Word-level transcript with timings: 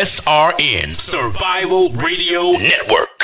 SRN 0.00 0.96
Survival 1.10 1.92
Radio 1.92 2.52
Network. 2.52 3.20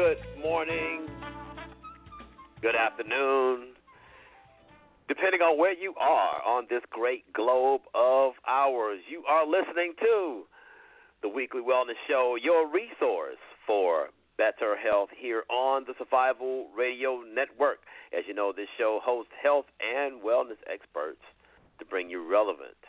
Good 0.00 0.16
morning, 0.42 1.06
good 2.62 2.74
afternoon, 2.74 3.74
depending 5.08 5.42
on 5.42 5.58
where 5.58 5.74
you 5.74 5.92
are 6.00 6.40
on 6.40 6.66
this 6.70 6.80
great 6.88 7.30
globe 7.34 7.82
of 7.94 8.32
ours. 8.48 9.00
You 9.10 9.24
are 9.28 9.46
listening 9.46 9.92
to 10.00 10.44
the 11.20 11.28
Weekly 11.28 11.60
Wellness 11.60 12.00
Show, 12.08 12.38
your 12.42 12.66
resource 12.66 13.36
for 13.66 14.08
better 14.38 14.74
health 14.74 15.10
here 15.14 15.42
on 15.50 15.84
the 15.86 15.92
Survival 15.98 16.68
Radio 16.74 17.20
Network. 17.34 17.80
As 18.16 18.24
you 18.26 18.32
know, 18.32 18.54
this 18.56 18.68
show 18.78 19.00
hosts 19.04 19.32
health 19.42 19.66
and 19.84 20.22
wellness 20.22 20.64
experts 20.72 21.20
to 21.78 21.84
bring 21.84 22.08
you 22.08 22.26
relevant, 22.26 22.80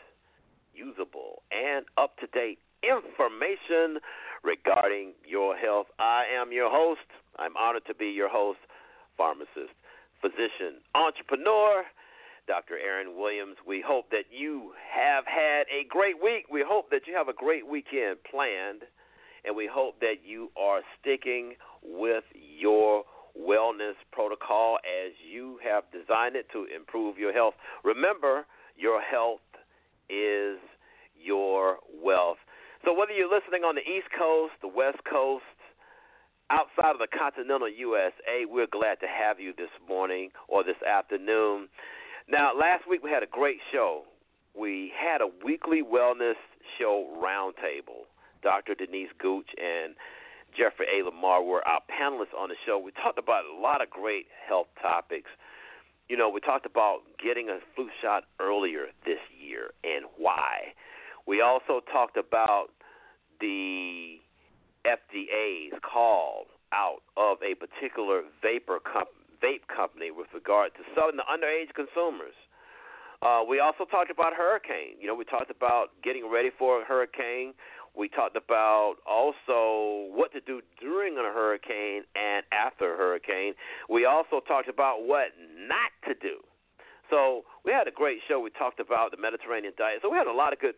usable, 0.73 1.41
and 1.51 1.85
up 1.97 2.15
to 2.19 2.27
date 2.27 2.59
information 2.83 3.99
regarding 4.43 5.13
your 5.25 5.55
health. 5.55 5.87
I 5.99 6.23
am 6.39 6.51
your 6.51 6.69
host. 6.69 7.07
I'm 7.37 7.55
honored 7.57 7.85
to 7.87 7.95
be 7.95 8.07
your 8.07 8.29
host, 8.29 8.59
pharmacist, 9.17 9.73
physician, 10.21 10.81
entrepreneur, 10.95 11.83
Dr. 12.47 12.77
Aaron 12.77 13.17
Williams. 13.17 13.57
We 13.65 13.83
hope 13.85 14.09
that 14.11 14.25
you 14.31 14.71
have 14.91 15.25
had 15.25 15.63
a 15.71 15.87
great 15.87 16.21
week. 16.21 16.45
We 16.51 16.63
hope 16.67 16.89
that 16.91 17.01
you 17.07 17.15
have 17.15 17.27
a 17.27 17.33
great 17.33 17.67
weekend 17.67 18.17
planned, 18.29 18.81
and 19.45 19.55
we 19.55 19.69
hope 19.71 19.99
that 20.01 20.25
you 20.25 20.51
are 20.57 20.81
sticking 20.99 21.53
with 21.83 22.23
your 22.33 23.03
wellness 23.39 23.93
protocol 24.11 24.77
as 24.83 25.13
you 25.31 25.59
have 25.63 25.83
designed 25.91 26.35
it 26.35 26.47
to 26.51 26.65
improve 26.75 27.17
your 27.17 27.31
health. 27.31 27.53
Remember, 27.83 28.45
your 28.75 29.01
health 29.01 29.39
is 30.09 30.57
your 31.15 31.77
wealth. 32.03 32.37
So 32.83 32.93
whether 32.93 33.11
you're 33.11 33.29
listening 33.29 33.63
on 33.63 33.75
the 33.75 33.81
East 33.81 34.07
Coast, 34.17 34.53
the 34.61 34.67
West 34.67 34.97
Coast, 35.09 35.45
outside 36.49 36.91
of 36.91 36.99
the 36.99 37.07
continental 37.07 37.69
USA, 37.69 38.45
we're 38.49 38.67
glad 38.67 38.99
to 39.01 39.07
have 39.07 39.39
you 39.39 39.53
this 39.55 39.69
morning 39.87 40.31
or 40.47 40.63
this 40.63 40.81
afternoon. 40.81 41.69
Now, 42.27 42.57
last 42.57 42.89
week 42.89 43.03
we 43.03 43.11
had 43.11 43.21
a 43.21 43.27
great 43.27 43.59
show. 43.71 44.03
We 44.57 44.91
had 44.97 45.21
a 45.21 45.29
weekly 45.45 45.83
wellness 45.83 46.41
show 46.79 47.07
roundtable. 47.21 48.09
Dr. 48.41 48.73
Denise 48.73 49.13
Gooch 49.19 49.49
and 49.61 49.93
Jeffrey 50.57 50.87
A. 50.89 51.05
Lamar 51.05 51.43
were 51.43 51.65
our 51.67 51.81
panelists 51.85 52.35
on 52.37 52.49
the 52.49 52.55
show. 52.65 52.79
We 52.79 52.91
talked 52.91 53.19
about 53.19 53.43
a 53.45 53.61
lot 53.61 53.81
of 53.81 53.89
great 53.91 54.25
health 54.47 54.67
topics. 54.81 55.29
You 56.09 56.17
know, 56.17 56.29
we 56.29 56.39
talked 56.41 56.65
about 56.65 57.01
getting 57.23 57.49
a 57.49 57.59
flu 57.75 57.89
shot 58.01 58.23
earlier 58.39 58.87
this 59.05 59.19
year 59.39 59.71
and 59.83 60.05
why. 60.17 60.73
We 61.31 61.39
also 61.39 61.79
talked 61.93 62.17
about 62.17 62.75
the 63.39 64.19
FDA's 64.83 65.79
call 65.79 66.47
out 66.73 67.07
of 67.15 67.37
a 67.39 67.55
particular 67.55 68.23
vapor 68.43 68.79
comp- 68.83 69.15
vape 69.41 69.63
company 69.73 70.11
with 70.11 70.27
regard 70.33 70.73
to 70.75 70.81
selling 70.93 71.15
to 71.15 71.23
underage 71.31 71.71
consumers. 71.73 72.35
Uh, 73.21 73.43
we 73.47 73.61
also 73.61 73.85
talked 73.85 74.11
about 74.11 74.33
hurricane. 74.33 74.99
You 74.99 75.07
know, 75.07 75.15
we 75.15 75.23
talked 75.23 75.49
about 75.49 75.91
getting 76.03 76.29
ready 76.29 76.49
for 76.59 76.81
a 76.81 76.83
hurricane. 76.83 77.53
We 77.95 78.09
talked 78.09 78.35
about 78.35 78.95
also 79.07 80.11
what 80.11 80.33
to 80.33 80.41
do 80.41 80.59
during 80.81 81.15
a 81.15 81.31
hurricane 81.31 82.03
and 82.13 82.43
after 82.51 82.95
a 82.95 82.97
hurricane. 82.97 83.53
We 83.89 84.03
also 84.03 84.41
talked 84.45 84.67
about 84.67 85.07
what 85.07 85.27
not 85.65 85.95
to 86.09 86.13
do. 86.13 86.43
So 87.09 87.43
we 87.63 87.71
had 87.71 87.87
a 87.87 87.91
great 87.91 88.19
show. 88.27 88.39
We 88.39 88.49
talked 88.49 88.79
about 88.79 89.11
the 89.11 89.17
Mediterranean 89.17 89.73
diet. 89.77 89.99
So 90.01 90.09
we 90.09 90.17
had 90.17 90.27
a 90.27 90.33
lot 90.33 90.53
of 90.53 90.59
good 90.59 90.75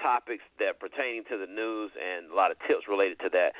topics 0.00 0.44
that 0.58 0.80
pertaining 0.80 1.24
to 1.30 1.38
the 1.38 1.46
news 1.46 1.90
and 1.94 2.30
a 2.30 2.34
lot 2.34 2.50
of 2.50 2.58
tips 2.66 2.88
related 2.88 3.18
to 3.20 3.28
that. 3.30 3.52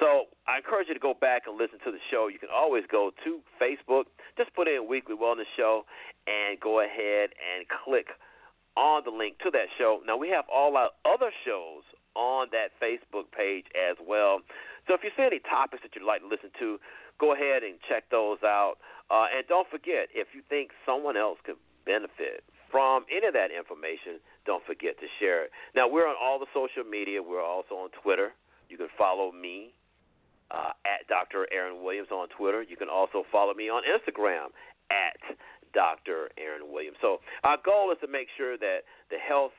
So 0.00 0.32
I 0.48 0.58
encourage 0.58 0.88
you 0.88 0.94
to 0.94 1.00
go 1.00 1.14
back 1.14 1.44
and 1.46 1.56
listen 1.56 1.78
to 1.84 1.92
the 1.92 2.02
show. 2.10 2.28
You 2.28 2.38
can 2.38 2.52
always 2.52 2.84
go 2.90 3.10
to 3.24 3.40
Facebook, 3.60 4.10
just 4.36 4.54
put 4.54 4.68
in 4.68 4.88
Weekly 4.88 5.14
Wellness 5.14 5.48
Show, 5.56 5.84
and 6.26 6.58
go 6.60 6.80
ahead 6.80 7.30
and 7.36 7.66
click 7.68 8.08
on 8.76 9.02
the 9.04 9.10
link 9.10 9.38
to 9.44 9.50
that 9.52 9.68
show. 9.76 10.00
Now 10.06 10.16
we 10.16 10.28
have 10.30 10.44
all 10.52 10.76
our 10.76 10.90
other 11.04 11.30
shows 11.44 11.84
on 12.14 12.48
that 12.52 12.72
Facebook 12.80 13.30
page 13.36 13.66
as 13.76 13.96
well. 14.00 14.40
So 14.86 14.94
if 14.94 15.00
you 15.04 15.10
see 15.16 15.22
any 15.22 15.40
topics 15.40 15.82
that 15.82 15.94
you'd 15.94 16.06
like 16.06 16.20
to 16.20 16.28
listen 16.28 16.50
to, 16.60 16.78
go 17.18 17.32
ahead 17.34 17.62
and 17.62 17.76
check 17.88 18.08
those 18.10 18.38
out. 18.44 18.76
Uh, 19.10 19.26
and 19.34 19.46
don't 19.46 19.68
forget, 19.68 20.08
if 20.14 20.28
you 20.34 20.42
think 20.48 20.70
someone 20.86 21.16
else 21.16 21.38
could 21.44 21.56
benefit 21.84 22.44
from 22.72 23.04
any 23.12 23.28
of 23.28 23.36
that 23.36 23.52
information, 23.52 24.18
don't 24.48 24.64
forget 24.64 24.98
to 24.98 25.06
share 25.20 25.44
it. 25.44 25.50
Now, 25.76 25.86
we're 25.86 26.08
on 26.08 26.16
all 26.16 26.40
the 26.40 26.50
social 26.56 26.88
media. 26.88 27.22
We're 27.22 27.44
also 27.44 27.76
on 27.76 27.90
Twitter. 28.02 28.32
You 28.68 28.80
can 28.80 28.88
follow 28.96 29.30
me 29.30 29.76
uh, 30.50 30.72
at 30.88 31.06
Dr. 31.06 31.46
Aaron 31.52 31.84
Williams 31.84 32.08
on 32.10 32.28
Twitter. 32.32 32.64
You 32.64 32.76
can 32.76 32.88
also 32.88 33.22
follow 33.30 33.52
me 33.52 33.68
on 33.68 33.84
Instagram 33.84 34.50
at 34.90 35.20
Dr. 35.76 36.32
Aaron 36.40 36.72
Williams. 36.72 36.96
So, 37.00 37.20
our 37.44 37.58
goal 37.62 37.92
is 37.92 37.98
to 38.00 38.08
make 38.08 38.28
sure 38.36 38.56
that 38.56 38.88
the 39.12 39.20
health 39.20 39.52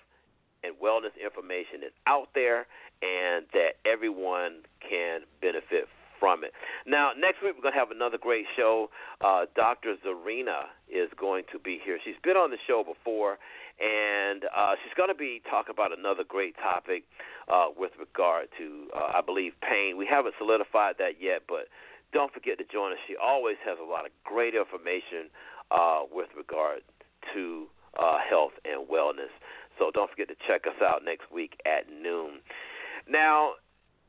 and 0.64 0.74
wellness 0.82 1.14
information 1.22 1.86
is 1.86 1.94
out 2.08 2.30
there 2.34 2.66
and 3.04 3.46
that 3.54 3.78
everyone 3.86 4.64
can 4.82 5.22
benefit 5.42 5.86
from 6.24 6.46
it. 6.46 6.54
Now, 6.88 7.12
next 7.20 7.44
week 7.44 7.52
we're 7.52 7.68
going 7.68 7.74
to 7.74 7.80
have 7.84 7.92
another 7.92 8.18
great 8.18 8.46
show. 8.56 8.88
Uh, 9.20 9.44
Dr. 9.60 9.96
Zarina 10.00 10.72
is 10.88 11.10
going 11.20 11.44
to 11.52 11.60
be 11.60 11.82
here. 11.84 12.00
She's 12.00 12.16
been 12.24 12.40
on 12.40 12.50
the 12.50 12.64
show 12.66 12.82
before, 12.82 13.36
and 13.76 14.46
uh, 14.56 14.80
she's 14.80 14.96
going 14.96 15.10
to 15.10 15.20
be 15.20 15.42
talking 15.52 15.76
about 15.76 15.92
another 15.92 16.24
great 16.24 16.56
topic 16.56 17.04
uh, 17.52 17.76
with 17.76 17.92
regard 18.00 18.48
to, 18.58 18.88
uh, 18.96 19.20
I 19.20 19.20
believe, 19.20 19.52
pain. 19.60 19.98
We 19.98 20.08
haven't 20.08 20.36
solidified 20.40 20.96
that 21.00 21.20
yet, 21.20 21.44
but 21.46 21.68
don't 22.14 22.32
forget 22.32 22.58
to 22.60 22.64
join 22.72 22.94
us. 22.94 23.04
She 23.06 23.18
always 23.20 23.58
has 23.68 23.76
a 23.76 23.84
lot 23.84 24.06
of 24.06 24.16
great 24.24 24.56
information 24.56 25.28
uh, 25.76 26.08
with 26.10 26.30
regard 26.38 26.88
to 27.36 27.68
uh, 28.00 28.24
health 28.24 28.56
and 28.64 28.88
wellness. 28.88 29.36
So 29.78 29.92
don't 29.92 30.10
forget 30.10 30.30
to 30.30 30.40
check 30.48 30.72
us 30.72 30.80
out 30.80 31.04
next 31.04 31.28
week 31.36 31.60
at 31.68 31.92
noon. 31.92 32.40
Now, 33.10 33.60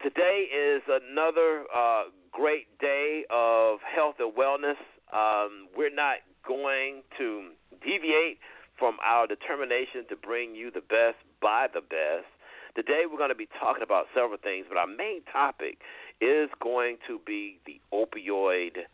today 0.05 0.45
is 0.53 0.83
another 0.87 1.65
uh, 1.75 2.05
great 2.31 2.67
day 2.79 3.25
of 3.31 3.79
health 3.81 4.17
and 4.19 4.37
wellness. 4.37 4.77
Um, 5.11 5.69
we're 5.75 5.95
not 5.95 6.19
going 6.47 7.03
to 7.17 7.49
deviate 7.81 8.37
from 8.79 8.99
our 9.03 9.27
determination 9.27 10.05
to 10.11 10.17
bring 10.17 10.55
you 10.55 10.71
the 10.71 10.83
best 10.83 11.17
by 11.41 11.69
the 11.73 11.81
best. 11.81 12.29
Today, 12.77 13.05
we're 13.11 13.17
going 13.17 13.31
to 13.31 13.35
be 13.35 13.49
talking 13.59 13.83
about 13.83 14.07
several 14.15 14.37
things, 14.37 14.67
but 14.69 14.77
our 14.77 14.87
main 14.87 15.23
topic 15.33 15.79
is 16.21 16.51
going 16.61 16.99
to 17.09 17.19
be 17.25 17.61
the 17.65 17.81
opioid 17.91 18.85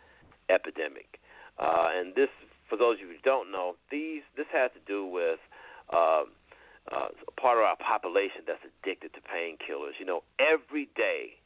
epidemic. 0.49 1.19
Uh, 1.59 1.89
and 1.93 2.15
this, 2.15 2.29
for 2.69 2.77
those 2.77 2.97
of 2.97 3.01
you 3.01 3.09
who 3.09 3.23
don't 3.25 3.51
know, 3.51 3.75
these 3.91 4.23
this 4.37 4.47
has 4.53 4.71
to 4.75 4.81
do 4.87 5.07
with 5.07 5.41
uh, 5.93 6.23
uh, 6.91 7.09
part 7.41 7.59
of 7.59 7.65
our 7.65 7.77
population 7.77 8.43
that's 8.47 8.63
addicted 8.65 9.15
to 9.15 9.21
painkillers. 9.21 9.99
You 9.99 10.07
know, 10.07 10.23
every 10.39 10.89
day, 10.97 11.39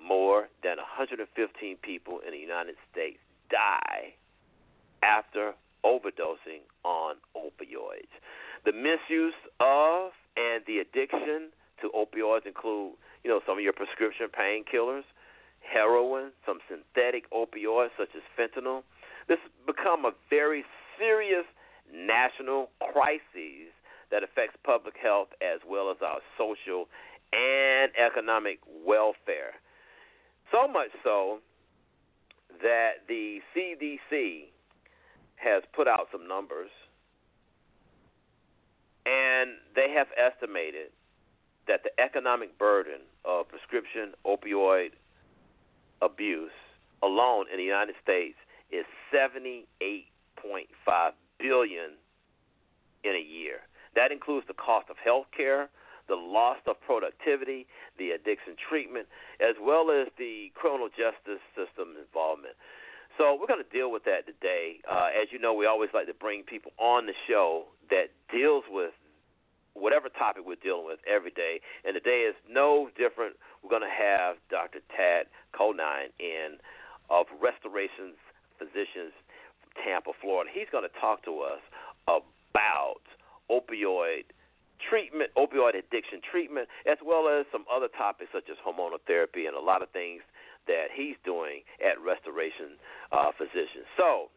more 0.00 0.48
than 0.62 0.76
115 0.76 1.76
people 1.82 2.20
in 2.24 2.32
the 2.32 2.38
United 2.38 2.76
States 2.92 3.18
die 3.50 4.14
after 5.02 5.54
overdosing 5.84 6.66
on 6.84 7.16
opioids. 7.36 8.12
The 8.64 8.72
misuse 8.72 9.34
of 9.60 10.12
and 10.36 10.62
the 10.66 10.78
addiction 10.78 11.50
to 11.80 11.90
opioids 11.90 12.46
include, 12.46 12.94
you 13.24 13.30
know, 13.30 13.40
some 13.46 13.58
of 13.58 13.64
your 13.64 13.72
prescription 13.72 14.26
painkillers, 14.28 15.04
heroin, 15.60 16.30
some 16.46 16.58
synthetic 16.68 17.30
opioids 17.30 17.90
such 17.98 18.10
as 18.14 18.22
fentanyl. 18.38 18.82
This 19.28 19.38
has 19.42 19.50
become 19.66 20.04
a 20.04 20.12
very 20.30 20.64
serious 20.98 21.44
national 21.92 22.70
crisis 22.92 23.72
that 24.10 24.22
affects 24.22 24.56
public 24.64 24.94
health 25.00 25.28
as 25.42 25.60
well 25.68 25.90
as 25.90 25.96
our 26.02 26.20
social 26.36 26.88
and 27.32 27.92
economic 27.96 28.58
welfare. 28.86 29.54
So 30.50 30.66
much 30.66 30.90
so 31.04 31.38
that 32.62 33.06
the 33.06 33.40
CDC 33.54 34.44
has 35.36 35.62
put 35.74 35.86
out 35.86 36.08
some 36.10 36.26
numbers 36.26 36.70
and 39.06 39.50
they 39.74 39.92
have 39.94 40.08
estimated 40.16 40.90
that 41.66 41.82
the 41.84 41.90
economic 42.02 42.58
burden 42.58 43.00
of 43.24 43.48
prescription 43.48 44.12
opioid 44.26 44.90
abuse 46.02 46.50
alone 47.02 47.46
in 47.52 47.58
the 47.58 47.64
United 47.64 47.94
States 48.02 48.36
is 48.70 48.84
78.5 49.14 49.64
billion 51.38 51.90
in 53.04 53.14
a 53.14 53.22
year. 53.22 53.60
That 53.98 54.14
includes 54.14 54.46
the 54.46 54.54
cost 54.54 54.86
of 54.88 54.96
health 55.02 55.26
care, 55.34 55.66
the 56.06 56.14
loss 56.14 56.62
of 56.70 56.78
productivity, 56.80 57.66
the 57.98 58.14
addiction 58.14 58.54
treatment, 58.54 59.10
as 59.42 59.58
well 59.58 59.90
as 59.90 60.06
the 60.14 60.54
criminal 60.54 60.86
justice 60.86 61.42
system 61.58 61.98
involvement. 61.98 62.54
So 63.18 63.34
we're 63.34 63.50
going 63.50 63.58
to 63.58 63.74
deal 63.74 63.90
with 63.90 64.06
that 64.06 64.22
today. 64.30 64.78
Uh, 64.86 65.10
as 65.10 65.34
you 65.34 65.42
know, 65.42 65.52
we 65.52 65.66
always 65.66 65.90
like 65.92 66.06
to 66.06 66.14
bring 66.14 66.46
people 66.46 66.70
on 66.78 67.10
the 67.10 67.18
show 67.26 67.66
that 67.90 68.14
deals 68.30 68.62
with 68.70 68.94
whatever 69.74 70.08
topic 70.08 70.46
we're 70.46 70.62
dealing 70.62 70.86
with 70.86 71.02
every 71.02 71.34
day. 71.34 71.58
And 71.82 71.94
today 71.98 72.22
is 72.30 72.38
no 72.46 72.94
different. 72.94 73.34
We're 73.66 73.74
going 73.74 73.82
to 73.82 73.90
have 73.90 74.38
Dr. 74.46 74.78
Tad 74.94 75.26
Connine 75.50 76.14
in 76.22 76.62
of 77.10 77.26
Restorations 77.42 78.14
Physicians 78.62 79.10
from 79.58 79.74
Tampa, 79.82 80.14
Florida. 80.22 80.50
He's 80.54 80.70
going 80.70 80.86
to 80.86 80.94
talk 81.02 81.26
to 81.26 81.42
us 81.42 81.58
about 82.06 82.22
opioid 83.50 84.30
treatment, 84.78 85.30
opioid 85.36 85.74
addiction 85.74 86.20
treatment, 86.30 86.68
as 86.86 86.98
well 87.04 87.28
as 87.28 87.46
some 87.50 87.64
other 87.66 87.88
topics 87.88 88.30
such 88.32 88.48
as 88.50 88.56
hormonal 88.62 89.02
therapy 89.06 89.46
and 89.46 89.56
a 89.56 89.60
lot 89.60 89.82
of 89.82 89.90
things 89.90 90.22
that 90.66 90.88
he's 90.94 91.16
doing 91.24 91.62
at 91.82 91.98
Restoration 92.00 92.78
uh, 93.10 93.32
Physicians. 93.36 93.88
So 93.96 94.30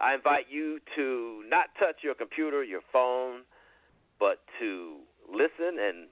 I 0.00 0.14
invite 0.14 0.46
you 0.50 0.80
to 0.96 1.42
not 1.48 1.70
touch 1.78 2.02
your 2.02 2.14
computer, 2.14 2.62
your 2.62 2.82
phone, 2.92 3.42
but 4.20 4.42
to 4.60 4.98
listen 5.30 5.78
and 5.80 6.08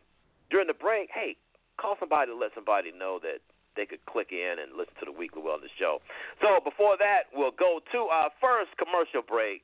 during 0.51 0.67
the 0.67 0.79
break, 0.79 1.11
hey, 1.13 1.37
call 1.77 1.97
somebody 1.99 2.31
to 2.31 2.37
let 2.37 2.55
somebody 2.55 2.93
know 2.93 3.19
that 3.23 3.43
they 3.77 3.85
could 3.85 4.05
click 4.07 4.33
in 4.33 4.57
and 4.63 4.73
listen 4.73 4.95
to 5.01 5.07
the 5.07 5.13
Weekly 5.13 5.43
Wellness 5.43 5.75
Show. 5.79 6.01
So 6.41 6.63
before 6.65 6.97
that, 6.99 7.29
we'll 7.35 7.53
go 7.53 7.81
to 7.93 7.99
our 8.09 8.31
first 8.41 8.73
commercial 8.79 9.21
break. 9.21 9.63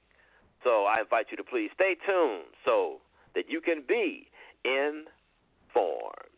So 0.64 0.84
I 0.84 1.00
invite 1.00 1.26
you 1.30 1.36
to 1.36 1.44
please 1.44 1.70
stay 1.74 1.96
tuned 2.06 2.44
so 2.64 2.98
that 3.34 3.44
you 3.48 3.60
can 3.60 3.82
be 3.86 4.28
informed. 4.64 6.28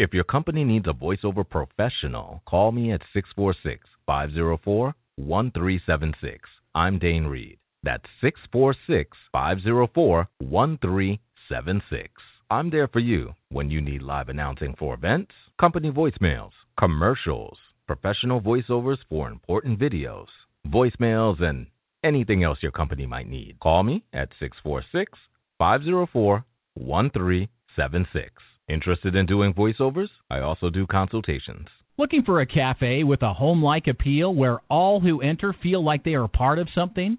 If 0.00 0.14
your 0.14 0.24
company 0.24 0.64
needs 0.64 0.86
a 0.86 0.92
voiceover 0.92 1.48
professional, 1.48 2.40
call 2.46 2.72
me 2.72 2.92
at 2.92 3.02
646 3.12 3.86
504 4.06 4.94
1376. 5.16 6.48
I'm 6.74 6.98
Dane 6.98 7.26
Reed. 7.26 7.58
That's 7.82 8.04
646 8.20 9.16
504 9.32 10.28
1376. 10.40 12.10
I'm 12.50 12.70
there 12.70 12.88
for 12.88 12.98
you 12.98 13.34
when 13.50 13.70
you 13.70 13.80
need 13.80 14.02
live 14.02 14.28
announcing 14.28 14.74
for 14.78 14.94
events, 14.94 15.32
company 15.60 15.90
voicemails, 15.90 16.52
commercials, 16.78 17.58
professional 17.86 18.40
voiceovers 18.40 18.98
for 19.08 19.28
important 19.28 19.78
videos, 19.78 20.26
voicemails, 20.66 21.42
and 21.42 21.66
anything 22.02 22.42
else 22.42 22.58
your 22.62 22.72
company 22.72 23.06
might 23.06 23.28
need. 23.28 23.58
Call 23.60 23.82
me 23.82 24.02
at 24.12 24.30
646 24.40 25.12
504 25.58 26.44
1376. 26.74 28.32
Interested 28.68 29.14
in 29.14 29.26
doing 29.26 29.54
voiceovers? 29.54 30.08
I 30.30 30.40
also 30.40 30.70
do 30.70 30.86
consultations. 30.86 31.68
Looking 31.96 32.22
for 32.22 32.40
a 32.40 32.46
cafe 32.46 33.02
with 33.02 33.22
a 33.22 33.32
home 33.32 33.62
like 33.62 33.88
appeal 33.88 34.34
where 34.34 34.60
all 34.68 35.00
who 35.00 35.20
enter 35.20 35.52
feel 35.52 35.82
like 35.82 36.04
they 36.04 36.14
are 36.14 36.28
part 36.28 36.58
of 36.58 36.68
something? 36.74 37.18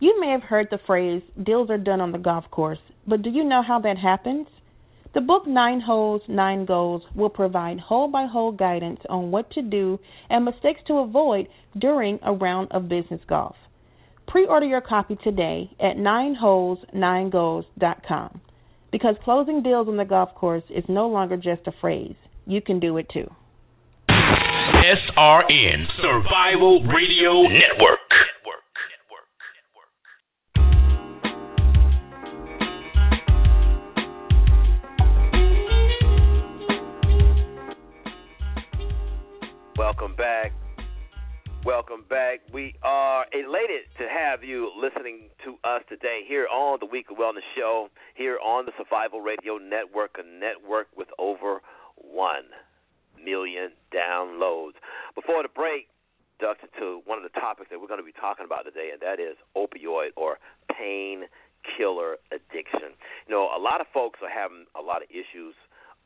You 0.00 0.18
may 0.18 0.30
have 0.30 0.42
heard 0.42 0.68
the 0.70 0.80
phrase, 0.86 1.22
deals 1.42 1.68
are 1.68 1.76
done 1.76 2.00
on 2.00 2.10
the 2.10 2.18
golf 2.18 2.50
course, 2.50 2.78
but 3.06 3.20
do 3.20 3.28
you 3.28 3.44
know 3.44 3.62
how 3.62 3.78
that 3.80 3.98
happens? 3.98 4.46
The 5.12 5.20
book 5.20 5.46
Nine 5.46 5.80
Holes, 5.80 6.22
Nine 6.26 6.64
Goals 6.64 7.02
will 7.14 7.28
provide 7.28 7.80
hole 7.80 8.08
by 8.08 8.24
hole 8.24 8.52
guidance 8.52 9.00
on 9.10 9.30
what 9.30 9.50
to 9.52 9.60
do 9.60 10.00
and 10.30 10.46
mistakes 10.46 10.80
to 10.86 10.96
avoid 10.98 11.48
during 11.76 12.18
a 12.22 12.32
round 12.32 12.72
of 12.72 12.88
business 12.88 13.20
golf. 13.28 13.56
Pre 14.26 14.46
order 14.46 14.64
your 14.64 14.80
copy 14.80 15.18
today 15.22 15.70
at 15.78 15.96
nineholes9goals.com 15.96 18.40
because 18.90 19.16
closing 19.22 19.62
deals 19.62 19.86
on 19.86 19.98
the 19.98 20.06
golf 20.06 20.34
course 20.34 20.64
is 20.70 20.84
no 20.88 21.08
longer 21.08 21.36
just 21.36 21.66
a 21.66 21.72
phrase. 21.78 22.16
You 22.46 22.62
can 22.62 22.80
do 22.80 22.96
it 22.96 23.10
too. 23.12 23.30
SRN 24.08 25.86
Survival 26.00 26.84
Radio 26.84 27.42
Network. 27.42 27.98
Welcome 39.80 40.14
back. 40.14 40.52
Welcome 41.64 42.04
back. 42.06 42.40
We 42.52 42.74
are 42.82 43.24
elated 43.32 43.88
to 43.96 44.04
have 44.12 44.44
you 44.44 44.70
listening 44.76 45.30
to 45.46 45.56
us 45.64 45.80
today 45.88 46.20
here 46.28 46.46
on 46.52 46.76
the 46.80 46.86
Weekly 46.86 47.16
Wellness 47.16 47.48
Show, 47.56 47.88
here 48.14 48.38
on 48.44 48.66
the 48.66 48.72
Survival 48.76 49.22
Radio 49.22 49.56
Network, 49.56 50.18
a 50.18 50.22
network 50.22 50.88
with 50.98 51.08
over 51.18 51.62
1 51.96 52.36
million 53.24 53.70
downloads. 53.88 54.76
Before 55.14 55.42
the 55.42 55.48
break, 55.48 55.88
ducked 56.38 56.60
into 56.62 57.00
one 57.06 57.16
of 57.16 57.24
the 57.24 57.40
topics 57.40 57.70
that 57.70 57.80
we're 57.80 57.88
going 57.88 58.00
to 58.00 58.04
be 58.04 58.12
talking 58.12 58.44
about 58.44 58.64
today, 58.64 58.90
and 58.92 59.00
that 59.00 59.18
is 59.18 59.36
opioid 59.56 60.10
or 60.14 60.36
pain 60.68 61.24
killer 61.78 62.16
addiction. 62.32 62.92
You 63.26 63.32
know, 63.32 63.48
a 63.56 63.58
lot 63.58 63.80
of 63.80 63.86
folks 63.94 64.20
are 64.22 64.28
having 64.28 64.66
a 64.78 64.82
lot 64.84 65.00
of 65.00 65.08
issues 65.08 65.54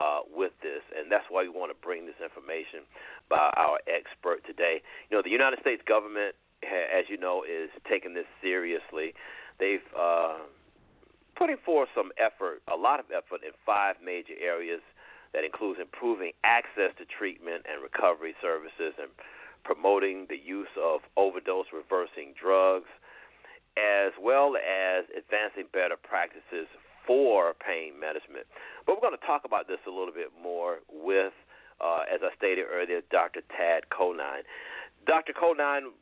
uh, 0.00 0.20
with 0.26 0.52
this, 0.62 0.82
and 0.96 1.10
that's 1.10 1.24
why 1.30 1.42
we 1.42 1.48
want 1.48 1.70
to 1.70 1.78
bring 1.78 2.06
this 2.06 2.18
information 2.22 2.82
by 3.28 3.52
our 3.56 3.78
expert 3.86 4.44
today. 4.46 4.82
You 5.10 5.16
know, 5.16 5.22
the 5.22 5.30
United 5.30 5.60
States 5.60 5.82
government, 5.86 6.34
as 6.62 7.06
you 7.08 7.16
know, 7.16 7.44
is 7.44 7.70
taking 7.88 8.14
this 8.14 8.26
seriously. 8.42 9.14
They've 9.58 9.84
uh, 9.94 10.38
putting 11.36 11.58
forth 11.64 11.88
some 11.94 12.10
effort, 12.18 12.62
a 12.72 12.76
lot 12.76 12.98
of 12.98 13.06
effort, 13.10 13.46
in 13.46 13.52
five 13.64 13.96
major 14.04 14.34
areas. 14.40 14.80
That 15.34 15.42
includes 15.42 15.80
improving 15.82 16.30
access 16.46 16.94
to 16.94 17.04
treatment 17.10 17.66
and 17.66 17.82
recovery 17.82 18.38
services, 18.38 18.94
and 19.02 19.10
promoting 19.64 20.26
the 20.30 20.38
use 20.38 20.70
of 20.78 21.00
overdose 21.16 21.66
reversing 21.74 22.38
drugs, 22.38 22.86
as 23.74 24.12
well 24.20 24.54
as 24.54 25.10
advancing 25.10 25.66
better 25.72 25.98
practices 25.98 26.70
for 27.06 27.54
pain 27.54 27.98
management. 27.98 28.46
But 28.86 28.96
we're 28.96 29.08
going 29.08 29.18
to 29.18 29.26
talk 29.26 29.42
about 29.44 29.68
this 29.68 29.80
a 29.86 29.90
little 29.90 30.14
bit 30.14 30.32
more 30.40 30.78
with, 30.92 31.32
uh, 31.80 32.04
as 32.12 32.20
I 32.22 32.34
stated 32.36 32.66
earlier, 32.72 33.00
Dr. 33.10 33.40
Tad 33.56 33.90
Connine. 33.90 34.44
Dr. 35.06 35.32
Connine, 35.32 35.92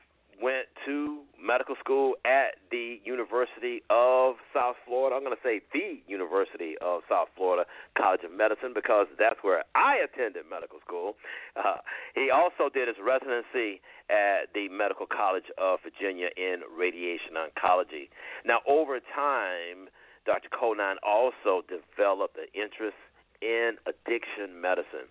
went 0.41 0.67
to 0.85 1.23
medical 1.41 1.75
school 1.79 2.15
at 2.25 2.59
the 2.71 3.01
University 3.05 3.83
of 3.91 4.35
South 4.55 4.77
Florida. 4.87 5.17
I'm 5.17 5.23
going 5.23 5.37
to 5.37 5.43
say 5.43 5.61
the 5.73 6.03
University 6.07 6.75
of 6.83 7.03
South 7.09 7.29
Florida 7.37 7.65
College 7.97 8.21
of 8.25 8.33
Medicine 8.33 8.73
because 8.75 9.07
that's 9.19 9.39
where 9.43 9.65
I 9.75 10.03
attended 10.03 10.45
medical 10.51 10.79
school. 10.85 11.15
Uh, 11.57 11.79
he 12.15 12.31
also 12.31 12.73
did 12.73 12.89
his 12.89 12.97
residency 12.99 13.81
at 14.11 14.51
the 14.55 14.69
Medical 14.69 15.07
College 15.07 15.47
of 15.59 15.79
Virginia 15.87 16.29
in 16.37 16.63
radiation 16.67 17.39
oncology. 17.39 18.11
Now, 18.45 18.61
over 18.67 18.99
time, 19.15 19.89
Dr. 20.25 20.49
Connine 20.49 20.99
also 21.03 21.63
developed 21.67 22.37
an 22.37 22.47
interest 22.55 22.97
in 23.41 23.77
addiction 23.87 24.61
medicine. 24.61 25.11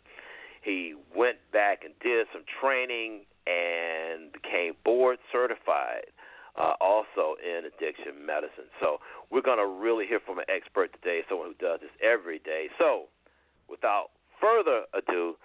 He 0.63 0.95
went 1.15 1.37
back 1.51 1.83
and 1.83 1.93
did 2.01 2.27
some 2.31 2.43
training 2.61 3.25
and 3.47 4.31
became 4.31 4.73
board 4.85 5.17
certified 5.31 6.05
uh, 6.55 6.73
also 6.79 7.35
in 7.41 7.65
addiction 7.65 8.25
medicine. 8.25 8.69
So 8.79 8.99
we're 9.29 9.41
going 9.41 9.59
to 9.59 9.67
really 9.67 10.05
hear 10.05 10.19
from 10.19 10.39
an 10.39 10.45
expert 10.49 10.91
today, 10.93 11.21
someone 11.27 11.47
who 11.47 11.65
does 11.65 11.79
this 11.81 11.91
every 12.03 12.39
day. 12.39 12.67
So 12.77 13.07
without 13.69 14.11
further 14.39 14.83
ado, 14.93 15.35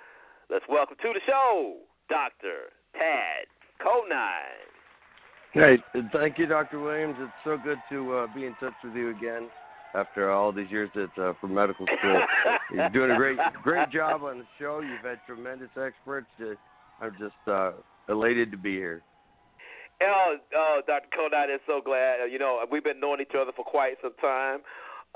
let's 0.50 0.64
welcome 0.68 0.96
to 1.02 1.12
the 1.14 1.20
show 1.26 1.76
Dr. 2.08 2.74
Tad 2.94 3.46
Connine. 3.82 4.65
Hey, 5.56 5.78
thank 6.12 6.36
you, 6.36 6.44
Dr. 6.44 6.78
Williams. 6.78 7.16
It's 7.18 7.32
so 7.42 7.56
good 7.56 7.78
to 7.90 8.14
uh, 8.14 8.26
be 8.34 8.44
in 8.44 8.54
touch 8.60 8.74
with 8.84 8.94
you 8.94 9.08
again 9.08 9.48
after 9.94 10.30
all 10.30 10.52
these 10.52 10.70
years 10.70 10.90
at 10.94 11.22
uh, 11.22 11.32
for 11.40 11.46
medical 11.46 11.86
school. 11.98 12.20
You're 12.74 12.90
doing 12.90 13.10
a 13.12 13.16
great 13.16 13.38
great 13.62 13.90
job 13.90 14.22
on 14.22 14.40
the 14.40 14.44
show. 14.58 14.80
You've 14.80 15.00
had 15.00 15.18
tremendous 15.26 15.70
experts. 15.82 16.26
To, 16.40 16.56
I'm 17.00 17.12
just 17.18 17.48
uh, 17.48 17.72
elated 18.10 18.50
to 18.50 18.58
be 18.58 18.74
here. 18.74 19.00
Oh, 20.02 20.36
oh, 20.54 20.82
Dr. 20.86 21.08
Connine 21.16 21.54
is 21.54 21.60
so 21.66 21.80
glad. 21.82 22.30
You 22.30 22.38
know, 22.38 22.62
we've 22.70 22.84
been 22.84 23.00
knowing 23.00 23.22
each 23.22 23.34
other 23.34 23.52
for 23.56 23.64
quite 23.64 23.94
some 24.02 24.12
time. 24.20 24.58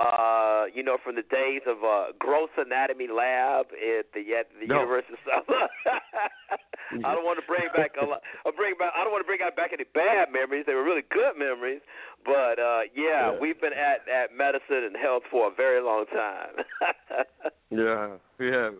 Uh, 0.00 0.64
you 0.72 0.82
know, 0.82 0.96
from 1.04 1.14
the 1.14 1.22
days 1.28 1.60
of 1.68 1.84
uh, 1.84 2.16
Gross 2.18 2.48
Anatomy 2.56 3.08
Lab 3.08 3.66
at 3.68 4.06
the 4.14 4.32
at 4.32 4.48
the 4.58 4.66
no. 4.66 4.80
University 4.80 5.12
of 5.12 5.18
South. 5.28 5.44
I 7.04 7.14
don't 7.14 7.24
want 7.24 7.38
to 7.38 7.46
bring 7.46 7.68
back 7.76 7.92
a 8.00 8.04
lot. 8.06 8.22
I 8.46 8.50
bring 8.56 8.74
back. 8.78 8.92
I 8.96 9.04
don't 9.04 9.12
want 9.12 9.22
to 9.22 9.26
bring 9.26 9.40
out 9.44 9.54
back 9.56 9.72
any 9.74 9.84
bad 9.92 10.32
memories. 10.32 10.64
They 10.66 10.72
were 10.74 10.84
really 10.84 11.04
good 11.10 11.36
memories. 11.38 11.82
But 12.24 12.58
uh, 12.58 12.88
yeah, 12.96 13.32
Yeah. 13.32 13.38
we've 13.40 13.60
been 13.60 13.74
at 13.74 14.08
at 14.08 14.34
medicine 14.34 14.88
and 14.88 14.96
health 14.96 15.24
for 15.30 15.48
a 15.52 15.54
very 15.54 15.82
long 15.82 16.06
time. 16.06 16.64
Yeah, 17.70 18.16
yeah. 18.40 18.70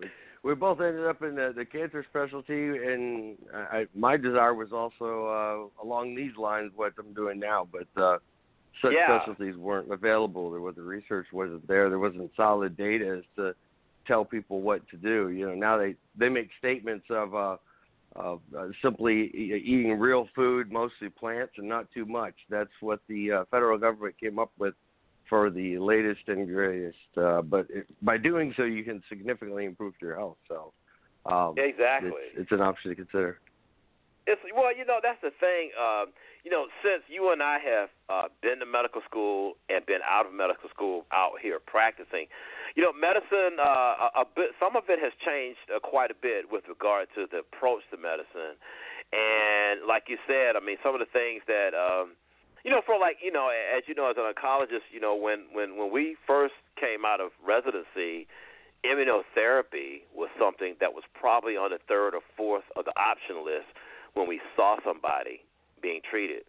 We 0.43 0.55
both 0.57 0.81
ended 0.81 1.07
up 1.07 1.23
in 1.23 1.37
the, 1.37 1.53
the 1.55 1.65
cancer 1.65 2.05
specialty, 2.11 2.55
and 2.77 3.37
I, 3.55 3.59
I, 3.59 3.87
my 3.95 4.17
desire 4.17 4.53
was 4.55 4.73
also 4.73 5.71
uh, 5.81 5.85
along 5.85 6.17
these 6.17 6.33
lines 6.37 6.73
what 6.75 6.95
I'm 6.99 7.15
doing 7.15 7.39
now. 7.39 7.69
But 7.71 8.03
uh, 8.03 8.19
such 8.83 8.93
Yeah. 8.93 9.19
specialties 9.19 9.57
weren't 9.57 9.91
available. 9.93 10.50
There 10.50 10.61
was 10.61 10.77
the 10.77 10.83
research 10.83 11.27
wasn't 11.33 11.67
there. 11.67 11.89
There 11.89 11.99
wasn't 11.99 12.31
solid 12.37 12.77
data 12.77 13.19
as 13.19 13.25
to 13.37 13.55
tell 14.07 14.25
people 14.25 14.61
what 14.62 14.87
to 14.89 14.97
do. 14.97 15.31
You 15.31 15.49
know, 15.49 15.55
now 15.55 15.77
they 15.79 15.97
they 16.17 16.29
make 16.29 16.50
statements 16.59 17.07
of 17.11 17.35
uh, 17.35 17.57
of 18.17 18.41
uh, 18.57 18.69
simply 18.83 19.31
e- 19.35 19.62
eating 19.65 19.99
real 19.99 20.29
food, 20.35 20.73
mostly 20.73 21.09
plants, 21.09 21.53
and 21.59 21.69
not 21.69 21.91
too 21.93 22.07
much. 22.07 22.35
That's 22.49 22.71
what 22.81 23.00
the 23.09 23.33
uh, 23.33 23.45
federal 23.50 23.79
government 23.79 24.17
came 24.19 24.39
up 24.39 24.53
with 24.59 24.75
for 25.29 25.49
the 25.50 25.79
latest 25.79 26.23
and 26.27 26.47
greatest. 26.49 26.99
Uh, 27.17 27.43
but 27.43 27.67
it, 27.71 27.87
by 28.03 28.19
doing 28.19 28.53
so, 28.57 28.65
you 28.65 28.83
can 28.83 29.03
significantly 29.09 29.65
improve 29.65 29.95
your 30.03 30.17
health. 30.17 30.39
So, 30.49 30.73
um, 31.27 31.55
Exactly. 31.57 32.11
it's, 32.33 32.43
it's 32.43 32.53
an 32.53 32.61
option 32.61 32.91
to 32.91 32.97
consider. 32.97 33.39
It's 34.27 34.41
well, 34.55 34.75
you 34.75 34.85
know, 34.85 35.00
that's 35.03 35.21
the 35.23 35.33
thing. 35.41 35.73
Um, 35.79 36.12
you 36.45 36.50
know, 36.50 36.67
since 36.85 37.05
you 37.09 37.33
and 37.33 37.43
I 37.43 37.59
have 37.61 37.89
uh, 38.09 38.29
been 38.43 38.61
to 38.61 38.67
medical 38.67 39.00
school 39.05 39.55
and 39.69 39.85
been 39.85 40.00
out 40.09 40.27
of 40.27 40.33
medical 40.33 40.69
school, 40.69 41.05
out 41.12 41.37
here 41.41 41.59
practicing, 41.61 42.27
you 42.77 42.83
know, 42.83 42.93
medicine. 42.93 43.61
Uh, 43.61 44.09
a, 44.17 44.23
a 44.23 44.25
bit, 44.25 44.53
some 44.61 44.77
of 44.77 44.85
it 44.89 44.99
has 45.00 45.12
changed 45.25 45.61
uh, 45.69 45.81
quite 45.81 46.11
a 46.11 46.19
bit 46.19 46.53
with 46.53 46.65
regard 46.69 47.09
to 47.17 47.27
the 47.31 47.45
approach 47.45 47.83
to 47.91 47.97
medicine, 47.97 48.57
and 49.12 49.85
like 49.89 50.09
you 50.09 50.17
said, 50.29 50.57
I 50.57 50.61
mean, 50.65 50.77
some 50.83 50.95
of 50.95 51.00
the 51.00 51.11
things 51.11 51.43
that. 51.47 51.73
Um, 51.75 52.17
you 52.61 52.71
know, 52.71 52.83
for 52.85 53.00
like 53.00 53.17
you 53.25 53.33
know, 53.33 53.49
as 53.49 53.85
you 53.89 53.95
know, 53.95 54.11
as 54.11 54.17
an 54.21 54.29
oncologist, 54.29 54.85
you 54.93 55.00
know, 55.00 55.17
when 55.17 55.49
when 55.50 55.79
when 55.79 55.91
we 55.91 56.17
first 56.27 56.53
came 56.77 57.07
out 57.09 57.19
of 57.19 57.33
residency, 57.41 58.29
immunotherapy 58.85 60.05
was 60.15 60.29
something 60.39 60.77
that 60.79 60.93
was 60.93 61.05
probably 61.19 61.57
on 61.57 61.71
the 61.71 61.79
third 61.89 62.15
or 62.15 62.21
fourth 62.37 62.65
of 62.77 62.85
the 62.85 62.93
option 63.00 63.45
list 63.45 63.73
when 64.14 64.29
we 64.29 64.40
saw 64.57 64.76
somebody 64.85 65.40
being 65.83 66.00
treated. 66.09 66.43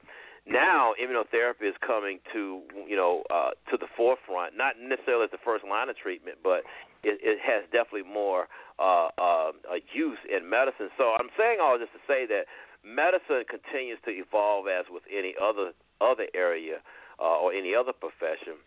Now, 0.48 0.94
immunotherapy 0.98 1.70
is 1.70 1.76
coming 1.86 2.20
to 2.34 2.62
you 2.88 2.96
know 2.96 3.24
uh, 3.30 3.52
to 3.70 3.78
the 3.78 3.86
forefront, 3.96 4.58
not 4.58 4.74
necessarily 4.82 5.26
as 5.26 5.32
the 5.32 5.44
first 5.44 5.64
line 5.64 5.90
of 5.90 5.98
treatment, 5.98 6.38
but 6.44 6.64
it, 7.04 7.22
it 7.22 7.38
has 7.46 7.64
definitely 7.72 8.10
more 8.10 8.48
uh, 8.80 9.10
uh, 9.22 9.52
use 9.94 10.18
in 10.26 10.50
medicine. 10.50 10.90
So 10.98 11.14
I'm 11.20 11.30
saying 11.38 11.60
all 11.62 11.78
this 11.78 11.90
to 11.94 12.02
say 12.08 12.26
that 12.26 12.50
medicine 12.84 13.46
continues 13.46 14.00
to 14.06 14.12
evolve 14.12 14.66
as 14.68 14.86
with 14.90 15.04
any 15.14 15.36
other 15.38 15.74
other 16.02 16.26
area 16.34 16.82
uh, 17.20 17.38
or 17.38 17.54
any 17.54 17.76
other 17.76 17.94
profession, 17.94 18.58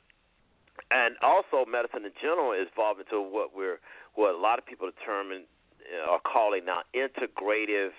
and 0.94 1.18
also 1.22 1.66
medicine 1.66 2.06
in 2.06 2.14
general 2.22 2.52
is 2.52 2.70
evolving 2.70 3.06
to 3.10 3.18
what 3.18 3.50
we're 3.50 3.82
what 4.14 4.34
a 4.34 4.38
lot 4.38 4.58
of 4.58 4.64
people 4.66 4.86
determine 4.86 5.42
uh, 5.90 6.06
are 6.06 6.22
calling 6.22 6.64
now 6.64 6.86
integrative 6.94 7.90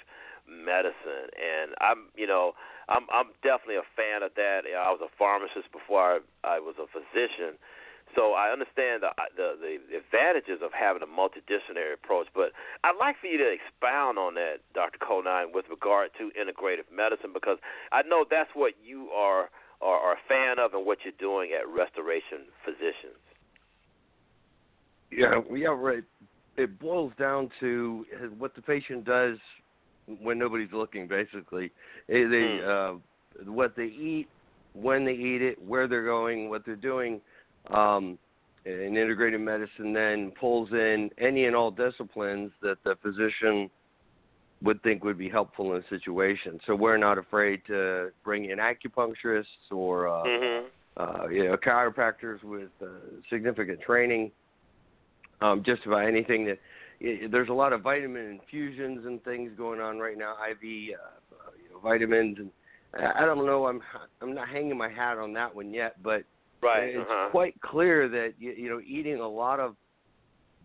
medicine, 0.47 1.29
and 1.33 1.73
I'm 1.81 2.09
you 2.15 2.27
know 2.27 2.53
I'm 2.89 3.05
I'm 3.11 3.33
definitely 3.41 3.81
a 3.81 3.89
fan 3.97 4.23
of 4.23 4.33
that. 4.35 4.65
I 4.65 4.89
was 4.93 5.01
a 5.01 5.11
pharmacist 5.17 5.71
before 5.71 6.21
I, 6.45 6.57
I 6.57 6.59
was 6.59 6.75
a 6.77 6.87
physician, 6.89 7.57
so 8.13 8.33
I 8.33 8.53
understand 8.53 9.01
the, 9.01 9.11
the 9.35 9.57
the 9.57 9.97
advantages 9.97 10.61
of 10.61 10.71
having 10.71 11.01
a 11.01 11.09
multidisciplinary 11.09 11.93
approach. 11.93 12.27
But 12.33 12.53
I'd 12.83 12.97
like 12.99 13.17
for 13.19 13.27
you 13.27 13.37
to 13.37 13.49
expound 13.49 14.17
on 14.17 14.35
that, 14.35 14.61
Dr. 14.73 14.97
Connine, 15.01 15.51
with 15.53 15.65
regard 15.69 16.11
to 16.19 16.29
integrative 16.37 16.87
medicine, 16.93 17.33
because 17.33 17.57
I 17.91 18.03
know 18.03 18.25
that's 18.29 18.51
what 18.53 18.73
you 18.83 19.09
are 19.09 19.49
are, 19.81 19.99
are 19.99 20.13
a 20.13 20.23
fan 20.27 20.59
of 20.59 20.73
and 20.73 20.85
what 20.85 20.99
you're 21.03 21.17
doing 21.19 21.51
at 21.51 21.67
Restoration 21.67 22.47
Physicians. 22.63 23.19
Yeah, 25.11 25.41
yeah, 25.53 25.69
right. 25.69 26.03
It 26.57 26.79
boils 26.79 27.13
down 27.19 27.49
to 27.59 28.05
what 28.37 28.55
the 28.55 28.61
patient 28.61 29.05
does 29.05 29.37
when 30.21 30.37
nobody's 30.37 30.71
looking. 30.71 31.07
Basically, 31.07 31.71
they 32.07 32.59
uh, 32.65 32.93
what 33.45 33.75
they 33.75 33.85
eat, 33.85 34.27
when 34.73 35.05
they 35.05 35.13
eat 35.13 35.41
it, 35.41 35.61
where 35.65 35.87
they're 35.87 36.05
going, 36.05 36.49
what 36.49 36.65
they're 36.65 36.75
doing. 36.75 37.21
Um, 37.71 38.17
and 38.65 38.97
integrated 38.97 39.41
medicine 39.41 39.93
then 39.93 40.31
pulls 40.39 40.71
in 40.71 41.11
any 41.19 41.45
and 41.45 41.55
all 41.55 41.69
disciplines 41.69 42.51
that 42.63 42.77
the 42.83 42.95
physician 43.01 43.69
would 44.63 44.81
think 44.81 45.03
would 45.03 45.17
be 45.17 45.29
helpful 45.29 45.75
in 45.75 45.83
a 45.83 45.87
situation. 45.87 46.59
So 46.65 46.75
we're 46.75 46.97
not 46.97 47.19
afraid 47.19 47.61
to 47.67 48.09
bring 48.23 48.49
in 48.49 48.57
acupuncturists 48.57 49.45
or 49.71 50.07
uh, 50.07 50.23
Mm-hmm. 50.23 50.67
uh, 50.97 51.27
you 51.27 51.43
know, 51.43 51.57
chiropractors 51.57 52.41
with 52.43 52.69
uh, 52.81 52.85
significant 53.29 53.81
training. 53.81 54.31
Um, 55.41 55.61
just 55.65 55.85
about 55.85 56.05
anything 56.05 56.45
that 56.45 56.57
i 57.01 57.27
there's 57.31 57.49
a 57.49 57.53
lot 57.53 57.73
of 57.73 57.81
vitamin 57.81 58.29
infusions 58.31 59.05
and 59.05 59.23
things 59.23 59.51
going 59.57 59.79
on 59.79 59.99
right 59.99 60.17
now, 60.17 60.33
IV 60.49 60.57
uh, 60.61 61.35
uh, 61.35 61.51
you 61.61 61.73
know, 61.73 61.79
vitamins, 61.79 62.37
and 62.39 62.51
I 62.93 63.23
I 63.23 63.25
don't 63.25 63.45
know. 63.45 63.67
I'm 63.67 63.81
I'm 64.21 64.33
not 64.33 64.47
hanging 64.49 64.77
my 64.77 64.89
hat 64.89 65.17
on 65.17 65.33
that 65.33 65.53
one 65.55 65.73
yet, 65.73 66.01
but 66.03 66.23
Right. 66.61 66.95
it's 66.95 66.97
uh-huh. 66.99 67.29
quite 67.31 67.59
clear 67.61 68.07
that 68.09 68.33
you, 68.39 68.51
you 68.53 68.69
know 68.69 68.79
eating 68.85 69.19
a 69.19 69.27
lot 69.27 69.59
of 69.59 69.75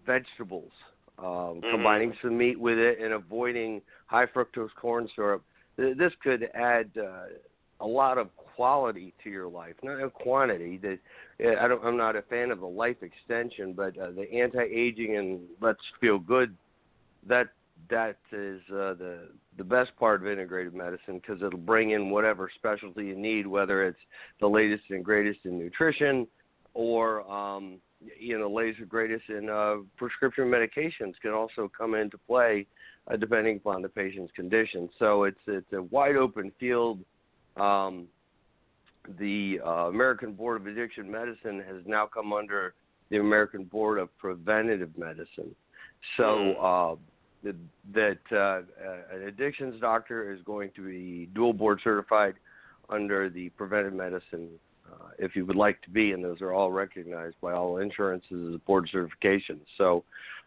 vegetables, 0.07 0.73
um, 1.19 1.61
Mhm. 1.61 1.71
combining 1.71 2.17
some 2.23 2.37
meat 2.39 2.59
with 2.59 2.79
it, 2.79 2.99
and 3.01 3.13
avoiding 3.13 3.83
high 4.07 4.27
fructose 4.27 4.75
corn 4.77 5.09
syrup. 5.15 5.43
th- 5.77 5.97
This 5.97 6.15
could 6.23 6.45
add 6.55 6.91
uh, 6.97 7.27
a 7.81 7.87
lot 7.87 8.19
of 8.19 8.35
quality 8.37 9.13
to 9.23 9.31
your 9.31 9.49
life, 9.49 9.75
not 9.83 10.01
a 10.03 10.11
quantity. 10.11 10.77
That 10.79 10.99
I 11.41 11.69
don't. 11.69 11.85
I'm 11.85 11.97
not 11.97 12.17
a 12.17 12.23
fan 12.23 12.51
of 12.51 12.61
the 12.61 12.67
life 12.67 12.97
extension, 13.03 13.73
but 13.73 13.97
uh, 13.99 14.11
the 14.11 14.31
anti-aging 14.33 15.17
and 15.17 15.41
let's 15.61 15.81
feel 16.01 16.19
good. 16.19 16.55
That 17.27 17.49
that 17.89 18.17
is 18.33 18.61
uh, 18.71 18.95
the 18.95 19.29
the 19.57 19.65
best 19.65 19.91
part 19.99 20.23
of 20.23 20.29
integrative 20.29 20.75
medicine 20.75 21.21
because 21.21 21.43
it'll 21.43 21.59
bring 21.59 21.91
in 21.91 22.11
whatever 22.11 22.51
specialty 22.55 23.07
you 23.07 23.17
need, 23.17 23.47
whether 23.47 23.87
it's 23.87 23.99
the 24.41 24.47
latest 24.47 24.85
and 24.91 25.05
greatest 25.05 25.41
in 25.45 25.59
nutrition 25.59 26.27
or 26.75 27.31
um, 27.31 27.79
you 28.19 28.39
know 28.39 28.51
latest 28.51 28.81
and 28.81 28.89
greatest 28.89 29.29
in 29.29 29.49
uh, 29.49 29.77
prescription 29.97 30.45
medications 30.45 31.15
can 31.23 31.33
also 31.33 31.71
come 31.77 31.95
into 31.95 32.19
play 32.19 32.67
uh, 33.11 33.17
depending 33.17 33.57
upon 33.57 33.83
the 33.83 33.89
patient's 33.89 34.33
condition. 34.33 34.89
So 34.99 35.25
it's 35.25 35.41
it's 35.47 35.73
a 35.73 35.83
wide 35.83 36.17
open 36.17 36.53
field. 36.61 37.01
Um, 37.57 38.07
the 39.19 39.61
uh, 39.65 39.89
American 39.89 40.33
Board 40.33 40.61
of 40.61 40.67
Addiction 40.67 41.11
Medicine 41.11 41.63
has 41.67 41.83
now 41.87 42.07
come 42.07 42.33
under 42.33 42.75
the 43.11 43.19
American 43.19 43.65
Board 43.65 43.99
of 43.99 44.17
Preventative 44.19 44.91
Medicine. 44.97 45.55
So 46.17 46.53
uh, 46.53 46.97
that 47.95 48.19
uh, 48.33 48.63
an 49.15 49.23
addictions 49.27 49.81
doctor 49.81 50.33
is 50.33 50.41
going 50.45 50.71
to 50.77 50.87
be 50.87 51.29
dual 51.35 51.53
board 51.53 51.81
certified 51.83 52.35
under 52.89 53.31
the 53.31 53.49
preventive 53.51 53.95
medicine 53.95 54.49
uh, 54.91 55.09
if 55.19 55.37
you 55.37 55.47
would 55.47 55.57
like 55.57 55.81
to 55.83 55.91
be, 55.91 56.13
and 56.13 56.25
those 56.25 56.41
are 56.41 56.53
all 56.53 56.71
recognized 56.73 57.37
by 57.41 57.53
all 57.53 57.79
insurances 57.79 58.55
as 58.55 58.61
board 58.67 58.89
certifications. 58.93 59.61
So, 59.79 60.05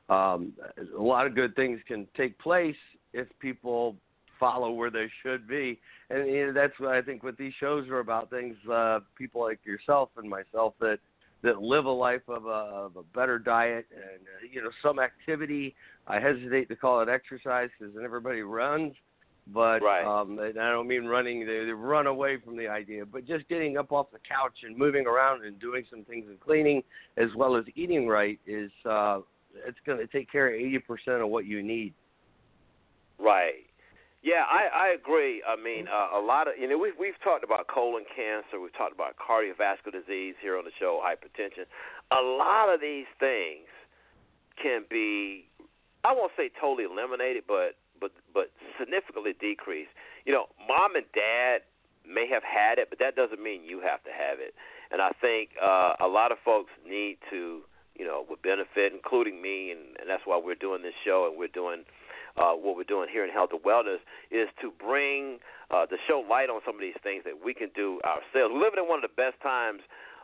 um, 0.09 0.53
a 0.97 1.01
lot 1.01 1.25
of 1.25 1.33
good 1.33 1.55
things 1.55 1.79
can 1.87 2.05
take 2.15 2.37
place 2.39 2.75
if 3.13 3.27
people 3.39 3.95
follow 4.39 4.71
where 4.71 4.89
they 4.89 5.07
should 5.21 5.47
be, 5.47 5.79
and 6.09 6.27
you 6.27 6.47
know, 6.47 6.53
that's 6.53 6.79
what 6.79 6.91
I 6.91 7.01
think 7.01 7.23
what 7.23 7.37
these 7.37 7.53
shows 7.59 7.87
are 7.89 7.99
about. 7.99 8.29
Things 8.29 8.55
uh, 8.71 8.99
people 9.17 9.41
like 9.41 9.59
yourself 9.65 10.09
and 10.17 10.29
myself 10.29 10.73
that 10.79 10.99
that 11.43 11.61
live 11.61 11.85
a 11.85 11.91
life 11.91 12.21
of 12.27 12.45
a, 12.45 12.49
of 12.49 12.95
a 12.95 13.03
better 13.15 13.37
diet 13.37 13.85
and 13.91 14.21
uh, 14.21 14.47
you 14.51 14.61
know 14.61 14.71
some 14.81 14.99
activity. 14.99 15.75
I 16.07 16.19
hesitate 16.19 16.67
to 16.69 16.75
call 16.75 17.01
it 17.01 17.09
exercise 17.09 17.69
because 17.77 17.95
everybody 18.03 18.41
runs, 18.41 18.93
but 19.47 19.81
right. 19.81 20.05
um, 20.05 20.39
and 20.39 20.59
I 20.59 20.71
don't 20.71 20.87
mean 20.87 21.05
running. 21.05 21.41
They, 21.41 21.65
they 21.65 21.71
run 21.71 22.07
away 22.07 22.37
from 22.43 22.57
the 22.57 22.67
idea, 22.67 23.05
but 23.05 23.25
just 23.25 23.47
getting 23.49 23.77
up 23.77 23.91
off 23.91 24.07
the 24.11 24.19
couch 24.19 24.59
and 24.63 24.77
moving 24.77 25.05
around 25.05 25.45
and 25.45 25.59
doing 25.59 25.83
some 25.89 26.03
things 26.05 26.25
and 26.29 26.39
cleaning 26.39 26.81
as 27.17 27.29
well 27.35 27.55
as 27.55 27.65
eating 27.75 28.07
right 28.07 28.39
is 28.47 28.71
uh, 28.89 29.19
it's 29.67 29.77
going 29.85 29.99
to 29.99 30.07
take 30.07 30.31
care 30.31 30.47
of 30.47 30.55
eighty 30.55 30.79
percent 30.79 31.21
of 31.21 31.29
what 31.29 31.45
you 31.45 31.61
need. 31.61 31.93
Right. 33.19 33.65
Yeah, 34.23 34.47
I, 34.47 34.87
I 34.87 34.87
agree. 34.95 35.43
I 35.43 35.59
mean, 35.59 35.91
uh, 35.91 36.17
a 36.17 36.23
lot 36.23 36.47
of 36.47 36.55
you 36.57 36.67
know 36.67 36.77
we've 36.79 36.95
we've 36.97 37.19
talked 37.21 37.43
about 37.43 37.67
colon 37.67 38.05
cancer, 38.07 38.55
we've 38.55 38.71
talked 38.71 38.95
about 38.95 39.19
cardiovascular 39.19 39.91
disease 39.91 40.35
here 40.41 40.57
on 40.57 40.63
the 40.63 40.71
show, 40.79 41.03
hypertension. 41.03 41.67
A 42.09 42.23
lot 42.23 42.73
of 42.73 42.79
these 42.79 43.11
things 43.19 43.67
can 44.55 44.85
be, 44.89 45.45
I 46.05 46.13
won't 46.13 46.31
say 46.37 46.49
totally 46.55 46.87
eliminated, 46.87 47.43
but 47.45 47.75
but 47.99 48.11
but 48.33 48.47
significantly 48.79 49.35
decreased. 49.35 49.91
You 50.25 50.31
know, 50.31 50.45
mom 50.67 50.95
and 50.95 51.05
dad 51.13 51.67
may 52.07 52.27
have 52.31 52.43
had 52.43 52.79
it, 52.79 52.87
but 52.89 52.99
that 52.99 53.15
doesn't 53.15 53.43
mean 53.43 53.63
you 53.67 53.81
have 53.81 54.03
to 54.03 54.11
have 54.11 54.39
it. 54.39 54.55
And 54.91 55.01
I 55.01 55.11
think 55.19 55.51
uh, 55.61 55.95
a 55.99 56.07
lot 56.07 56.31
of 56.31 56.37
folks 56.45 56.71
need 56.87 57.17
to, 57.29 57.61
you 57.95 58.05
know, 58.05 58.25
would 58.29 58.41
benefit, 58.41 58.93
including 58.93 59.41
me, 59.41 59.71
and, 59.71 59.97
and 59.99 60.07
that's 60.07 60.23
why 60.23 60.39
we're 60.39 60.55
doing 60.55 60.81
this 60.81 60.95
show 61.03 61.27
and 61.29 61.37
we're 61.37 61.47
doing 61.51 61.83
uh, 62.37 62.53
what 62.53 62.75
we're 62.75 62.83
doing 62.83 63.09
here 63.11 63.23
in 63.23 63.31
Health 63.31 63.51
and 63.51 63.61
Wellness 63.61 64.01
is 64.31 64.49
to 64.61 64.71
bring 64.71 65.39
uh, 65.71 65.85
to 65.85 65.95
show 66.07 66.23
light 66.27 66.49
on 66.49 66.61
some 66.65 66.75
of 66.75 66.81
these 66.81 66.97
things 67.03 67.23
that 67.25 67.33
we 67.43 67.53
can 67.53 67.69
do 67.75 67.99
ourselves. 68.05 68.53
We're 68.53 68.63
living 68.63 68.81
in 68.81 68.89
one 68.89 69.03
of 69.03 69.07
the 69.09 69.15
best 69.15 69.41
times 69.41 69.81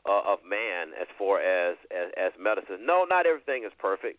uh, 0.08 0.22
of 0.26 0.40
man 0.48 0.96
as 1.00 1.08
far 1.18 1.42
as, 1.42 1.78
as 1.92 2.12
as 2.18 2.32
medicine. 2.40 2.86
No, 2.86 3.06
not 3.10 3.26
everything 3.26 3.64
is 3.64 3.72
perfect, 3.78 4.18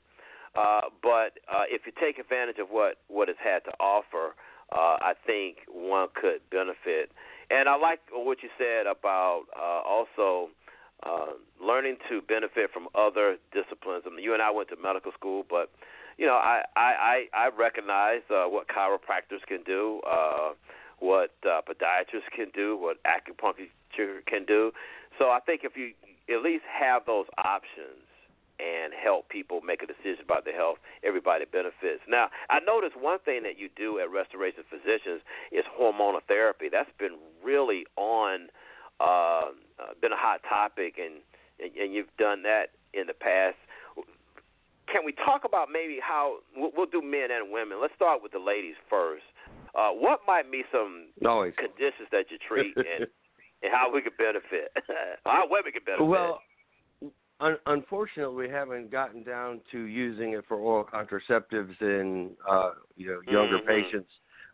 uh, 0.54 0.92
but 1.02 1.38
uh, 1.50 1.66
if 1.66 1.82
you 1.86 1.92
take 1.98 2.18
advantage 2.18 2.58
of 2.58 2.68
what 2.68 2.98
what 3.08 3.28
it's 3.28 3.42
had 3.42 3.64
to 3.64 3.72
offer, 3.80 4.34
uh, 4.72 4.96
I 5.00 5.14
think 5.26 5.58
one 5.68 6.08
could 6.14 6.40
benefit. 6.50 7.10
And 7.50 7.68
I 7.68 7.74
like 7.76 7.98
what 8.12 8.42
you 8.42 8.48
said 8.56 8.86
about 8.86 9.46
uh, 9.58 9.82
also 9.82 10.50
uh, 11.02 11.34
learning 11.60 11.96
to 12.08 12.22
benefit 12.22 12.70
from 12.72 12.86
other 12.94 13.36
disciplines. 13.52 14.04
I 14.06 14.10
mean, 14.10 14.22
you 14.22 14.34
and 14.34 14.42
I 14.42 14.50
went 14.50 14.68
to 14.68 14.76
medical 14.76 15.10
school, 15.12 15.44
but 15.48 15.70
you 16.20 16.26
know, 16.26 16.34
I 16.34 16.62
I 16.76 17.24
I 17.32 17.48
recognize 17.58 18.20
uh, 18.28 18.44
what 18.44 18.68
chiropractors 18.68 19.40
can 19.48 19.62
do, 19.64 20.02
uh, 20.06 20.50
what 20.98 21.30
uh, 21.46 21.62
podiatrists 21.66 22.30
can 22.36 22.50
do, 22.54 22.76
what 22.76 22.98
acupuncture 23.04 24.24
can 24.26 24.44
do. 24.44 24.70
So 25.18 25.30
I 25.30 25.40
think 25.40 25.62
if 25.64 25.78
you 25.78 25.92
at 26.28 26.42
least 26.42 26.64
have 26.70 27.06
those 27.06 27.24
options 27.38 28.04
and 28.60 28.92
help 28.92 29.30
people 29.30 29.62
make 29.62 29.82
a 29.82 29.86
decision 29.86 30.22
about 30.22 30.44
their 30.44 30.54
health, 30.54 30.76
everybody 31.02 31.46
benefits. 31.50 32.02
Now, 32.06 32.28
I 32.50 32.60
noticed 32.60 33.00
one 33.00 33.18
thing 33.20 33.42
that 33.44 33.58
you 33.58 33.70
do 33.74 33.98
at 33.98 34.10
Restoration 34.10 34.62
Physicians 34.68 35.22
is 35.50 35.64
hormonal 35.80 36.20
therapy. 36.28 36.68
That's 36.70 36.92
been 36.98 37.16
really 37.42 37.86
on, 37.96 38.48
uh, 39.00 39.56
uh, 39.80 39.96
been 40.02 40.12
a 40.12 40.20
hot 40.20 40.42
topic, 40.46 40.98
and 40.98 41.24
and 41.58 41.94
you've 41.94 42.14
done 42.18 42.42
that 42.42 42.72
in 42.92 43.06
the 43.06 43.14
past 43.14 43.56
can 44.92 45.04
we 45.04 45.12
talk 45.12 45.44
about 45.44 45.68
maybe 45.72 45.98
how 46.02 46.38
we'll, 46.56 46.70
we'll 46.76 46.86
do 46.86 47.02
men 47.02 47.30
and 47.30 47.52
women? 47.52 47.78
Let's 47.80 47.94
start 47.94 48.22
with 48.22 48.32
the 48.32 48.38
ladies 48.38 48.74
first. 48.88 49.24
Uh, 49.74 49.90
what 49.90 50.20
might 50.26 50.50
be 50.50 50.62
some 50.72 51.08
Always. 51.24 51.54
conditions 51.56 52.08
that 52.12 52.26
you 52.30 52.38
treat 52.46 52.74
and, 52.76 53.06
and 53.62 53.72
how 53.72 53.90
we 53.92 54.02
could 54.02 54.16
benefit? 54.16 54.72
how 55.24 55.44
women 55.48 55.72
could 55.72 55.84
benefit? 55.84 56.04
Well, 56.04 56.40
un- 57.40 57.58
unfortunately, 57.66 58.46
we 58.46 58.52
haven't 58.52 58.90
gotten 58.90 59.22
down 59.22 59.60
to 59.72 59.78
using 59.82 60.32
it 60.32 60.44
for 60.48 60.56
oral 60.56 60.84
contraceptives 60.84 61.80
in 61.80 62.30
uh, 62.48 62.72
you 62.96 63.06
know 63.06 63.20
younger 63.30 63.58
Mhm. 63.58 63.66
patients, 63.66 64.10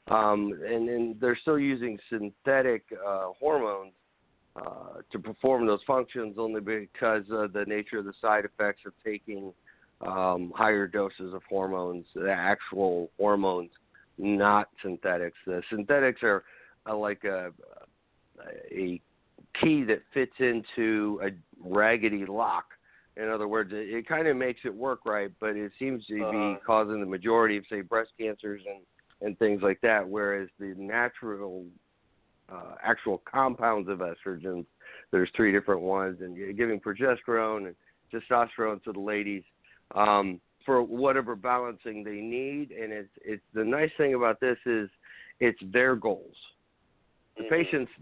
um, 0.09 0.53
and, 0.67 0.89
and 0.89 1.21
they're 1.21 1.39
still 1.41 1.59
using 1.59 1.99
synthetic 2.11 2.85
uh, 3.05 3.29
hormones 3.39 3.93
uh, 4.57 5.01
to 5.11 5.19
perform 5.19 5.67
those 5.67 5.83
functions 5.87 6.37
only 6.39 6.61
because 6.61 7.25
of 7.31 7.53
the 7.53 7.65
nature 7.67 7.99
of 7.99 8.05
the 8.05 8.15
side 8.21 8.45
effects 8.45 8.83
of 8.87 8.93
taking 9.05 9.53
um, 10.01 10.53
higher 10.55 10.87
doses 10.87 11.33
of 11.35 11.43
hormones, 11.49 12.07
the 12.15 12.31
actual 12.31 13.11
hormones, 13.19 13.71
not 14.19 14.69
synthetics. 14.83 15.37
The 15.47 15.63
synthetics 15.71 16.23
are, 16.23 16.45
are 16.87 16.97
like 16.97 17.25
a, 17.25 17.53
a 18.71 19.01
key 19.61 19.85
that 19.85 20.03
fits 20.13 20.35
into 20.39 21.21
a 21.23 21.31
raggedy 21.67 22.27
lock. 22.27 22.65
In 23.17 23.31
other 23.31 23.49
words, 23.49 23.73
it, 23.73 23.89
it 23.95 24.07
kind 24.07 24.29
of 24.29 24.37
makes 24.37 24.61
it 24.65 24.75
work 24.75 25.01
right, 25.07 25.31
but 25.41 25.57
it 25.57 25.73
seems 25.79 26.05
to 26.07 26.23
Uh-huh. 26.23 26.33
be 26.33 26.61
causing 26.67 27.01
the 27.01 27.07
majority 27.07 27.57
of, 27.57 27.65
say, 27.71 27.81
breast 27.81 28.11
cancers 28.19 28.63
and 28.69 28.83
and 29.23 29.39
things 29.39 29.63
like 29.63 29.81
that. 29.81 30.07
Whereas 30.07 30.51
the 30.61 30.75
natural, 30.77 31.65
uh, 32.53 32.75
actual 32.85 33.23
compounds 33.25 33.89
of 33.89 34.01
estrogens, 34.01 34.67
there's 35.11 35.31
three 35.35 35.53
different 35.53 35.81
ones, 35.81 36.21
and 36.21 36.37
giving 36.55 36.79
progesterone 36.79 37.69
and 37.69 37.75
testosterone 38.13 38.83
to 38.85 38.93
the 38.93 39.01
ladies 39.01 39.43
um, 39.95 40.41
for 40.65 40.83
whatever 40.83 41.37
balancing 41.37 42.03
they 42.03 42.21
need. 42.21 42.71
And 42.73 42.93
it's 42.93 43.13
it's 43.25 43.45
the 43.55 43.65
nice 43.65 43.91
thing 43.97 44.15
about 44.15 44.41
this 44.41 44.59
is 44.67 44.89
it's 45.41 45.61
their 45.73 45.95
goals. 45.97 46.37
The 47.37 47.45
Mhm. 47.45 47.51
patients 47.51 47.93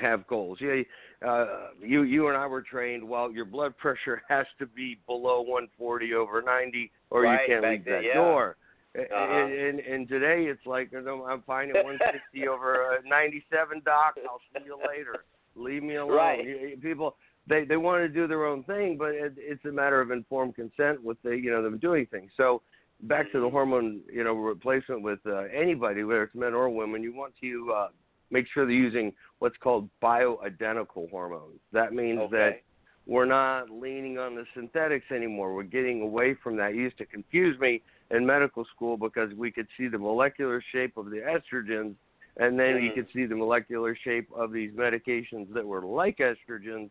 have 0.00 0.26
goals. 0.26 0.60
Yeah, 0.60 0.82
uh, 1.26 1.70
you 1.80 2.02
you 2.02 2.28
and 2.28 2.36
I 2.36 2.46
were 2.46 2.62
trained. 2.62 3.08
Well, 3.08 3.30
your 3.32 3.44
blood 3.44 3.76
pressure 3.76 4.22
has 4.28 4.46
to 4.58 4.66
be 4.66 4.98
below 5.06 5.40
140 5.40 6.14
over 6.14 6.42
90, 6.42 6.90
or 7.10 7.22
Right, 7.22 7.40
you 7.40 7.54
can't 7.54 7.64
leave 7.64 7.84
that 7.86 8.04
yeah. 8.04 8.14
door. 8.14 8.56
Uh-huh. 8.98 9.14
And, 9.14 9.52
and 9.52 9.80
and 9.80 10.08
today 10.08 10.46
it's 10.46 10.66
like 10.66 10.92
I'm 10.92 11.42
fine 11.42 11.70
at 11.70 11.74
160 11.84 12.48
over 12.48 12.94
uh, 12.94 13.08
97, 13.08 13.82
doc. 13.84 14.16
I'll 14.28 14.40
see 14.52 14.64
you 14.64 14.76
later. 14.86 15.24
Leave 15.54 15.82
me 15.82 15.96
alone. 15.96 16.16
Right. 16.16 16.80
People 16.82 17.16
they 17.50 17.64
they 17.64 17.76
want 17.76 18.02
to 18.02 18.08
do 18.08 18.26
their 18.26 18.46
own 18.46 18.62
thing, 18.62 18.96
but 18.96 19.10
it, 19.10 19.34
it's 19.36 19.64
a 19.66 19.72
matter 19.72 20.00
of 20.00 20.10
informed 20.10 20.54
consent 20.54 21.02
with 21.02 21.20
the 21.22 21.30
you 21.30 21.50
know 21.50 21.62
them 21.62 21.78
doing 21.78 22.06
things. 22.06 22.30
So 22.36 22.62
back 23.02 23.30
to 23.32 23.40
the 23.40 23.50
hormone 23.50 24.00
you 24.10 24.24
know 24.24 24.32
replacement 24.32 25.02
with 25.02 25.18
uh, 25.26 25.42
anybody, 25.54 26.04
whether 26.04 26.22
it's 26.22 26.34
men 26.34 26.54
or 26.54 26.70
women, 26.70 27.02
you 27.02 27.14
want 27.14 27.34
to 27.42 27.72
uh, 27.76 27.88
make 28.30 28.46
sure 28.54 28.64
they're 28.64 28.74
using 28.74 29.12
what's 29.40 29.56
called 29.58 29.90
bioidentical 30.02 31.10
hormones. 31.10 31.58
That 31.72 31.92
means 31.92 32.30
that 32.30 32.62
we're 33.06 33.26
not 33.26 33.68
leaning 33.68 34.18
on 34.18 34.36
the 34.36 34.44
synthetics 34.54 35.10
anymore. 35.10 35.52
We're 35.52 35.64
getting 35.64 36.02
away 36.02 36.36
from 36.42 36.56
that. 36.58 36.70
It 36.70 36.76
used 36.76 36.98
to 36.98 37.06
confuse 37.06 37.58
me 37.58 37.82
in 38.12 38.24
medical 38.24 38.64
school 38.74 38.96
because 38.96 39.34
we 39.34 39.50
could 39.50 39.66
see 39.76 39.88
the 39.88 39.98
molecular 39.98 40.62
shape 40.72 40.96
of 40.96 41.06
the 41.06 41.18
estrogens 41.18 41.94
and 42.36 42.58
then 42.58 42.82
you 42.82 42.90
Mhm. 42.90 42.94
could 42.94 43.10
see 43.10 43.26
the 43.26 43.34
molecular 43.34 43.94
shape 43.94 44.30
of 44.32 44.52
these 44.52 44.72
medications 44.72 45.52
that 45.52 45.66
were 45.66 45.82
like 45.82 46.18
estrogens 46.18 46.90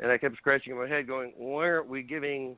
and 0.00 0.10
I 0.10 0.18
kept 0.18 0.36
scratching 0.36 0.76
my 0.76 0.88
head 0.88 1.06
going, 1.06 1.32
why 1.36 1.68
aren't 1.68 1.88
we 1.88 2.02
giving 2.02 2.56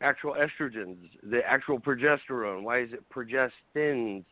actual 0.00 0.34
estrogens, 0.34 0.96
the 1.22 1.40
actual 1.46 1.78
progesterone? 1.78 2.62
Why 2.62 2.80
is 2.80 2.92
it 2.92 3.04
progestins? 3.10 4.24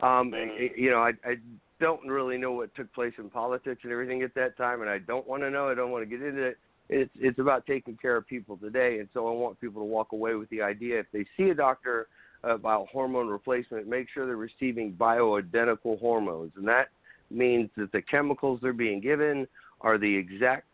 Um, 0.00 0.32
Mhm. 0.32 0.76
You 0.76 0.90
know, 0.90 0.98
I, 0.98 1.12
I 1.24 1.36
don't 1.78 2.06
really 2.06 2.38
know 2.38 2.52
what 2.52 2.74
took 2.74 2.92
place 2.92 3.12
in 3.18 3.30
politics 3.30 3.80
and 3.84 3.92
everything 3.92 4.22
at 4.22 4.34
that 4.34 4.56
time, 4.56 4.80
and 4.80 4.90
I 4.90 4.98
don't 4.98 5.26
want 5.26 5.42
to 5.42 5.50
know. 5.50 5.68
I 5.68 5.74
don't 5.74 5.90
want 5.90 6.08
to 6.08 6.16
get 6.16 6.26
into 6.26 6.42
it. 6.42 6.58
It's 6.88 7.10
it's 7.18 7.38
about 7.38 7.66
taking 7.66 7.96
care 7.96 8.16
of 8.16 8.26
people 8.26 8.56
today, 8.56 8.98
and 8.98 9.08
so 9.14 9.28
I 9.28 9.32
want 9.32 9.60
people 9.60 9.80
to 9.82 9.86
walk 9.86 10.12
away 10.12 10.34
with 10.34 10.48
the 10.50 10.62
idea 10.62 11.00
if 11.00 11.06
they 11.12 11.24
see 11.36 11.50
a 11.50 11.54
doctor 11.54 12.08
about 12.44 12.88
hormone 12.88 13.28
replacement, 13.28 13.86
make 13.86 14.08
sure 14.12 14.26
they're 14.26 14.36
receiving 14.36 14.92
bioidentical 14.92 15.98
hormones, 16.00 16.52
and 16.56 16.66
that 16.66 16.88
means 17.30 17.70
that 17.76 17.92
the 17.92 18.02
chemicals 18.02 18.58
they're 18.60 18.72
being 18.72 19.00
given 19.00 19.46
are 19.80 19.98
the 19.98 20.14
exact 20.14 20.66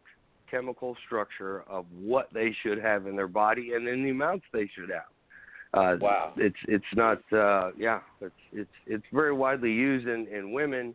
chemical 0.51 0.97
structure 1.07 1.63
of 1.69 1.87
what 2.01 2.29
they 2.33 2.55
should 2.63 2.79
have 2.79 3.07
in 3.07 3.17
their 3.17 3.29
body 3.29 3.73
and 3.75 3.87
in 3.89 4.03
the 4.03 4.11
amounts 4.11 4.45
they 4.53 4.69
should 4.75 4.91
have. 4.91 5.11
Uh, 5.75 5.97
Wow. 6.01 6.33
It's 6.37 6.57
it's 6.67 6.85
not 6.95 7.21
uh, 7.33 7.73
yeah 7.77 8.01
it's 8.21 8.35
it's 8.53 8.71
it's 8.87 9.05
very 9.13 9.33
widely 9.33 9.71
used 9.73 10.09
in 10.09 10.27
in 10.29 10.53
women, 10.53 10.95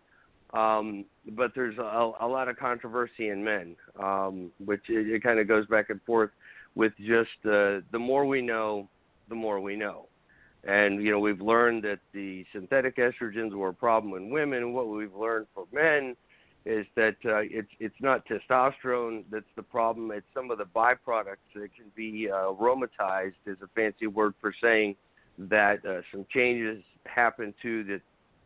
um, 0.54 1.06
but 1.32 1.52
there's 1.54 1.78
a, 1.78 2.12
a 2.20 2.28
lot 2.28 2.48
of 2.48 2.58
controversy 2.58 3.30
in 3.30 3.44
men, 3.44 3.76
um, 4.02 4.52
which 4.64 4.82
it, 4.90 5.08
it 5.10 5.24
kind 5.24 5.40
of 5.40 5.48
goes 5.48 5.68
back 5.68 5.90
and 5.90 6.02
forth 6.04 6.32
with 6.76 6.94
just 6.98 7.30
uh, 7.46 7.82
the 7.92 8.00
more 8.00 8.26
we 8.26 8.42
know, 8.42 8.90
the 9.30 9.36
more 9.36 9.60
we 9.60 9.76
know. 9.76 10.08
And 10.64 11.04
you 11.04 11.12
know, 11.12 11.20
we've 11.20 11.42
learned 11.42 11.84
that 11.84 12.00
the 12.14 12.46
synthetic 12.52 12.98
estrogens 12.98 13.54
were 13.54 13.70
a 13.70 13.74
problem 13.74 14.16
in 14.16 14.32
women. 14.32 14.74
What 14.74 14.88
we've 14.88 15.14
learned 15.14 15.48
for 15.54 15.66
men 15.72 16.16
is 16.66 16.86
that 16.96 17.16
uh, 17.26 17.42
it's 17.42 17.70
it's 17.80 17.96
not 18.00 18.26
testosterone 18.26 19.24
that's 19.30 19.46
the 19.56 19.64
problem. 19.64 20.12
It's 20.12 20.26
some 20.34 20.50
of 20.50 20.58
the 20.58 20.66
byproducts 20.66 21.52
that 21.56 21.76
can 21.76 21.92
be 21.96 22.30
uh, 22.30 22.54
aromatized, 22.54 23.34
is 23.46 23.58
a 23.62 23.68
fancy 23.76 24.08
word 24.08 24.34
for 24.40 24.54
saying 24.62 24.96
that 25.38 25.86
uh, 25.86 26.02
some 26.12 26.26
changes 26.34 26.84
happen 27.06 27.54
to 27.62 27.84
the 27.84 28.02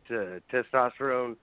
to 0.08 0.42
testosterone 0.52 1.36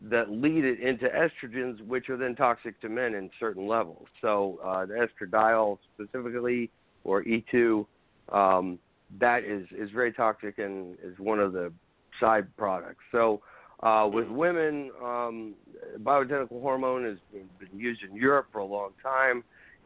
that 0.00 0.30
lead 0.30 0.64
it 0.64 0.80
into 0.80 1.06
estrogens, 1.06 1.84
which 1.86 2.08
are 2.08 2.16
then 2.16 2.34
toxic 2.34 2.80
to 2.80 2.88
men 2.88 3.14
in 3.14 3.30
certain 3.38 3.66
levels. 3.68 4.06
So 4.20 4.58
uh, 4.64 4.86
the 4.86 5.06
estradiol 5.06 5.78
specifically, 5.94 6.70
or 7.04 7.22
E2, 7.24 7.86
um, 8.32 8.78
that 9.20 9.44
is 9.44 9.66
is 9.76 9.90
very 9.90 10.12
toxic 10.12 10.58
and 10.58 10.96
is 11.04 11.18
one 11.18 11.38
of 11.38 11.52
the 11.52 11.72
side 12.20 12.46
products. 12.56 13.04
So 13.12 13.42
uh, 13.82 14.08
with 14.12 14.28
women, 14.28 14.90
um, 15.02 15.54
bioidentical 16.02 16.60
hormone 16.60 17.04
has 17.04 17.18
been 17.32 17.78
used 17.78 18.02
in 18.08 18.14
Europe 18.14 18.46
for 18.52 18.58
a 18.58 18.64
long 18.64 18.90
time. 19.02 19.42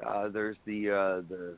Uh, 0.06 0.28
there's 0.28 0.56
the, 0.66 0.90
uh, 0.90 1.22
the 1.28 1.56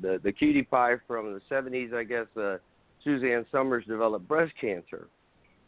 the 0.00 0.20
the 0.22 0.30
cutie 0.30 0.62
pie 0.62 0.96
from 1.06 1.32
the 1.32 1.40
70s, 1.50 1.94
I 1.94 2.04
guess. 2.04 2.26
Uh, 2.36 2.58
Suzanne 3.02 3.46
Somers 3.50 3.84
developed 3.86 4.28
breast 4.28 4.52
cancer, 4.60 5.08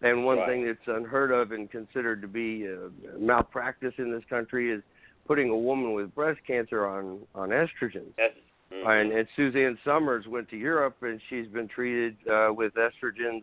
and 0.03 0.25
one 0.25 0.39
Right. 0.39 0.49
thing 0.49 0.67
that's 0.67 0.87
unheard 0.87 1.31
of 1.33 1.53
and 1.53 1.71
considered 1.71 2.21
to 2.23 2.29
be 2.29 2.69
uh, 2.69 2.91
malpractice 3.19 3.95
in 3.99 4.11
this 4.13 4.25
country 4.29 4.71
is 4.71 4.83
putting 5.27 5.49
a 5.51 5.57
woman 5.57 5.95
with 5.95 6.15
breast 6.15 6.41
cancer 6.47 6.87
on 6.87 7.21
on 7.35 7.49
estrogens. 7.49 8.13
That's, 8.19 8.35
mhm. 8.73 8.87
And, 8.87 9.13
and 9.13 9.27
Suzanne 9.37 9.79
Somers 9.85 10.27
went 10.27 10.49
to 10.51 10.57
Europe, 10.57 10.97
and 11.03 11.21
she's 11.31 11.47
been 11.49 11.69
treated 11.69 12.17
uh, 12.29 12.53
with 12.53 12.75
estrogens. 12.75 13.43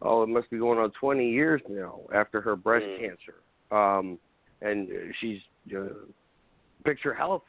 Oh, 0.00 0.22
it 0.22 0.28
must 0.28 0.50
be 0.50 0.58
going 0.58 0.78
on 0.78 0.92
20 1.00 1.28
years 1.28 1.60
now 1.68 2.00
after 2.14 2.40
her 2.40 2.54
breast 2.54 2.86
Mm. 2.86 3.00
cancer. 3.00 3.34
Um, 3.70 4.18
and 4.60 4.88
she's 5.20 5.40
uh, 5.76 5.88
picture 6.84 7.14
health. 7.14 7.42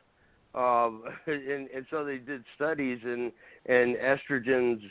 Um, 0.56 1.04
and, 1.28 1.70
and 1.70 1.86
so 1.90 2.04
they 2.04 2.18
did 2.18 2.44
studies, 2.56 3.00
and 3.04 3.32
and 3.66 3.96
estrogens 3.98 4.82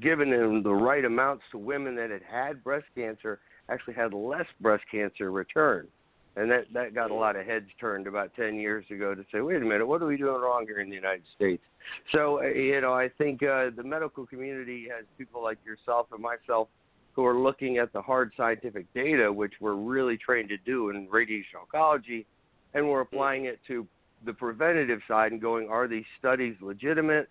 given 0.00 0.32
in 0.32 0.62
the 0.62 0.72
right 0.72 1.04
amounts 1.04 1.44
to 1.52 1.58
women 1.58 1.94
that 1.96 2.10
had 2.10 2.22
had 2.22 2.64
breast 2.64 2.86
cancer 2.94 3.40
actually 3.68 3.94
had 3.94 4.12
less 4.12 4.46
breast 4.60 4.84
cancer 4.90 5.30
return. 5.30 5.86
And 6.36 6.50
that 6.50 6.64
that 6.72 6.94
got 6.94 7.12
a 7.12 7.14
lot 7.14 7.36
of 7.36 7.46
heads 7.46 7.66
turned 7.78 8.08
about 8.08 8.34
10 8.34 8.56
years 8.56 8.84
ago 8.90 9.14
to 9.14 9.24
say, 9.32 9.40
wait 9.40 9.62
a 9.62 9.64
minute, 9.64 9.86
what 9.86 10.02
are 10.02 10.06
we 10.06 10.16
doing 10.16 10.40
wrong 10.40 10.64
here 10.66 10.80
in 10.80 10.88
the 10.88 10.96
United 10.96 11.22
States? 11.36 11.62
So, 12.10 12.40
uh, 12.40 12.46
you 12.46 12.80
know, 12.80 12.92
I 12.92 13.08
think 13.08 13.42
uh, 13.42 13.70
the 13.76 13.84
medical 13.84 14.26
community 14.26 14.88
has 14.94 15.04
people 15.16 15.42
like 15.42 15.58
yourself 15.64 16.08
and 16.12 16.20
myself 16.20 16.68
who 17.12 17.24
are 17.24 17.38
looking 17.38 17.78
at 17.78 17.92
the 17.92 18.02
hard 18.02 18.32
scientific 18.36 18.92
data, 18.94 19.32
which 19.32 19.52
we're 19.60 19.76
really 19.76 20.16
trained 20.16 20.48
to 20.48 20.56
do 20.58 20.90
in 20.90 21.06
radiation 21.08 21.60
oncology, 21.64 22.26
and 22.74 22.88
we're 22.88 23.02
applying 23.02 23.44
it 23.44 23.60
to 23.68 23.86
the 24.24 24.32
preventative 24.32 25.00
side 25.06 25.30
and 25.30 25.40
going, 25.40 25.68
are 25.68 25.86
these 25.86 26.04
studies 26.18 26.56
legitimate? 26.60 27.28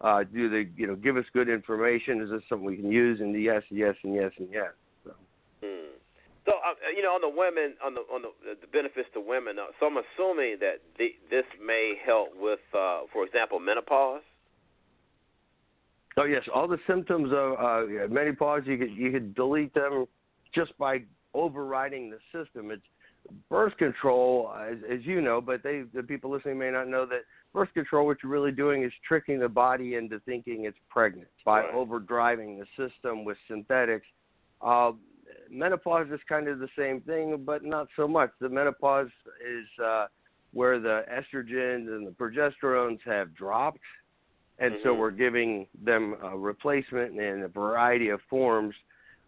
Uh, 0.00 0.22
do 0.22 0.48
they, 0.48 0.70
you 0.76 0.86
know, 0.86 0.94
give 0.94 1.16
us 1.16 1.24
good 1.34 1.48
information? 1.48 2.22
Is 2.22 2.30
this 2.30 2.42
something 2.48 2.64
we 2.64 2.76
can 2.76 2.90
use? 2.90 3.20
And 3.20 3.40
yes, 3.40 3.62
yes, 3.70 3.94
and 4.04 4.14
yes, 4.14 4.30
and 4.38 4.48
yes. 4.50 4.70
So. 6.48 6.56
Hmm. 6.56 6.68
Uh, 6.68 6.90
you 6.96 7.02
know, 7.02 7.10
on 7.10 7.20
the 7.20 7.28
women, 7.28 7.74
on 7.84 7.94
the 7.94 8.00
on 8.12 8.22
the, 8.22 8.56
the 8.60 8.66
benefits 8.66 9.08
to 9.14 9.20
women. 9.20 9.58
Uh, 9.58 9.66
so 9.78 9.86
I'm 9.86 9.98
assuming 9.98 10.56
that 10.60 10.80
the, 10.98 11.08
this 11.30 11.44
may 11.64 11.94
help 12.04 12.28
with, 12.36 12.60
uh, 12.74 13.02
for 13.12 13.24
example, 13.24 13.60
menopause. 13.60 14.22
Oh 16.16 16.24
yes, 16.24 16.42
all 16.54 16.66
the 16.66 16.78
symptoms 16.86 17.30
of 17.32 17.52
uh, 17.58 18.08
menopause 18.10 18.62
you 18.64 18.78
could 18.78 18.90
you 18.90 19.12
could 19.12 19.34
delete 19.34 19.74
them 19.74 20.06
just 20.54 20.76
by 20.78 21.02
overriding 21.34 22.10
the 22.10 22.18
system. 22.32 22.70
It's 22.70 22.82
birth 23.50 23.76
control, 23.76 24.52
as, 24.58 24.78
as 24.90 25.00
you 25.04 25.20
know, 25.20 25.40
but 25.40 25.62
they 25.62 25.82
the 25.94 26.02
people 26.02 26.30
listening 26.30 26.58
may 26.58 26.70
not 26.70 26.88
know 26.88 27.06
that 27.06 27.20
birth 27.52 27.72
control. 27.74 28.06
What 28.06 28.18
you're 28.22 28.32
really 28.32 28.52
doing 28.52 28.82
is 28.82 28.92
tricking 29.06 29.38
the 29.38 29.48
body 29.48 29.94
into 29.94 30.18
thinking 30.20 30.64
it's 30.64 30.78
pregnant 30.88 31.28
by 31.44 31.60
Right. 31.60 31.74
overdriving 31.74 32.58
the 32.58 32.66
system 32.76 33.24
with 33.24 33.36
synthetics. 33.46 34.06
Uh, 34.60 34.92
menopause 35.50 36.08
is 36.12 36.20
kind 36.28 36.48
of 36.48 36.58
the 36.58 36.68
same 36.76 37.00
thing, 37.02 37.42
but 37.44 37.64
not 37.64 37.88
so 37.96 38.06
much. 38.08 38.30
The 38.40 38.48
menopause 38.48 39.10
is 39.46 39.66
uh, 39.84 40.06
where 40.52 40.78
the 40.78 41.04
estrogens 41.10 41.88
and 41.88 42.06
the 42.06 42.12
progesterones 42.12 43.00
have 43.04 43.34
dropped 43.34 43.80
and 44.58 44.74
so 44.82 44.94
Mhm. 44.94 44.98
we're 44.98 45.10
giving 45.10 45.68
them 45.74 46.16
a 46.22 46.36
replacement 46.36 47.18
in 47.18 47.42
a 47.42 47.48
variety 47.48 48.08
of 48.08 48.20
forms. 48.22 48.74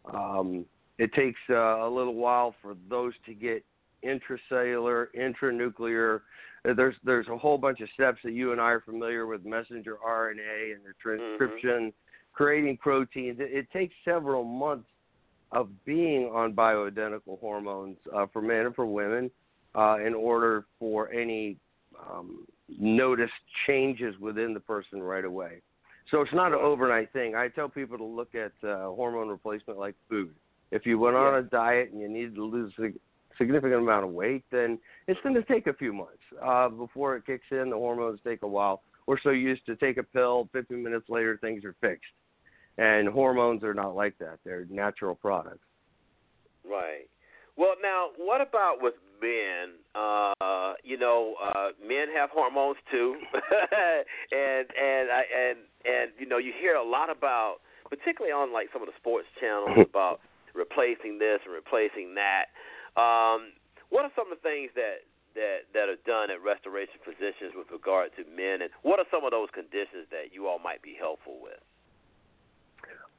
Um, 0.06 0.66
it 0.98 1.12
takes 1.12 1.38
uh, 1.48 1.54
a 1.54 1.88
little 1.88 2.14
while 2.14 2.52
for 2.60 2.74
those 2.88 3.14
to 3.26 3.34
get 3.34 3.64
intracellular, 4.02 5.06
intranuclear. 5.14 6.22
Uh, 6.64 6.74
There's 6.74 6.96
there's 7.04 7.28
a 7.28 7.38
whole 7.38 7.58
bunch 7.58 7.80
of 7.80 7.88
steps 7.90 8.20
that 8.24 8.32
you 8.32 8.52
and 8.52 8.60
I 8.60 8.70
are 8.70 8.80
familiar 8.80 9.26
with 9.26 9.44
messenger 9.44 9.98
RNA 10.04 10.72
and 10.74 10.84
the 10.84 10.92
transcription, 11.00 11.92
creating 12.32 12.76
proteins. 12.78 13.38
It, 13.40 13.52
it 13.52 13.70
takes 13.70 13.94
several 14.04 14.42
months 14.44 14.88
of 15.52 15.68
being 15.84 16.30
on 16.32 16.52
bioidentical 16.52 17.38
hormones 17.40 17.96
uh, 18.14 18.26
for 18.32 18.40
men 18.40 18.66
and 18.66 18.74
for 18.74 18.86
women 18.86 19.30
uh, 19.74 19.96
in 20.04 20.14
order 20.14 20.66
for 20.78 21.10
any 21.12 21.56
um, 22.08 22.46
notice 22.78 23.30
changes 23.66 24.14
within 24.20 24.54
the 24.54 24.60
person 24.60 25.02
right 25.02 25.24
away. 25.24 25.60
So 26.10 26.20
it's 26.20 26.32
not 26.32 26.52
an 26.52 26.58
overnight 26.60 27.12
thing. 27.12 27.34
I 27.34 27.48
tell 27.48 27.68
people 27.68 27.98
to 27.98 28.04
look 28.04 28.34
at 28.34 28.52
uh, 28.66 28.86
hormone 28.86 29.28
replacement 29.28 29.78
like 29.78 29.94
food. 30.08 30.34
If 30.70 30.86
you 30.86 30.98
went 30.98 31.16
on 31.16 31.36
a 31.36 31.42
diet 31.42 31.90
and 31.92 32.00
you 32.00 32.08
needed 32.08 32.36
to 32.36 32.44
lose 32.44 32.72
a 32.78 32.88
significant 33.38 33.82
amount 33.82 34.04
of 34.04 34.10
weight, 34.10 34.44
then 34.50 34.78
it's 35.08 35.20
going 35.22 35.34
to 35.34 35.42
take 35.42 35.66
a 35.66 35.72
few 35.74 35.92
months 35.92 36.22
uh, 36.44 36.68
before 36.68 37.16
it 37.16 37.26
kicks 37.26 37.46
in. 37.50 37.70
The 37.70 37.76
hormones 37.76 38.20
take 38.24 38.42
a 38.42 38.48
while. 38.48 38.82
We're 39.06 39.20
so 39.20 39.30
used 39.30 39.66
to 39.66 39.76
take 39.76 39.96
a 39.96 40.02
pill, 40.02 40.48
15 40.52 40.82
minutes 40.82 41.06
later 41.08 41.38
things 41.40 41.64
are 41.64 41.74
fixed. 41.80 42.12
And 42.80 43.08
hormones 43.10 43.62
are 43.62 43.74
not 43.74 43.94
like 43.94 44.16
that. 44.20 44.38
They're 44.42 44.64
natural 44.70 45.14
products. 45.14 45.68
Right. 46.64 47.12
Well, 47.54 47.74
now, 47.82 48.08
what 48.16 48.40
about 48.40 48.80
with 48.80 48.94
men? 49.20 49.76
Uh, 49.94 50.72
you 50.82 50.96
know, 50.96 51.34
uh, 51.44 51.76
men 51.86 52.08
have 52.16 52.30
hormones 52.30 52.78
too, 52.90 53.16
and 54.32 54.64
and 54.72 55.12
I 55.12 55.22
and 55.28 55.58
and 55.84 56.10
you 56.18 56.24
know, 56.24 56.38
you 56.38 56.54
hear 56.58 56.76
a 56.76 56.82
lot 56.82 57.10
about, 57.10 57.56
particularly 57.90 58.32
on 58.32 58.50
like 58.50 58.68
some 58.72 58.80
of 58.80 58.88
the 58.88 58.96
sports 58.96 59.28
channels, 59.38 59.76
about 59.90 60.20
replacing 60.54 61.18
this 61.18 61.40
and 61.44 61.52
replacing 61.52 62.16
that. 62.16 62.48
Um, 62.96 63.52
what 63.90 64.08
are 64.08 64.12
some 64.16 64.32
of 64.32 64.40
the 64.40 64.42
things 64.42 64.72
that 64.72 65.04
that 65.36 65.68
that 65.76 65.92
are 65.92 66.00
done 66.08 66.32
at 66.32 66.40
restoration 66.40 66.96
physicians 67.04 67.52
with 67.52 67.68
regard 67.68 68.16
to 68.16 68.24
men, 68.24 68.64
and 68.64 68.72
what 68.80 68.96
are 68.96 69.08
some 69.12 69.20
of 69.28 69.36
those 69.36 69.52
conditions 69.52 70.08
that 70.08 70.32
you 70.32 70.48
all 70.48 70.58
might 70.58 70.80
be 70.80 70.96
helpful 70.96 71.36
with? 71.44 71.60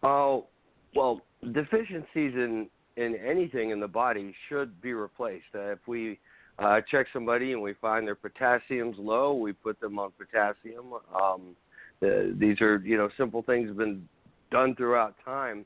Oh, 0.04 0.48
well, 0.96 1.22
deficiencies 1.54 2.34
in 2.36 2.68
in 2.98 3.16
anything 3.16 3.70
in 3.70 3.80
the 3.80 3.88
body 3.88 4.36
should 4.50 4.82
be 4.82 4.94
replaced. 4.94 5.46
Uh, 5.56 5.72
if 5.72 5.80
we 5.88 6.20
uh, 6.60 6.82
check 6.90 7.08
somebody 7.14 7.54
and 7.54 7.62
we 7.62 7.74
find 7.80 8.06
their 8.06 8.16
potassium's 8.16 8.98
low, 9.00 9.34
we 9.34 9.54
put 9.54 9.80
them 9.80 9.98
on 9.98 10.12
potassium. 10.18 10.94
Um, 11.16 11.56
the, 12.02 12.36
these 12.38 12.60
are 12.62 12.78
you 12.80 12.98
know 12.98 13.10
simple 13.18 13.42
things 13.42 13.68
have 13.70 13.78
been 13.78 14.08
done 14.52 14.76
throughout 14.76 15.16
time. 15.24 15.66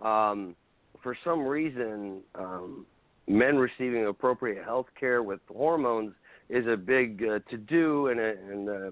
Um, 0.00 0.54
for 1.02 1.16
some 1.24 1.46
reason, 1.46 2.20
um, 2.34 2.84
men 3.26 3.56
receiving 3.56 4.06
appropriate 4.06 4.64
health 4.64 4.86
care 4.98 5.22
with 5.22 5.40
hormones 5.48 6.12
is 6.48 6.66
a 6.66 6.76
big 6.76 7.22
uh, 7.24 7.38
to 7.50 7.56
do, 7.56 8.08
and, 8.08 8.20
and 8.20 8.68
uh, 8.68 8.90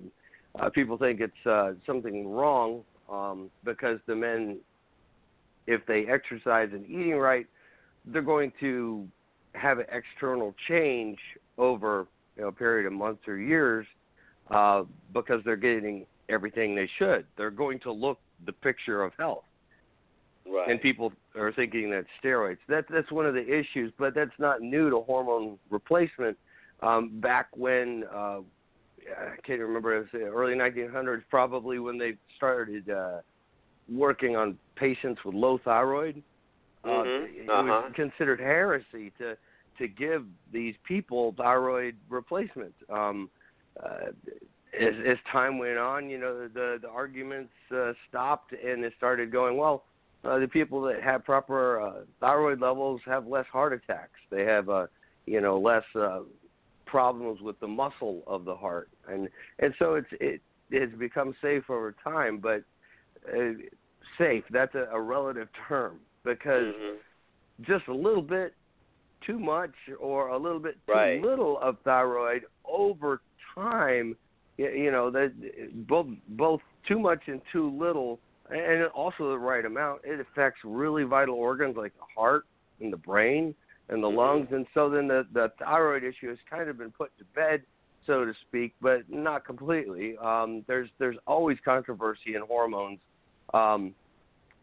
uh, 0.60 0.70
people 0.70 0.96
think 0.96 1.20
it's 1.20 1.46
uh, 1.46 1.72
something 1.86 2.28
wrong 2.28 2.82
um, 3.10 3.50
because 3.64 3.98
the 4.06 4.14
men 4.14 4.58
if 5.66 5.84
they 5.86 6.06
exercise 6.06 6.70
and 6.72 6.84
eating 6.86 7.16
right, 7.16 7.46
they're 8.06 8.22
going 8.22 8.52
to 8.60 9.06
have 9.54 9.78
an 9.78 9.86
external 9.92 10.54
change 10.68 11.18
over 11.58 12.06
you 12.36 12.42
know, 12.42 12.48
a 12.48 12.52
period 12.52 12.86
of 12.86 12.92
months 12.92 13.22
or 13.26 13.38
years 13.38 13.86
uh, 14.50 14.82
because 15.12 15.40
they're 15.44 15.56
getting 15.56 16.06
everything 16.28 16.74
they 16.74 16.88
should. 16.98 17.26
They're 17.36 17.50
going 17.50 17.80
to 17.80 17.92
look 17.92 18.18
the 18.44 18.52
picture 18.52 19.02
of 19.02 19.12
health. 19.18 19.44
Right. 20.46 20.68
And 20.68 20.80
people 20.80 21.12
are 21.36 21.52
thinking 21.52 21.90
that 21.90 22.04
steroids. 22.22 22.58
That 22.68 22.84
that's 22.90 23.10
one 23.10 23.24
of 23.24 23.32
the 23.32 23.42
issues, 23.42 23.92
but 23.98 24.14
that's 24.14 24.38
not 24.38 24.60
new 24.60 24.90
to 24.90 25.00
hormone 25.00 25.58
replacement. 25.70 26.36
Um, 26.82 27.18
back 27.20 27.48
when 27.56 28.04
uh, 28.14 28.40
I 29.08 29.36
can't 29.46 29.60
remember, 29.60 29.96
it 29.96 30.00
was 30.00 30.08
the 30.12 30.26
early 30.26 30.54
1900s, 30.54 31.22
probably 31.30 31.78
when 31.78 31.96
they 31.96 32.14
started 32.36 32.90
uh, 32.90 33.20
working 33.92 34.36
on 34.36 34.58
patients 34.76 35.20
with 35.24 35.34
low 35.34 35.58
thyroid. 35.58 36.22
Uh, 36.84 36.88
Mhm. 36.88 37.36
it 37.36 37.48
Uh-huh. 37.48 37.82
was 37.82 37.92
considered 37.94 38.40
heresy 38.40 39.10
to 39.18 39.36
to 39.78 39.88
give 39.88 40.24
these 40.52 40.76
people 40.84 41.32
thyroid 41.32 41.96
replacement. 42.08 42.74
Um, 42.88 43.28
uh, 43.82 44.12
as, 44.78 44.94
as 45.04 45.18
time 45.32 45.58
went 45.58 45.78
on, 45.78 46.08
you 46.08 46.18
know, 46.18 46.46
the 46.48 46.78
the 46.80 46.88
arguments 46.88 47.52
uh, 47.70 47.92
stopped 48.08 48.52
and 48.52 48.84
it 48.84 48.92
started 48.96 49.30
going 49.30 49.56
well. 49.56 49.84
Uh, 50.24 50.38
the 50.38 50.48
people 50.48 50.80
that 50.82 51.02
have 51.02 51.24
proper 51.24 51.80
uh, 51.80 52.04
thyroid 52.20 52.60
levels 52.60 53.00
have 53.04 53.26
less 53.26 53.46
heart 53.46 53.72
attacks. 53.72 54.18
They 54.30 54.44
have, 54.44 54.70
uh, 54.70 54.86
you 55.26 55.40
know, 55.40 55.58
less 55.58 55.84
uh, 55.94 56.20
problems 56.86 57.40
with 57.40 57.58
the 57.60 57.68
muscle 57.68 58.22
of 58.26 58.44
the 58.44 58.54
heart, 58.54 58.88
and 59.08 59.28
and 59.58 59.74
so 59.78 59.94
it's 59.94 60.08
it 60.12 60.40
has 60.72 60.90
become 60.98 61.34
safe 61.42 61.68
over 61.68 61.94
time. 62.02 62.38
But 62.38 62.58
uh, 62.58 62.62
safe, 64.18 64.44
that's 64.50 64.74
a, 64.74 64.86
a 64.92 65.00
relative 65.00 65.48
term 65.68 66.00
because 66.24 66.74
Mm-hmm. 66.74 66.96
just 67.62 67.86
a 67.88 67.94
little 67.94 68.22
bit 68.22 68.54
too 69.26 69.38
much 69.38 69.72
or 70.00 70.28
a 70.28 70.38
little 70.38 70.58
bit 70.60 70.74
too 70.86 70.92
Right. 70.92 71.22
little 71.22 71.58
of 71.60 71.76
thyroid 71.84 72.44
over 72.64 73.22
time 73.54 74.16
you 74.58 74.90
know 74.90 75.10
that 75.10 75.32
both 75.88 76.06
both 76.30 76.60
too 76.86 76.98
much 76.98 77.20
and 77.26 77.40
too 77.52 77.70
little 77.70 78.20
and 78.50 78.84
also 78.94 79.30
the 79.30 79.38
right 79.38 79.64
amount 79.64 80.00
it 80.04 80.20
affects 80.20 80.60
really 80.64 81.04
vital 81.04 81.34
organs 81.34 81.76
like 81.76 81.92
the 81.94 82.04
heart 82.14 82.44
and 82.80 82.92
the 82.92 82.96
brain 82.96 83.54
and 83.88 84.02
the 84.02 84.06
Mhm. 84.08 84.16
lungs 84.16 84.48
and 84.52 84.66
so 84.74 84.88
then 84.90 85.08
the 85.08 85.26
the 85.32 85.50
thyroid 85.58 86.04
issue 86.04 86.28
has 86.28 86.38
kind 86.48 86.68
of 86.68 86.78
been 86.78 86.92
put 86.92 87.16
to 87.18 87.24
bed 87.34 87.62
so 88.06 88.24
to 88.24 88.34
speak 88.46 88.74
but 88.80 89.08
not 89.08 89.44
completely 89.44 90.16
um 90.18 90.62
there's 90.68 90.90
there's 90.98 91.18
always 91.26 91.58
controversy 91.64 92.34
in 92.34 92.42
hormones 92.42 93.00
um 93.54 93.94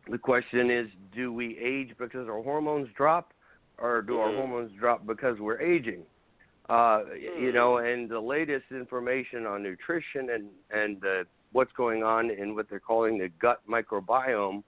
the 0.09 0.17
question 0.17 0.69
is 0.71 0.87
do 1.13 1.31
we 1.31 1.57
age 1.57 1.91
because 1.97 2.27
our 2.27 2.41
hormones 2.43 2.89
drop 2.95 3.33
or 3.77 4.01
do 4.01 4.17
our 4.19 4.31
Mhm. 4.31 4.35
hormones 4.39 4.71
drop 4.79 5.05
because 5.05 5.39
we're 5.39 5.61
aging? 5.61 6.03
Uh 6.69 6.99
you 7.45 7.51
know 7.51 7.77
and 7.77 8.09
the 8.09 8.19
latest 8.19 8.67
information 8.71 9.45
on 9.45 9.63
nutrition 9.63 10.29
and 10.35 10.45
and 10.81 10.97
uh, 11.05 11.23
what's 11.51 11.71
going 11.73 12.01
on 12.03 12.29
in 12.31 12.55
what 12.55 12.65
they're 12.69 12.79
calling 12.91 13.17
the 13.17 13.29
gut 13.45 13.59
microbiome 13.67 14.63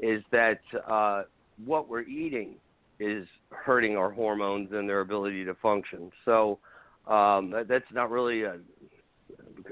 is 0.00 0.22
that 0.30 0.60
uh 0.88 1.22
what 1.64 1.88
we're 1.88 2.08
eating 2.22 2.50
is 2.98 3.26
hurting 3.50 3.96
our 3.96 4.10
hormones 4.10 4.68
and 4.72 4.88
their 4.88 5.00
ability 5.00 5.44
to 5.44 5.54
function. 5.68 6.10
So 6.24 6.58
um 7.06 7.50
that, 7.50 7.66
that's 7.68 7.92
not 7.92 8.10
really 8.10 8.42
a 8.44 8.56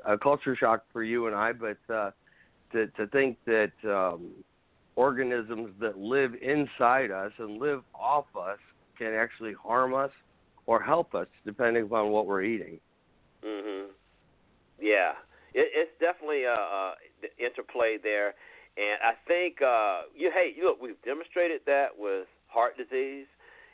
a 0.05 0.17
culture 0.19 0.57
shock 0.57 0.81
for 0.93 1.03
you 1.03 1.27
and 1.29 1.35
I 1.37 1.53
but 1.53 1.79
uh 2.01 2.11
to 2.73 2.87
to 2.89 3.07
think 3.09 3.39
that 3.47 3.73
um 3.85 4.31
organisms 4.97 5.71
that 5.81 5.99
live 5.99 6.35
inside 6.43 7.11
us 7.11 7.33
and 7.39 7.59
live 7.59 7.83
off 7.95 8.27
us 8.37 8.59
can 8.99 9.15
actually 9.15 9.55
harm 9.55 9.95
us 9.95 10.11
or 10.67 10.83
help 10.83 11.15
us 11.15 11.27
depending 11.47 11.85
upon 11.85 12.11
what 12.11 12.27
we're 12.27 12.43
eating. 12.43 12.79
Mhm. 13.43 13.89
Yeah, 14.79 15.13
it, 15.55 15.71
it's 15.75 15.99
definitely 16.01 16.45
a, 16.45 16.55
a 16.55 16.95
interplay 17.39 17.99
there, 18.03 18.35
and 18.77 18.99
I 19.03 19.15
think 19.27 19.63
uh, 19.63 20.03
you. 20.15 20.31
Hey, 20.33 20.55
look, 20.63 20.81
we've 20.81 21.01
demonstrated 21.03 21.63
that 21.67 21.89
with 21.99 22.27
heart 22.49 22.77
disease 22.77 23.27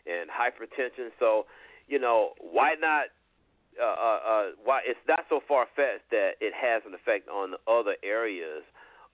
and 0.06 0.30
hypertension. 0.30 1.10
So, 1.18 1.46
you 1.88 1.98
know, 1.98 2.30
why 2.40 2.74
not? 2.78 3.06
Uh, 3.76 3.84
uh, 3.84 4.20
uh, 4.26 4.44
why 4.64 4.80
it's 4.86 4.98
not 5.06 5.20
so 5.28 5.40
far 5.46 5.66
fetched 5.76 6.08
that 6.10 6.40
it 6.40 6.54
has 6.56 6.82
an 6.86 6.94
effect 6.94 7.28
on 7.28 7.52
other 7.68 7.94
areas 8.02 8.64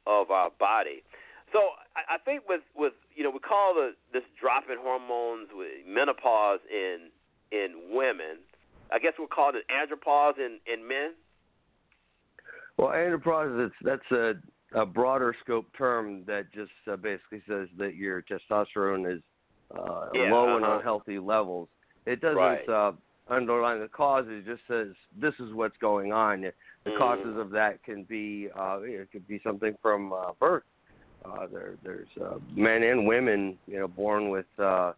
of 0.06 0.30
our 0.30 0.50
body. 0.58 1.02
So 1.52 1.58
I, 1.96 2.14
I 2.14 2.18
think 2.18 2.48
with 2.48 2.62
with 2.76 2.94
you 3.14 3.22
know 3.24 3.30
we 3.30 3.38
call 3.38 3.74
the 3.74 3.92
this 4.12 4.22
drop 4.40 4.64
in 4.70 4.78
hormones 4.80 5.48
with 5.54 5.68
menopause 5.86 6.60
in 6.70 7.10
in 7.50 7.94
women. 7.94 8.38
I 8.92 8.98
guess 8.98 9.12
we'll 9.18 9.28
call 9.28 9.50
it 9.50 9.64
andropause 9.70 10.38
in 10.38 10.58
in 10.72 10.86
men. 10.86 11.12
Well, 12.76 12.88
andropause 12.88 13.66
it's 13.66 13.74
that's 13.82 14.10
a 14.10 14.34
a 14.74 14.86
broader 14.86 15.34
scope 15.44 15.66
term 15.76 16.24
that 16.26 16.52
just 16.52 16.70
uh, 16.90 16.96
basically 16.96 17.42
says 17.46 17.68
that 17.78 17.94
your 17.94 18.22
testosterone 18.22 19.14
is 19.14 19.22
uh, 19.76 20.08
Yeah, 20.14 20.32
low 20.32 20.56
and 20.56 20.64
uh-huh. 20.64 20.78
unhealthy 20.78 21.18
levels. 21.18 21.68
It 22.06 22.20
doesn't 22.20 22.36
Right. 22.36 22.68
uh, 22.68 22.92
underline 23.28 23.80
the 23.80 23.88
cause. 23.88 24.24
It 24.28 24.46
just 24.46 24.62
says 24.66 24.88
this 25.14 25.34
is 25.38 25.52
what's 25.52 25.76
going 25.78 26.12
on. 26.12 26.50
The 26.84 26.90
Mhm. 26.90 26.98
causes 26.98 27.36
of 27.36 27.50
that 27.50 27.82
can 27.84 28.02
be 28.04 28.50
uh, 28.56 28.80
it 28.82 29.10
could 29.12 29.26
be 29.28 29.40
something 29.40 29.76
from 29.80 30.12
uh, 30.12 30.32
birth. 30.40 30.64
Uh, 31.24 31.46
there, 31.46 31.76
there's 31.84 32.08
uh, 32.20 32.38
men 32.56 32.82
and 32.82 33.06
women, 33.06 33.56
you 33.68 33.78
know, 33.78 33.86
born 33.86 34.30
with 34.30 34.46
uh, 34.58 34.92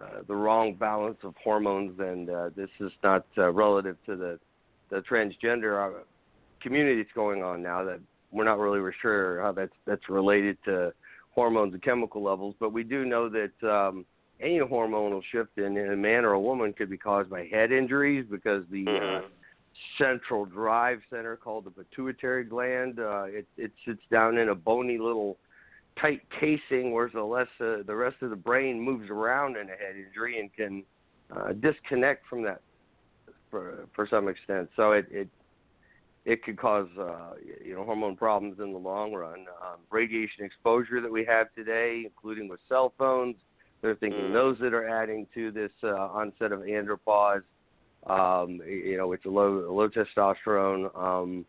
uh, 0.00 0.22
the 0.28 0.34
wrong 0.34 0.74
balance 0.74 1.18
of 1.24 1.34
hormones, 1.42 1.98
and 1.98 2.30
uh, 2.30 2.50
this 2.56 2.70
is 2.78 2.92
not 3.02 3.26
uh, 3.38 3.50
relative 3.50 3.96
to 4.06 4.16
the 4.16 4.38
the 4.90 5.00
transgender 5.02 5.98
uh, 5.98 6.04
community 6.60 7.02
that's 7.02 7.14
going 7.14 7.42
on 7.42 7.62
now. 7.62 7.82
That 7.82 8.00
we're 8.30 8.44
not 8.44 8.58
really 8.58 8.92
sure 9.02 9.40
how 9.42 9.52
that's 9.52 9.74
that's 9.86 10.08
related 10.08 10.56
to 10.66 10.92
hormones 11.34 11.72
and 11.74 11.82
chemical 11.82 12.22
levels, 12.22 12.54
but 12.60 12.72
we 12.72 12.84
do 12.84 13.04
know 13.04 13.28
that 13.28 13.68
um, 13.68 14.04
any 14.40 14.58
hormonal 14.60 15.22
shift 15.32 15.58
in, 15.58 15.76
in 15.76 15.92
a 15.92 15.96
man 15.96 16.24
or 16.24 16.32
a 16.32 16.40
woman 16.40 16.72
could 16.72 16.90
be 16.90 16.98
caused 16.98 17.30
by 17.30 17.46
head 17.46 17.72
injuries 17.72 18.24
because 18.30 18.64
the 18.70 18.84
uh, 18.86 18.90
Mhm. 18.90 19.22
Central 19.98 20.44
drive 20.44 21.00
center 21.10 21.36
called 21.36 21.64
the 21.64 21.70
pituitary 21.70 22.44
gland. 22.44 22.98
Uh, 22.98 23.24
it, 23.24 23.46
it 23.56 23.72
sits 23.86 24.02
down 24.10 24.38
in 24.38 24.48
a 24.48 24.54
bony 24.54 24.98
little 24.98 25.38
tight 26.00 26.22
casing, 26.40 26.92
whereas 26.92 27.12
the 27.12 27.22
less 27.22 27.48
uh, 27.60 27.82
the 27.86 27.94
rest 27.94 28.16
of 28.22 28.30
the 28.30 28.36
brain 28.36 28.80
moves 28.80 29.10
around 29.10 29.56
in 29.56 29.68
a 29.68 29.72
head 29.72 29.96
injury 29.96 30.40
and 30.40 30.52
can 30.54 30.82
uh, 31.34 31.52
disconnect 31.52 32.26
from 32.28 32.42
that 32.42 32.60
for 33.50 33.86
for 33.94 34.06
some 34.08 34.28
extent. 34.28 34.68
So 34.76 34.92
it 34.92 35.06
it 35.10 35.28
it 36.24 36.42
could 36.42 36.58
cause 36.58 36.88
uh, 36.98 37.34
you 37.64 37.74
know 37.74 37.84
hormone 37.84 38.16
problems 38.16 38.58
in 38.58 38.72
the 38.72 38.78
long 38.78 39.12
run. 39.12 39.46
Um, 39.62 39.80
radiation 39.90 40.44
exposure 40.44 41.00
that 41.00 41.12
we 41.12 41.24
have 41.26 41.52
today, 41.54 42.02
including 42.04 42.48
with 42.48 42.60
cell 42.68 42.92
phones, 42.98 43.36
they're 43.82 43.94
thinking 43.96 44.30
Mm. 44.30 44.32
those 44.32 44.58
that 44.60 44.72
are 44.72 44.88
adding 44.88 45.26
to 45.34 45.50
this 45.50 45.72
uh, 45.82 45.88
onset 45.88 46.52
of 46.52 46.60
andropause. 46.60 47.42
Um, 48.06 48.60
you 48.66 48.96
know, 48.96 49.12
it's 49.12 49.24
a 49.24 49.30
low 49.30 49.66
low 49.70 49.88
testosterone. 49.88 50.96
Um, 50.96 51.44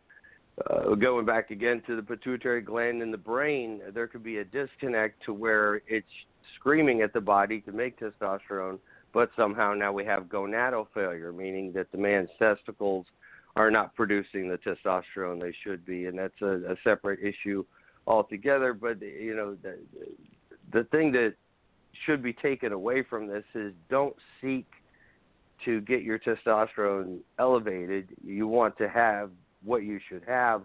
uh, 0.69 0.95
going 0.95 1.25
back 1.25 1.51
again 1.51 1.81
to 1.85 1.97
the 1.97 2.01
pituitary 2.01 2.61
gland 2.61 3.01
in 3.01 3.11
the 3.11 3.17
brain, 3.17 3.81
there 3.93 4.07
could 4.07 4.23
be 4.23 4.37
a 4.37 4.45
disconnect 4.45 5.23
to 5.25 5.33
where 5.33 5.81
it's 5.87 6.07
screaming 6.57 7.01
at 7.01 7.11
the 7.11 7.19
body 7.19 7.59
to 7.61 7.73
make 7.73 7.99
testosterone, 7.99 8.79
but 9.13 9.29
somehow 9.35 9.73
now 9.73 9.91
we 9.91 10.05
have 10.05 10.23
gonadal 10.23 10.87
failure, 10.93 11.33
meaning 11.33 11.73
that 11.73 11.91
the 11.91 11.97
man's 11.97 12.29
testicles 12.39 13.05
are 13.57 13.69
not 13.69 13.93
producing 13.95 14.49
the 14.49 14.57
testosterone 14.57 15.41
they 15.41 15.53
should 15.63 15.85
be, 15.85 16.05
and 16.05 16.17
that's 16.17 16.41
a, 16.41 16.71
a 16.71 16.75
separate 16.83 17.19
issue 17.19 17.63
altogether. 18.07 18.73
But 18.73 19.01
you 19.01 19.35
know, 19.35 19.57
the 19.61 19.77
the 20.71 20.83
thing 20.85 21.11
that 21.13 21.33
should 22.05 22.21
be 22.21 22.33
taken 22.33 22.71
away 22.71 23.03
from 23.03 23.27
this 23.27 23.45
is 23.53 23.73
don't 23.89 24.15
seek 24.41 24.67
to 25.63 25.81
get 25.81 26.03
your 26.03 26.19
testosterone 26.19 27.19
elevated. 27.39 28.09
You 28.23 28.47
want 28.47 28.77
to 28.77 28.89
have 28.89 29.31
what 29.63 29.83
you 29.83 29.99
should 30.09 30.23
have, 30.27 30.63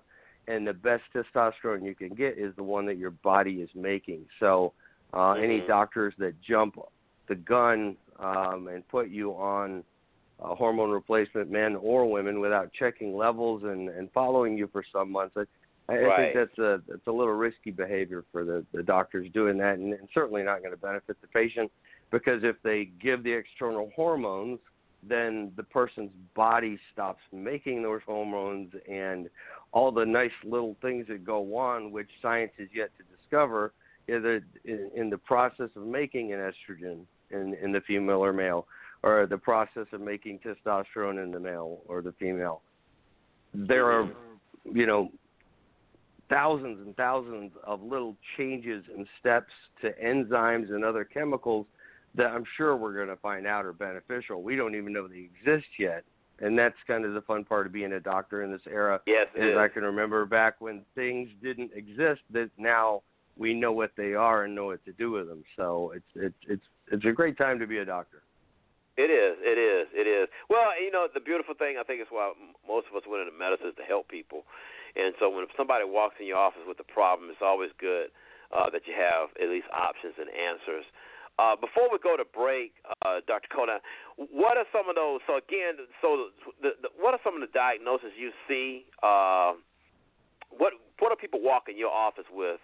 and 0.48 0.66
the 0.66 0.72
best 0.72 1.04
testosterone 1.14 1.84
you 1.84 1.94
can 1.94 2.14
get 2.14 2.36
is 2.38 2.54
the 2.56 2.62
one 2.62 2.86
that 2.86 2.96
your 2.98 3.10
body 3.10 3.62
is 3.62 3.70
making. 3.74 4.26
So, 4.38 4.72
uh, 5.12 5.32
any 5.32 5.60
Mhm. 5.60 5.66
doctors 5.66 6.14
that 6.18 6.40
jump 6.40 6.78
the 7.26 7.34
gun 7.36 7.96
um, 8.18 8.68
and 8.68 8.86
put 8.88 9.08
you 9.08 9.32
on 9.32 9.84
uh, 10.42 10.54
hormone 10.54 10.90
replacement, 10.90 11.50
men 11.50 11.76
or 11.76 12.10
women, 12.10 12.40
without 12.40 12.72
checking 12.72 13.16
levels 13.16 13.62
and, 13.62 13.88
and 13.90 14.10
following 14.12 14.56
you 14.56 14.66
for 14.68 14.82
some 14.92 15.10
months, 15.12 15.36
I, 15.36 15.42
I 15.92 15.96
Right. 15.96 16.16
think 16.16 16.34
that's 16.34 16.58
a 16.58 16.82
that's 16.88 17.06
a 17.06 17.12
little 17.12 17.34
risky 17.34 17.70
behavior 17.70 18.24
for 18.32 18.44
the, 18.44 18.64
the 18.72 18.82
doctors 18.82 19.30
doing 19.32 19.58
that, 19.58 19.78
and, 19.78 19.92
and 19.92 20.08
certainly 20.14 20.42
not 20.42 20.60
going 20.60 20.72
to 20.72 20.80
benefit 20.80 21.20
the 21.20 21.26
patient 21.28 21.70
because 22.10 22.42
if 22.42 22.56
they 22.62 22.86
give 23.00 23.22
the 23.22 23.32
external 23.32 23.90
hormones, 23.94 24.60
then 25.06 25.52
the 25.56 25.62
person's 25.62 26.10
body 26.34 26.78
stops 26.92 27.20
making 27.32 27.82
those 27.82 28.00
hormones 28.06 28.72
and 28.88 29.28
all 29.72 29.90
the 29.90 30.04
nice 30.04 30.30
little 30.44 30.76
things 30.82 31.06
that 31.08 31.24
go 31.24 31.56
on, 31.56 31.90
which 31.90 32.08
science 32.20 32.52
is 32.58 32.68
yet 32.74 32.90
to 32.98 33.04
discover, 33.16 33.72
is 34.08 34.24
in, 34.64 34.90
in 34.94 35.10
the 35.10 35.18
process 35.18 35.70
of 35.76 35.86
making 35.86 36.32
an 36.32 36.38
estrogen 36.40 37.04
in, 37.30 37.56
in 37.62 37.72
the 37.72 37.80
female 37.86 38.22
or 38.22 38.32
male, 38.32 38.66
or 39.02 39.26
the 39.26 39.38
process 39.38 39.86
of 39.92 40.00
making 40.00 40.40
testosterone 40.40 41.22
in 41.22 41.30
the 41.30 41.40
male 41.40 41.80
or 41.86 42.02
the 42.02 42.12
female. 42.18 42.62
There 43.54 43.90
are, 43.90 44.10
you 44.64 44.86
know, 44.86 45.10
thousands 46.28 46.78
and 46.84 46.96
thousands 46.96 47.52
of 47.64 47.82
little 47.82 48.16
changes 48.36 48.84
and 48.94 49.06
steps 49.18 49.52
to 49.82 49.92
enzymes 50.02 50.70
and 50.70 50.84
other 50.84 51.04
chemicals 51.04 51.66
that 52.14 52.26
I'm 52.26 52.44
sure 52.56 52.76
we're 52.76 52.94
going 52.94 53.08
to 53.08 53.16
find 53.16 53.46
out 53.46 53.64
are 53.64 53.72
beneficial. 53.72 54.42
We 54.42 54.56
don't 54.56 54.74
even 54.74 54.92
know 54.92 55.06
they 55.06 55.28
exist 55.44 55.68
yet. 55.78 56.04
And 56.40 56.58
that's 56.58 56.76
kind 56.86 57.04
of 57.04 57.12
the 57.12 57.20
fun 57.20 57.44
part 57.44 57.66
of 57.66 57.72
being 57.72 57.92
a 57.92 58.00
doctor 58.00 58.42
in 58.42 58.50
this 58.50 58.62
era. 58.66 59.00
Yes, 59.06 59.26
it 59.36 59.44
is 59.44 59.52
is. 59.52 59.58
I 59.58 59.68
can 59.68 59.82
remember 59.82 60.24
back 60.24 60.60
when 60.60 60.82
things 60.94 61.28
didn't 61.42 61.70
exist 61.74 62.22
that 62.32 62.48
now 62.56 63.02
we 63.36 63.52
know 63.52 63.72
what 63.72 63.92
they 63.96 64.14
are 64.14 64.44
and 64.44 64.54
know 64.54 64.66
what 64.66 64.84
to 64.86 64.92
do 64.92 65.10
with 65.10 65.28
them. 65.28 65.44
So 65.56 65.92
it's 65.94 66.12
it's 66.14 66.40
it's 66.48 66.66
it's 66.90 67.04
a 67.04 67.12
great 67.12 67.36
time 67.36 67.58
to 67.58 67.66
be 67.66 67.78
a 67.78 67.84
doctor. 67.84 68.22
It 68.96 69.08
is. 69.08 69.36
It 69.40 69.56
is. 69.56 69.88
It 69.92 70.08
is. 70.08 70.28
Well, 70.48 70.76
you 70.76 70.90
know, 70.90 71.08
the 71.12 71.20
beautiful 71.20 71.54
thing 71.54 71.76
I 71.78 71.84
think 71.84 72.00
is 72.00 72.08
why 72.10 72.32
most 72.66 72.88
of 72.88 72.96
us 72.96 73.04
went 73.08 73.24
into 73.24 73.36
medicine 73.36 73.68
is 73.68 73.76
to 73.76 73.84
help 73.84 74.08
people, 74.08 74.44
and 74.96 75.14
so 75.20 75.28
when 75.28 75.44
somebody 75.56 75.84
walks 75.84 76.16
in 76.20 76.26
your 76.26 76.40
office 76.40 76.64
with 76.66 76.80
a 76.80 76.88
problem, 76.88 77.28
it's 77.28 77.44
always 77.44 77.70
good 77.80 78.08
uh, 78.52 78.68
that 78.70 78.84
you 78.88 78.94
have 78.96 79.28
at 79.36 79.48
least 79.48 79.68
options 79.72 80.16
and 80.16 80.28
answers. 80.32 80.84
Uh, 81.38 81.56
before 81.56 81.88
we 81.90 81.98
go 81.98 82.16
to 82.16 82.24
break, 82.24 82.72
uh, 83.04 83.20
Dr. 83.26 83.48
Kona, 83.54 83.78
what 84.16 84.58
are 84.58 84.66
some 84.72 84.88
of 84.88 84.94
those? 84.94 85.20
So 85.26 85.36
again, 85.36 85.80
so 86.02 86.28
the, 86.60 86.76
the, 86.82 86.88
what 86.98 87.14
are 87.14 87.20
some 87.24 87.34
of 87.34 87.40
the 87.40 87.52
diagnoses 87.52 88.12
you 88.18 88.30
see? 88.46 88.84
Uh, 89.02 89.54
what 90.50 90.74
what 90.98 91.12
are 91.12 91.16
people 91.16 91.40
walking 91.40 91.78
your 91.78 91.90
office 91.90 92.28
with 92.30 92.60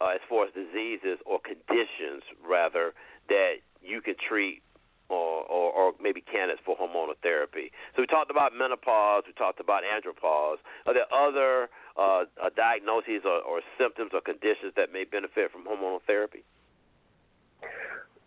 uh, 0.00 0.14
as 0.14 0.20
far 0.28 0.46
as 0.46 0.52
diseases 0.54 1.18
or 1.26 1.40
conditions, 1.42 2.22
rather, 2.46 2.94
that 3.28 3.58
you 3.82 4.00
can 4.00 4.14
treat 4.14 4.62
or, 5.08 5.42
or, 5.48 5.72
or 5.72 5.92
maybe 6.00 6.20
candidates 6.20 6.60
for 6.64 6.76
hormonal 6.76 7.16
therapy. 7.22 7.72
So 7.96 8.02
we 8.02 8.06
talked 8.06 8.30
about 8.30 8.52
menopause, 8.52 9.24
we 9.26 9.32
talked 9.32 9.58
about 9.58 9.82
andropause. 9.82 10.58
Are 10.86 10.94
there 10.94 11.08
other 11.12 11.70
uh, 11.96 12.24
uh, 12.36 12.50
diagnoses 12.54 13.24
or, 13.24 13.40
or 13.40 13.60
symptoms 13.78 14.10
or 14.12 14.20
conditions 14.20 14.74
that 14.76 14.92
may 14.92 15.04
benefit 15.04 15.50
from 15.50 15.64
hormonal 15.64 16.00
therapy? 16.06 16.44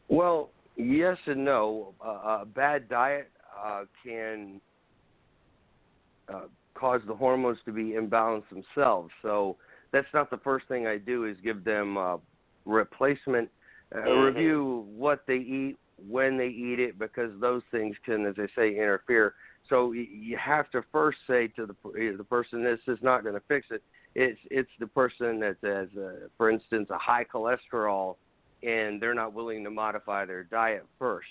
Well, 0.08 0.50
yes 0.76 1.18
and 1.26 1.46
no. 1.46 1.94
Uh, 2.06 2.42
a 2.42 2.46
bad 2.46 2.90
diet 2.90 3.30
uh, 3.58 3.84
can 4.04 4.60
uh, 6.28 6.42
cause 6.74 7.02
the 7.08 7.16
hormones 7.16 7.60
to 7.66 7.72
be 7.72 7.96
imbalanced 8.00 8.50
themselves. 8.50 9.12
So 9.22 9.58
that's 9.92 10.08
not 10.14 10.30
the 10.30 10.38
first 10.38 10.68
thing 10.68 10.88
I 10.88 10.98
do 10.98 11.26
is 11.26 11.38
give 11.44 11.64
them 11.64 11.98
uh, 11.98 12.18
replacement, 12.66 13.50
uh, 13.94 14.00
mm-hmm. 14.00 14.22
review 14.22 14.86
what 14.96 15.24
they 15.28 15.36
eat, 15.36 15.78
when 16.10 16.38
they 16.38 16.48
eat 16.48 16.80
it, 16.80 16.98
because 16.98 17.32
those 17.40 17.62
things 17.72 17.96
can, 18.04 18.26
as 18.26 18.36
I 18.38 18.48
say, 18.56 18.70
interfere. 18.76 19.36
So 19.70 19.92
you 19.92 20.38
have 20.38 20.70
to 20.72 20.84
first 20.92 21.20
say 21.28 21.48
to 21.50 21.68
the 21.68 21.76
the 22.18 22.24
person, 22.24 22.64
"This 22.64 22.80
is 22.88 22.98
not 23.04 23.24
going 23.24 23.36
to 23.36 23.44
fix 23.48 23.68
it." 23.70 23.84
It's 24.16 24.40
it's 24.50 24.72
the 24.80 24.88
person 24.88 25.40
that 25.42 25.58
has, 25.62 25.88
a, 25.96 26.30
for 26.38 26.50
instance, 26.50 26.90
a 26.90 26.98
high 26.98 27.24
cholesterol 27.24 28.16
and 28.64 29.02
they're 29.02 29.14
not 29.14 29.34
willing 29.34 29.64
to 29.64 29.72
modify 29.72 30.26
their 30.26 30.44
diet 30.44 30.86
first. 31.00 31.28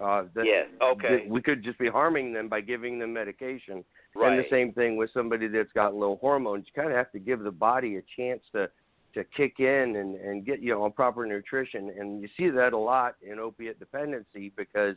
Uh, 0.00 0.24
that, 0.34 0.44
yes. 0.44 0.66
Okay. 0.82 1.24
we 1.28 1.40
could 1.40 1.62
just 1.62 1.78
be 1.78 1.88
harming 1.88 2.32
them 2.32 2.48
by 2.48 2.60
giving 2.60 2.98
them 2.98 3.12
medication. 3.12 3.84
Right. 4.16 4.32
And 4.32 4.44
the 4.44 4.48
same 4.50 4.72
thing 4.72 4.96
with 4.96 5.10
somebody 5.14 5.46
that's 5.48 5.72
got 5.72 5.94
low 5.94 6.16
hormones. 6.20 6.64
You 6.66 6.82
kind 6.82 6.92
of 6.92 6.96
have 6.96 7.12
to 7.12 7.18
give 7.18 7.40
the 7.40 7.50
body 7.50 7.96
a 7.96 8.02
chance 8.16 8.42
to 8.52 8.68
to 9.14 9.22
kick 9.36 9.60
in 9.60 9.96
and 9.96 10.16
and 10.16 10.44
get 10.44 10.60
you 10.60 10.72
know 10.72 10.82
on 10.82 10.92
proper 10.92 11.24
nutrition. 11.26 11.92
And 11.98 12.20
you 12.20 12.28
see 12.36 12.50
that 12.50 12.72
a 12.72 12.78
lot 12.78 13.14
in 13.22 13.38
opiate 13.38 13.78
dependency 13.78 14.52
because 14.56 14.96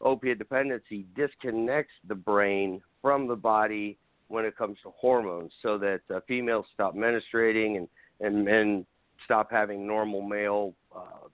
opiate 0.00 0.38
dependency 0.38 1.06
disconnects 1.16 1.92
the 2.06 2.14
brain 2.14 2.82
from 3.00 3.26
the 3.26 3.36
body 3.36 3.98
when 4.28 4.44
it 4.44 4.56
comes 4.56 4.78
to 4.82 4.90
hormones, 4.90 5.52
so 5.62 5.78
that 5.78 6.00
uh, 6.14 6.20
females 6.26 6.66
stop 6.72 6.94
menstruating 6.94 7.76
and 7.76 7.88
and 8.20 8.44
men 8.44 8.86
stop 9.24 9.50
having 9.50 9.86
normal 9.86 10.22
male 10.22 10.74
uh, 10.94 11.28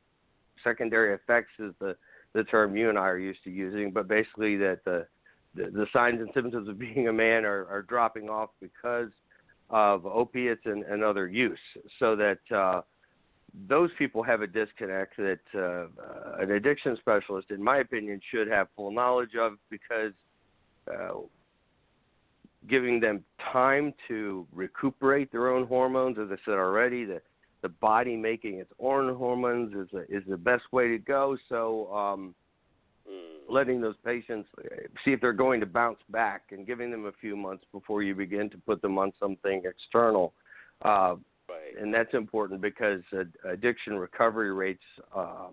secondary 0.62 1.14
effects 1.14 1.52
is 1.58 1.72
the 1.80 1.96
the 2.32 2.44
term 2.44 2.76
you 2.76 2.88
and 2.88 2.98
I 2.98 3.02
are 3.02 3.18
used 3.18 3.42
to 3.44 3.50
using, 3.50 3.90
but 3.90 4.06
basically 4.06 4.56
that 4.58 4.84
the 4.84 5.06
the, 5.54 5.86
signs 5.92 6.20
and 6.20 6.30
symptoms 6.32 6.68
of 6.68 6.78
being 6.78 7.08
a 7.08 7.12
man 7.12 7.44
are, 7.44 7.66
are 7.66 7.82
dropping 7.82 8.28
off 8.28 8.50
because 8.60 9.10
of 9.68 10.06
opiates 10.06 10.62
and, 10.64 10.84
and 10.84 11.02
other 11.02 11.28
use, 11.28 11.58
so 11.98 12.16
that 12.16 12.38
uh, 12.56 12.82
those 13.68 13.90
people 13.98 14.22
have 14.22 14.42
a 14.42 14.46
disconnect 14.46 15.16
that 15.16 15.40
uh, 15.54 15.86
an 16.40 16.52
addiction 16.52 16.96
specialist, 17.00 17.50
in 17.50 17.62
my 17.62 17.78
opinion, 17.78 18.20
should 18.30 18.48
have 18.48 18.68
full 18.76 18.90
knowledge 18.90 19.34
of 19.38 19.54
because 19.70 20.12
uh, 20.92 21.14
giving 22.68 23.00
them 23.00 23.24
time 23.52 23.94
to 24.08 24.46
recuperate 24.52 25.32
their 25.32 25.48
own 25.48 25.66
hormones, 25.66 26.18
as 26.18 26.28
I 26.30 26.36
said 26.44 26.54
already, 26.54 27.04
the 27.04 27.20
the 27.62 27.68
body 27.68 28.16
making 28.16 28.54
its 28.58 28.72
own 28.78 29.14
hormones 29.14 29.74
is 29.74 29.92
a, 29.94 30.02
is 30.14 30.22
the 30.28 30.36
best 30.36 30.64
way 30.72 30.88
to 30.88 30.98
go. 30.98 31.36
So, 31.48 31.92
um, 31.94 32.34
mm. 33.10 33.52
letting 33.52 33.80
those 33.80 33.96
patients 34.04 34.48
uh, 34.58 34.68
see 35.04 35.12
if 35.12 35.20
they're 35.20 35.32
going 35.32 35.60
to 35.60 35.66
bounce 35.66 35.98
back 36.10 36.44
and 36.50 36.66
giving 36.66 36.90
them 36.90 37.06
a 37.06 37.12
few 37.20 37.36
months 37.36 37.64
before 37.72 38.02
you 38.02 38.14
begin 38.14 38.48
to 38.50 38.58
put 38.58 38.80
them 38.82 38.98
on 38.98 39.12
something 39.20 39.62
external. 39.64 40.32
Uh, 40.82 41.16
right. 41.48 41.80
And 41.80 41.92
that's 41.92 42.14
important 42.14 42.60
because 42.60 43.02
addiction 43.44 43.96
recovery 43.96 44.52
rates 44.52 44.82
uh, 45.14 45.48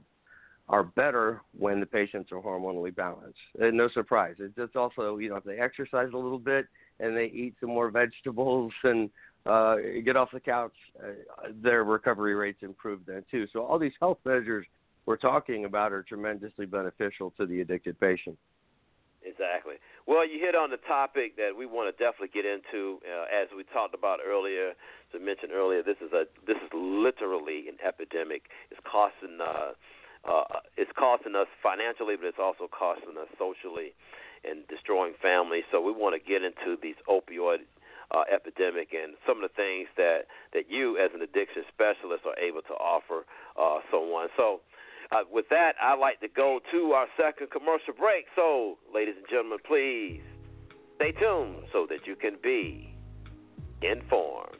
are 0.69 0.83
better 0.83 1.41
when 1.57 1.79
the 1.79 1.85
patients 1.85 2.31
are 2.31 2.41
hormonally 2.41 2.93
balanced. 2.93 3.39
And 3.59 3.77
no 3.77 3.89
surprise. 3.89 4.35
It's, 4.39 4.53
it's 4.57 4.75
also, 4.75 5.17
you 5.17 5.29
know, 5.29 5.37
if 5.37 5.43
they 5.43 5.59
exercise 5.59 6.09
a 6.13 6.17
little 6.17 6.39
bit 6.39 6.67
and 6.99 7.15
they 7.15 7.25
eat 7.25 7.55
some 7.59 7.69
more 7.69 7.89
vegetables 7.91 8.73
and 8.83 9.09
uh, 9.47 9.75
get 10.03 10.15
off 10.15 10.29
the 10.33 10.39
couch, 10.39 10.73
uh, 11.01 11.49
their 11.61 11.83
recovery 11.83 12.35
rates 12.35 12.59
improve 12.61 13.01
then 13.05 13.23
too. 13.31 13.45
So 13.53 13.63
all 13.63 13.79
these 13.79 13.93
health 13.99 14.19
measures 14.25 14.65
we're 15.05 15.17
talking 15.17 15.65
about 15.65 15.93
are 15.93 16.03
tremendously 16.03 16.65
beneficial 16.65 17.31
to 17.37 17.45
the 17.45 17.61
addicted 17.61 17.99
patient. 17.99 18.37
Exactly. 19.23 19.75
Well, 20.05 20.27
you 20.27 20.39
hit 20.39 20.55
on 20.55 20.69
the 20.69 20.79
topic 20.87 21.35
that 21.35 21.51
we 21.57 21.65
want 21.65 21.91
to 21.91 22.03
definitely 22.03 22.31
get 22.31 22.45
into, 22.45 22.99
uh, 23.03 23.27
as 23.27 23.47
we 23.55 23.63
talked 23.73 23.93
about 23.93 24.19
earlier. 24.25 24.73
To 25.13 25.19
mention 25.19 25.51
earlier, 25.51 25.83
this 25.83 25.97
is 26.03 26.11
a 26.11 26.27
this 26.45 26.57
is 26.57 26.71
literally 26.73 27.67
an 27.67 27.77
epidemic. 27.85 28.51
It's 28.71 28.79
costing 28.83 29.39
uh, 29.39 29.71
uh, 30.27 30.59
it's 30.75 30.91
costing 30.97 31.35
us 31.35 31.47
financially, 31.63 32.15
but 32.15 32.27
it's 32.27 32.39
also 32.39 32.67
costing 32.67 33.15
us 33.19 33.31
socially 33.39 33.95
and 34.43 34.67
destroying 34.67 35.13
families. 35.21 35.63
So 35.71 35.79
we 35.79 35.91
want 35.91 36.15
to 36.15 36.23
get 36.23 36.43
into 36.43 36.75
these 36.81 36.99
opioid 37.07 37.67
uh, 38.11 38.23
epidemic 38.33 38.89
and 38.93 39.15
some 39.27 39.43
of 39.43 39.49
the 39.49 39.55
things 39.55 39.87
that 39.97 40.27
that 40.53 40.69
you 40.69 40.97
as 40.97 41.11
an 41.13 41.21
addiction 41.21 41.63
specialist 41.67 42.23
are 42.25 42.37
able 42.39 42.61
to 42.61 42.73
offer 42.73 43.25
uh, 43.59 43.79
someone. 43.91 44.27
So. 44.37 44.61
Uh, 45.09 45.23
with 45.31 45.45
that, 45.49 45.71
I'd 45.81 45.99
like 45.99 46.19
to 46.19 46.27
go 46.27 46.59
to 46.69 46.91
our 46.91 47.07
second 47.15 47.49
commercial 47.49 47.93
break. 47.97 48.25
So, 48.35 48.77
ladies 48.93 49.15
and 49.15 49.25
gentlemen, 49.29 49.59
please 49.65 50.19
stay 50.97 51.13
tuned 51.13 51.63
so 51.71 51.87
that 51.89 52.05
you 52.05 52.17
can 52.17 52.35
be 52.43 52.93
informed. 53.81 54.57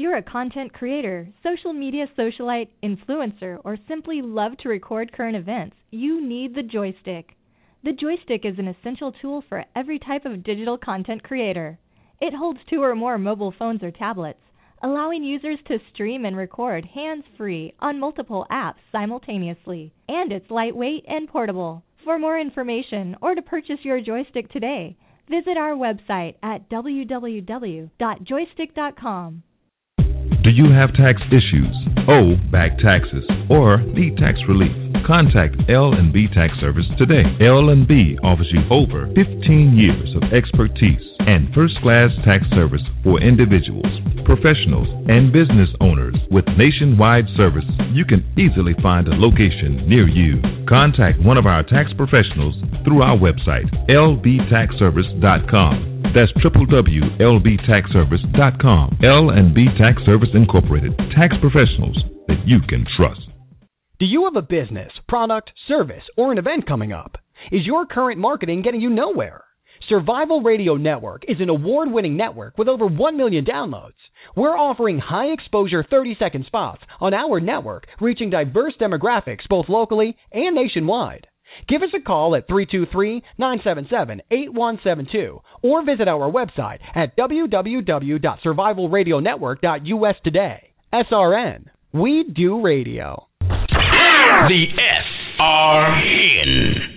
You're 0.00 0.16
a 0.16 0.22
content 0.22 0.72
creator, 0.72 1.28
social 1.42 1.74
media 1.74 2.08
socialite, 2.16 2.68
influencer, 2.82 3.60
or 3.64 3.76
simply 3.86 4.22
love 4.22 4.56
to 4.56 4.70
record 4.70 5.12
current 5.12 5.36
events, 5.36 5.76
you 5.90 6.26
need 6.26 6.54
the 6.54 6.62
joystick. 6.62 7.36
The 7.84 7.92
joystick 7.92 8.46
is 8.46 8.58
an 8.58 8.68
essential 8.68 9.12
tool 9.12 9.44
for 9.46 9.66
every 9.76 9.98
type 9.98 10.24
of 10.24 10.42
digital 10.42 10.78
content 10.78 11.22
creator. 11.22 11.78
It 12.18 12.32
holds 12.32 12.60
two 12.66 12.82
or 12.82 12.94
more 12.94 13.18
mobile 13.18 13.52
phones 13.58 13.82
or 13.82 13.90
tablets, 13.90 14.40
allowing 14.82 15.22
users 15.22 15.58
to 15.68 15.78
stream 15.92 16.24
and 16.24 16.34
record 16.34 16.86
hands 16.86 17.24
free 17.36 17.74
on 17.78 18.00
multiple 18.00 18.46
apps 18.50 18.80
simultaneously. 18.90 19.92
And 20.08 20.32
it's 20.32 20.50
lightweight 20.50 21.04
and 21.08 21.28
portable. 21.28 21.82
For 22.04 22.18
more 22.18 22.40
information 22.40 23.18
or 23.20 23.34
to 23.34 23.42
purchase 23.42 23.84
your 23.84 24.00
joystick 24.00 24.50
today, 24.50 24.96
visit 25.28 25.58
our 25.58 25.72
website 25.72 26.36
at 26.42 26.70
www.joystick.com. 26.70 29.42
Do 30.42 30.48
you 30.48 30.72
have 30.72 30.94
tax 30.94 31.20
issues, 31.30 31.76
owe 32.08 32.34
back 32.50 32.78
taxes, 32.78 33.24
or 33.50 33.76
need 33.82 34.16
tax 34.16 34.40
relief? 34.48 34.89
Contact 35.06 35.54
L&B 35.68 36.26
Tax 36.28 36.58
Service 36.60 36.86
today. 36.98 37.22
L&B 37.40 38.18
offers 38.22 38.50
you 38.52 38.60
over 38.70 39.06
15 39.14 39.76
years 39.76 40.14
of 40.14 40.22
expertise 40.32 41.02
and 41.26 41.52
first-class 41.54 42.10
tax 42.24 42.48
service 42.50 42.82
for 43.02 43.20
individuals, 43.20 43.86
professionals, 44.24 44.86
and 45.08 45.32
business 45.32 45.70
owners. 45.80 46.14
With 46.30 46.46
nationwide 46.56 47.26
service, 47.36 47.64
you 47.92 48.04
can 48.04 48.24
easily 48.38 48.74
find 48.82 49.08
a 49.08 49.16
location 49.16 49.88
near 49.88 50.06
you. 50.08 50.40
Contact 50.68 51.20
one 51.22 51.38
of 51.38 51.46
our 51.46 51.62
tax 51.62 51.92
professionals 51.96 52.56
through 52.84 53.00
our 53.02 53.16
website, 53.16 53.70
lbtaxservice.com. 53.88 55.90
That's 56.14 56.32
www.lbtaxservice.com. 56.32 58.98
L&B 59.02 59.68
Tax 59.78 60.02
Service 60.04 60.28
Incorporated. 60.34 60.94
Tax 61.14 61.34
professionals 61.40 61.96
that 62.26 62.44
you 62.46 62.60
can 62.62 62.84
trust. 62.96 63.29
Do 64.00 64.06
you 64.06 64.24
have 64.24 64.34
a 64.36 64.42
business, 64.42 64.92
product, 65.08 65.52
service, 65.68 66.02
or 66.16 66.32
an 66.32 66.38
event 66.38 66.66
coming 66.66 66.90
up? 66.90 67.18
Is 67.52 67.66
your 67.66 67.84
current 67.84 68.18
marketing 68.18 68.62
getting 68.62 68.80
you 68.80 68.88
nowhere? 68.88 69.44
Survival 69.90 70.40
Radio 70.40 70.76
Network 70.76 71.22
is 71.28 71.38
an 71.38 71.50
award 71.50 71.92
winning 71.92 72.16
network 72.16 72.56
with 72.56 72.66
over 72.66 72.86
1 72.86 73.16
million 73.18 73.44
downloads. 73.44 73.92
We're 74.34 74.56
offering 74.56 74.98
high 74.98 75.26
exposure 75.26 75.84
30 75.84 76.16
second 76.18 76.46
spots 76.46 76.80
on 76.98 77.12
our 77.12 77.40
network, 77.40 77.88
reaching 78.00 78.30
diverse 78.30 78.72
demographics 78.80 79.46
both 79.50 79.68
locally 79.68 80.16
and 80.32 80.54
nationwide. 80.54 81.26
Give 81.68 81.82
us 81.82 81.90
a 81.94 82.00
call 82.00 82.34
at 82.36 82.48
323-977-8172 82.48 85.42
or 85.60 85.84
visit 85.84 86.08
our 86.08 86.32
website 86.32 86.78
at 86.94 87.14
www.survivalradionetwork.us 87.18 90.16
today. 90.24 90.70
SRN. 90.90 91.66
We 91.92 92.24
do 92.24 92.62
radio. 92.62 93.26
The 94.48 94.66
SRN. 95.38 96.88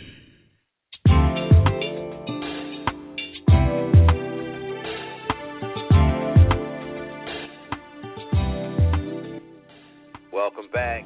Welcome 10.31 10.69
back. 10.71 11.03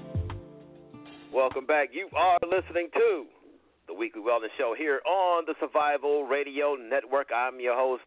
Welcome 1.34 1.66
back. 1.66 1.90
You 1.92 2.08
are 2.16 2.38
listening 2.44 2.90
to 2.94 3.26
the 3.88 3.94
Weekly 3.96 4.22
Wellness 4.22 4.50
Show 4.58 4.76
here 4.78 5.02
on 5.08 5.46
the 5.48 5.56
Survival 5.60 6.26
Radio 6.26 6.76
Network. 6.76 7.30
I'm 7.36 7.60
your 7.60 7.76
host, 7.76 8.04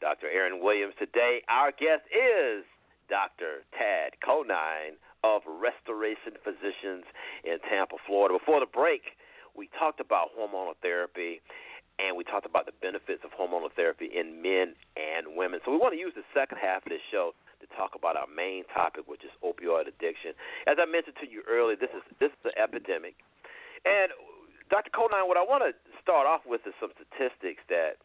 Dr. 0.00 0.28
Aaron 0.28 0.62
Williams. 0.62 0.94
Today, 0.98 1.42
our 1.50 1.70
guest 1.70 2.02
is 2.10 2.64
Dr. 3.10 3.64
Tad 3.76 4.18
Connine 4.24 4.96
of 5.24 5.42
Restoration 5.46 6.38
Physicians 6.44 7.04
in 7.44 7.58
Tampa, 7.68 7.96
Florida. 8.06 8.38
Before 8.38 8.60
the 8.60 8.70
break, 8.70 9.18
we 9.56 9.68
talked 9.78 10.00
about 10.00 10.30
hormonal 10.38 10.74
therapy 10.82 11.40
and 11.98 12.16
we 12.16 12.22
talked 12.22 12.46
about 12.46 12.66
the 12.66 12.76
benefits 12.78 13.26
of 13.26 13.34
hormonal 13.34 13.74
therapy 13.74 14.06
in 14.06 14.40
men 14.40 14.78
and 14.94 15.34
women. 15.34 15.58
So 15.66 15.74
we 15.74 15.78
want 15.78 15.94
to 15.94 16.00
use 16.00 16.14
the 16.14 16.26
second 16.30 16.58
half 16.62 16.86
of 16.86 16.90
this 16.94 17.02
show 17.10 17.34
to 17.58 17.66
talk 17.74 17.98
about 17.98 18.14
our 18.14 18.30
main 18.30 18.62
topic, 18.70 19.10
which 19.10 19.26
is 19.26 19.34
opioid 19.42 19.90
addiction. 19.90 20.38
As 20.70 20.78
I 20.78 20.86
mentioned 20.86 21.18
to 21.18 21.26
you 21.26 21.42
earlier, 21.50 21.74
this 21.74 21.90
is 21.90 22.06
this 22.22 22.30
is 22.30 22.54
an 22.54 22.56
epidemic, 22.56 23.18
and 23.82 24.14
Dr. 24.70 24.94
Connine, 24.94 25.26
what 25.26 25.36
I 25.36 25.42
want 25.42 25.66
to 25.66 25.74
start 25.98 26.26
off 26.26 26.46
with 26.46 26.62
is 26.70 26.74
some 26.78 26.94
statistics 26.94 27.66
that 27.66 27.98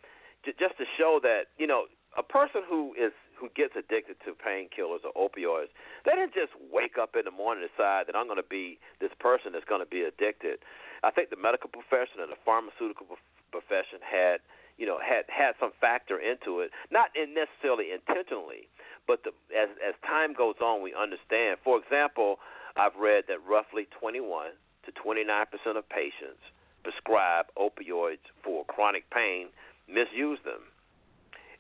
just 0.57 0.73
to 0.81 0.85
show 0.97 1.21
that 1.21 1.53
you 1.61 1.69
know 1.69 1.85
a 2.17 2.25
person 2.25 2.65
who 2.65 2.97
is 2.97 3.13
who 3.39 3.49
gets 3.55 3.75
addicted 3.75 4.17
to 4.25 4.33
painkillers 4.37 5.03
or 5.03 5.13
opioids, 5.17 5.73
they 6.05 6.11
didn't 6.11 6.33
just 6.33 6.53
wake 6.71 6.97
up 6.97 7.15
in 7.15 7.25
the 7.25 7.31
morning 7.31 7.63
and 7.63 7.71
decide 7.71 8.07
that 8.07 8.15
I'm 8.15 8.27
going 8.27 8.41
to 8.41 8.47
be 8.47 8.79
this 8.99 9.11
person 9.19 9.53
that's 9.53 9.65
going 9.65 9.81
to 9.81 9.89
be 9.89 10.03
addicted. 10.03 10.59
I 11.03 11.11
think 11.11 11.29
the 11.29 11.39
medical 11.39 11.69
profession 11.69 12.21
and 12.21 12.31
the 12.31 12.39
pharmaceutical 12.45 13.05
profession 13.51 13.99
had 14.01 14.39
you 14.77 14.87
know 14.87 14.97
had 14.97 15.29
had 15.29 15.53
some 15.59 15.71
factor 15.79 16.17
into 16.17 16.59
it, 16.61 16.71
not 16.89 17.13
necessarily 17.13 17.93
intentionally, 17.93 18.67
but 19.05 19.23
the, 19.23 19.31
as 19.53 19.69
as 19.81 19.93
time 20.01 20.33
goes 20.33 20.57
on, 20.61 20.81
we 20.81 20.93
understand. 20.93 21.61
For 21.63 21.77
example, 21.77 22.39
I've 22.75 22.95
read 22.97 23.25
that 23.27 23.37
roughly 23.45 23.87
21 23.99 24.57
to 24.85 24.91
29 24.91 25.27
percent 25.51 25.77
of 25.77 25.87
patients 25.89 26.41
prescribed 26.83 27.51
opioids 27.55 28.25
for 28.43 28.65
chronic 28.65 29.07
pain 29.11 29.47
misuse 29.87 30.39
them, 30.45 30.61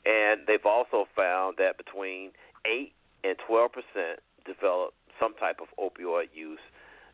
and 0.05 0.41
they've 0.47 0.65
also 0.65 1.05
found 1.15 1.57
that 1.57 1.77
between 1.77 2.31
8 2.65 2.91
and 3.23 3.37
12 3.47 3.71
percent 3.71 4.19
develop 4.45 4.93
some 5.19 5.33
type 5.35 5.59
of 5.61 5.67
opioid 5.79 6.27
use 6.33 6.59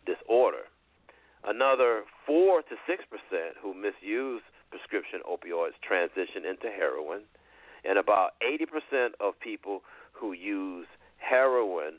disorder. 0.06 0.70
Another 1.44 2.04
4 2.26 2.62
to 2.64 2.76
6 2.88 3.04
percent 3.10 3.56
who 3.62 3.74
misuse 3.74 4.42
prescription 4.70 5.22
opioids 5.26 5.78
transition 5.82 6.46
into 6.46 6.70
heroin, 6.70 7.22
and 7.86 7.98
about 7.98 8.34
80% 8.44 9.12
of 9.20 9.40
people 9.40 9.82
who 10.14 10.34
use 10.34 10.86
heroin 11.18 11.98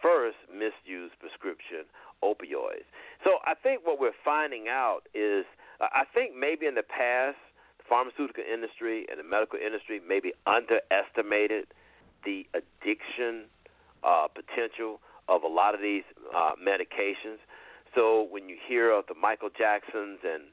first 0.00 0.36
misuse 0.50 1.10
prescription 1.20 1.86
opioids. 2.22 2.86
So 3.24 3.38
I 3.46 3.54
think 3.54 3.86
what 3.86 4.00
we're 4.00 4.18
finding 4.24 4.66
out 4.68 5.02
is 5.14 5.44
uh, 5.80 5.86
I 5.92 6.04
think 6.12 6.34
maybe 6.36 6.66
in 6.66 6.74
the 6.74 6.82
past 6.82 7.38
pharmaceutical 7.92 8.40
industry 8.40 9.04
and 9.12 9.20
the 9.20 9.28
medical 9.28 9.58
industry 9.60 10.00
maybe 10.00 10.32
underestimated 10.48 11.68
the 12.24 12.48
addiction 12.56 13.44
uh, 14.00 14.24
potential 14.32 14.96
of 15.28 15.42
a 15.42 15.46
lot 15.46 15.74
of 15.74 15.82
these 15.84 16.08
uh, 16.32 16.56
medications. 16.56 17.36
So 17.94 18.26
when 18.32 18.48
you 18.48 18.56
hear 18.56 18.90
of 18.90 19.04
the 19.12 19.14
Michael 19.14 19.50
Jacksons 19.52 20.24
and 20.24 20.48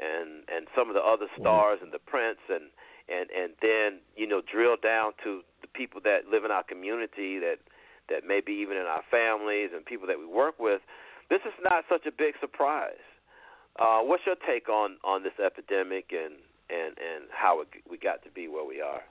and 0.00 0.48
and 0.48 0.64
some 0.72 0.88
of 0.88 0.94
the 0.94 1.04
other 1.04 1.26
stars 1.38 1.80
and 1.82 1.92
the 1.92 1.98
Prince 1.98 2.40
and 2.48 2.72
and 3.12 3.28
and 3.28 3.52
then 3.60 4.00
you 4.16 4.26
know 4.26 4.40
drill 4.40 4.76
down 4.80 5.12
to 5.24 5.42
the 5.60 5.68
people 5.68 6.00
that 6.04 6.24
live 6.32 6.46
in 6.46 6.50
our 6.50 6.62
community 6.64 7.38
that 7.38 7.60
that 8.08 8.24
maybe 8.26 8.52
even 8.52 8.78
in 8.78 8.88
our 8.88 9.04
families 9.10 9.76
and 9.76 9.84
people 9.84 10.06
that 10.06 10.18
we 10.18 10.24
work 10.24 10.56
with 10.58 10.80
this 11.28 11.40
is 11.44 11.52
not 11.62 11.84
such 11.90 12.06
a 12.06 12.12
big 12.12 12.34
surprise 12.40 13.04
uh, 13.76 13.98
what's 14.00 14.22
your 14.24 14.38
take 14.46 14.68
on 14.68 14.96
on 15.04 15.22
this 15.22 15.36
epidemic 15.44 16.14
and 16.14 16.38
and 16.70 16.96
and 16.98 17.24
how 17.30 17.60
it, 17.60 17.68
we 17.90 17.98
got 17.98 18.22
to 18.24 18.30
be 18.30 18.48
where 18.48 18.64
we 18.64 18.80
are 18.80 19.02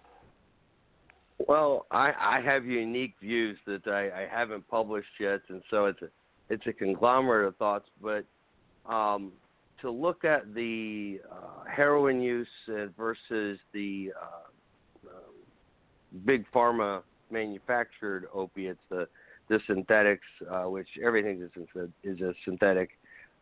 well 1.48 1.86
i 1.92 2.12
i 2.20 2.42
have 2.42 2.66
unique 2.66 3.14
views 3.22 3.58
that 3.66 3.88
i 3.88 4.24
i 4.24 4.28
haven't 4.30 4.68
published 4.68 5.08
yet 5.20 5.42
and 5.50 5.62
so 5.70 5.86
it's 5.86 6.02
a 6.02 6.10
it's 6.50 6.66
a 6.68 6.74
conglomerate 6.74 7.48
of 7.48 7.56
thoughts 7.58 7.90
but 8.02 8.26
um 8.92 9.32
to 9.82 9.92
look 9.92 10.26
at 10.26 10.54
the 10.54 11.20
uh, 11.32 11.70
heroin 11.70 12.22
use 12.22 12.48
versus 12.98 13.60
the 13.74 14.12
uh, 14.20 15.08
uh, 15.08 15.12
big 16.26 16.46
pharma 16.54 17.02
manufactured 17.32 18.28
opiates, 18.34 18.80
the 18.90 19.08
the 19.50 19.60
synthetics, 19.66 20.28
uh, 20.52 20.64
which 20.64 20.88
everything 21.04 21.42
is 21.42 21.88
is 22.04 22.22
a 22.22 22.34
synthetic, 22.44 22.92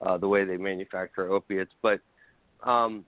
uh, 0.01 0.18
the 0.18 0.28
way 0.28 0.43
they 0.45 0.57
manufacture 0.57 1.32
opiates. 1.32 1.72
But 1.82 1.99
um, 2.63 3.05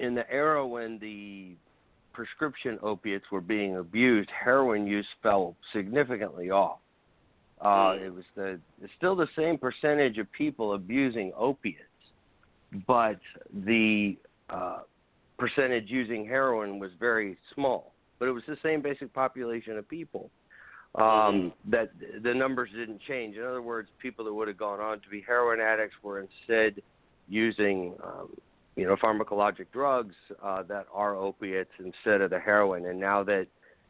in 0.00 0.14
the 0.14 0.30
era 0.30 0.66
when 0.66 0.98
the 0.98 1.54
prescription 2.12 2.78
opiates 2.82 3.24
were 3.30 3.40
being 3.40 3.76
abused, 3.76 4.28
heroin 4.30 4.86
use 4.86 5.06
fell 5.22 5.54
significantly 5.72 6.50
off. 6.50 6.78
Uh, 7.60 7.96
it 8.00 8.14
was 8.14 8.24
the 8.36 8.58
it's 8.82 8.92
still 8.96 9.16
the 9.16 9.26
same 9.36 9.58
percentage 9.58 10.18
of 10.18 10.30
people 10.32 10.74
abusing 10.74 11.32
opiates, 11.36 11.82
but 12.86 13.18
the 13.66 14.16
uh, 14.48 14.78
percentage 15.38 15.88
using 15.88 16.24
heroin 16.24 16.78
was 16.78 16.90
very 17.00 17.36
small. 17.54 17.92
But 18.18 18.28
it 18.28 18.32
was 18.32 18.42
the 18.46 18.56
same 18.62 18.82
basic 18.82 19.12
population 19.12 19.76
of 19.76 19.88
people. 19.88 20.30
Um, 20.94 21.02
mm-hmm. 21.04 21.70
That 21.70 21.90
the 22.22 22.34
numbers 22.34 22.70
didn't 22.74 23.00
change. 23.06 23.36
In 23.36 23.44
other 23.44 23.62
words, 23.62 23.88
people 24.00 24.24
that 24.24 24.32
would 24.32 24.48
have 24.48 24.56
gone 24.56 24.80
on 24.80 25.00
to 25.00 25.08
be 25.08 25.20
heroin 25.20 25.60
addicts 25.60 25.94
were 26.02 26.20
instead 26.20 26.82
using, 27.28 27.94
um, 28.02 28.30
you 28.78 28.86
know, 28.86 28.96
pharmacologic 28.96 29.66
drugs 29.72 30.14
uh, 30.42 30.62
that 30.64 30.86
are 30.92 31.16
opiates 31.16 31.72
instead 31.78 32.20
of 32.20 32.30
the 32.30 32.38
heroin. 32.38 32.86
And 32.86 32.98
now 32.98 33.22
that 33.24 33.46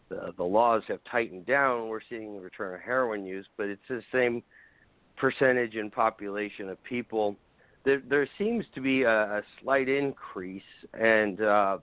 the, 0.09 0.33
the 0.37 0.45
laws 0.45 0.83
have 0.89 1.01
tightened 1.11 1.47
down, 1.47 1.89
we're 1.89 2.01
seeing 2.09 2.35
the 2.35 2.41
return 2.41 2.75
of 2.75 2.81
heroin 2.81 3.25
use. 3.25 3.47
But 3.57 3.67
it's 3.67 3.83
the 3.89 4.03
same 4.13 4.43
percentage 5.17 5.75
in 5.75 5.91
population 5.91 6.69
of 6.69 6.83
people 6.85 7.37
there 7.85 8.03
there 8.09 8.29
seems 8.37 8.65
to 8.75 8.81
be 8.81 9.03
a, 9.03 9.39
a 9.39 9.43
slight 9.63 9.89
increase, 9.89 10.63
and 10.93 11.41
uh, 11.41 11.79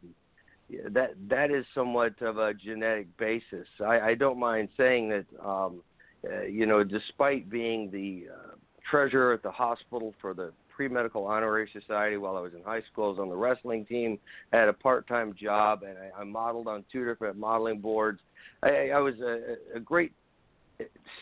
that 0.90 1.16
that 1.30 1.52
is 1.52 1.66
somewhat 1.74 2.22
of 2.22 2.38
a 2.38 2.54
genetic 2.54 3.16
basis. 3.18 3.68
I, 3.84 4.00
I 4.00 4.16
don't 4.16 4.40
mind 4.40 4.70
saying 4.78 5.10
that. 5.10 5.26
Um, 5.44 5.82
uh, 6.26 6.42
you 6.42 6.66
know, 6.66 6.84
despite 6.84 7.52
being 7.52 7.92
the 7.92 8.26
uh, 8.34 8.56
treasurer 8.90 9.34
at 9.34 9.44
the 9.44 9.52
hospital 9.52 10.12
for 10.20 10.34
the 10.34 10.52
pre-medical 10.76 11.26
honorary 11.26 11.70
society 11.72 12.18
while 12.18 12.36
I 12.36 12.42
was 12.42 12.54
in 12.54 12.62
high 12.64 12.82
school. 12.92 13.06
I 13.06 13.10
was 13.10 13.20
on 13.20 13.30
the 13.30 13.36
wrestling 13.36 13.86
team. 13.86 14.20
I 14.52 14.58
had 14.58 14.68
a 14.68 14.74
part-time 14.74 15.36
job, 15.40 15.84
and 15.84 15.98
I, 15.98 16.22
I 16.22 16.24
modeled 16.24 16.68
on 16.68 16.84
two 16.92 17.06
different 17.06 17.38
modeling 17.38 17.80
boards. 17.80 18.20
I, 18.62 18.90
I 18.94 19.00
was 19.00 19.16
a, 19.22 19.56
a 19.76 19.80
great 19.80 20.12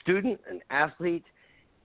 student, 0.01 0.39
an 0.49 0.61
athlete, 0.69 1.25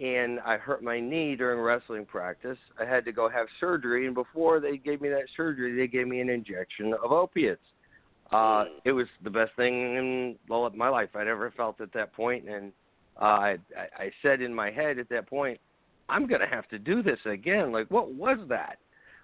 and 0.00 0.40
I 0.40 0.56
hurt 0.56 0.82
my 0.82 1.00
knee 1.00 1.36
during 1.36 1.60
wrestling 1.60 2.06
practice. 2.06 2.58
I 2.80 2.84
had 2.84 3.04
to 3.04 3.12
go 3.12 3.28
have 3.28 3.46
surgery, 3.60 4.06
and 4.06 4.14
before 4.14 4.60
they 4.60 4.76
gave 4.78 5.00
me 5.00 5.08
that 5.10 5.24
surgery, 5.36 5.76
they 5.76 5.88
gave 5.88 6.06
me 6.06 6.20
an 6.20 6.30
injection 6.30 6.94
of 7.04 7.12
opiates. 7.12 7.60
Uh, 8.30 8.64
it 8.84 8.92
was 8.92 9.06
the 9.24 9.30
best 9.30 9.52
thing 9.56 9.96
in 9.96 10.36
well, 10.48 10.70
my 10.74 10.88
life 10.88 11.10
I'd 11.14 11.26
ever 11.26 11.52
felt 11.56 11.80
at 11.80 11.92
that 11.94 12.12
point, 12.12 12.48
and 12.48 12.72
uh, 13.20 13.24
I, 13.24 13.56
I 13.76 14.10
said 14.22 14.40
in 14.40 14.54
my 14.54 14.70
head 14.70 14.98
at 14.98 15.08
that 15.08 15.28
point, 15.28 15.58
I'm 16.08 16.26
going 16.26 16.40
to 16.40 16.46
have 16.46 16.68
to 16.68 16.78
do 16.78 17.02
this 17.02 17.18
again. 17.26 17.72
Like, 17.72 17.90
what 17.90 18.12
was 18.12 18.38
that? 18.48 18.78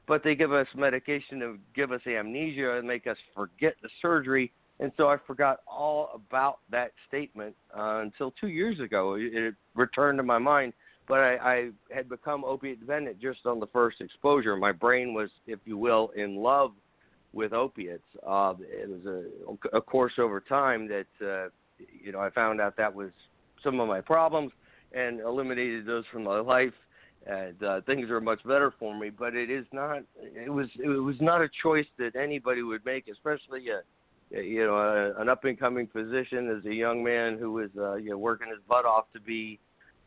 But 0.07 0.23
they 0.23 0.35
give 0.35 0.53
us 0.53 0.67
medication 0.77 1.41
to 1.41 1.59
give 1.75 1.93
us 1.93 2.01
amnesia 2.07 2.77
and 2.77 2.87
make 2.87 3.07
us 3.07 3.17
forget 3.35 3.75
the 3.83 3.89
surgery 4.03 4.53
and 4.81 4.91
so 4.97 5.09
I 5.09 5.17
forgot 5.27 5.61
all 5.67 6.11
about 6.15 6.59
that 6.71 6.93
statement 7.07 7.55
uh, 7.77 8.01
until 8.03 8.33
two 8.33 8.49
years 8.49 8.81
ago. 8.81 9.15
It, 9.15 9.35
it 9.35 9.55
returned 9.75 10.19
to 10.19 10.25
my 10.25 10.39
mind, 10.39 10.73
but 11.07 11.21
I, 11.21 11.37
I 11.37 11.71
had 11.95 12.09
become 12.09 12.45
opiate 12.45 12.81
dependent 12.81 13.21
just 13.21 13.47
on 13.47 13.61
the 13.61 13.69
first 13.69 14.01
exposure. 14.01 14.57
My 14.57 14.73
brain 14.73 15.15
was, 15.15 15.31
if 15.47 15.61
you 15.65 15.79
will, 15.79 16.11
in 16.17 16.37
love 16.37 16.73
with 17.33 17.53
opiates. 17.53 18.05
Uh, 18.27 18.55
it 18.61 18.89
was 18.89 19.25
a, 19.73 19.77
a 19.77 19.81
course 19.81 20.15
over 20.19 20.41
time 20.41 20.89
that 20.89 21.07
uh, 21.25 21.49
you 22.03 22.13
know 22.13 22.21
I 22.21 22.31
found 22.31 22.61
out 22.61 22.77
that 22.77 22.93
was 22.93 23.11
some 23.63 23.79
of 23.81 23.89
my 23.89 24.01
problems 24.01 24.53
and 24.95 25.21
eliminated 25.21 25.87
those 25.87 26.05
from 26.13 26.25
my 26.25 26.41
life. 26.41 26.73
and 27.27 27.63
uh, 27.63 27.81
things 27.83 28.11
are 28.11 28.21
much 28.21 28.43
better 28.45 28.73
for 28.79 28.99
me. 28.99 29.11
But 29.11 29.35
it 29.35 29.51
is 29.51 29.67
not. 29.73 30.03
It 30.21 30.53
was. 30.53 30.69
It 30.77 30.89
was 30.89 31.17
not 31.21 31.41
a 31.41 31.49
choice 31.63 31.87
that 31.99 32.17
anybody 32.17 32.63
would 32.63 32.85
make, 32.85 33.09
especially 33.09 33.67
a, 33.69 34.41
you 34.41 34.65
know, 34.67 34.77
a, 34.77 35.21
an 35.21 35.29
up 35.29 35.45
and 35.45 35.59
coming 35.59 35.87
physician 35.87 36.51
as 36.57 36.65
a 36.67 36.75
young 36.75 37.03
man 37.03 37.39
who 37.39 37.53
was, 37.53 37.71
uh, 37.79 37.95
you 37.95 38.11
know, 38.11 38.19
working 38.19 38.49
his 38.49 38.59
butt 38.69 38.85
off 38.85 39.07
to 39.13 39.21
be 39.21 39.59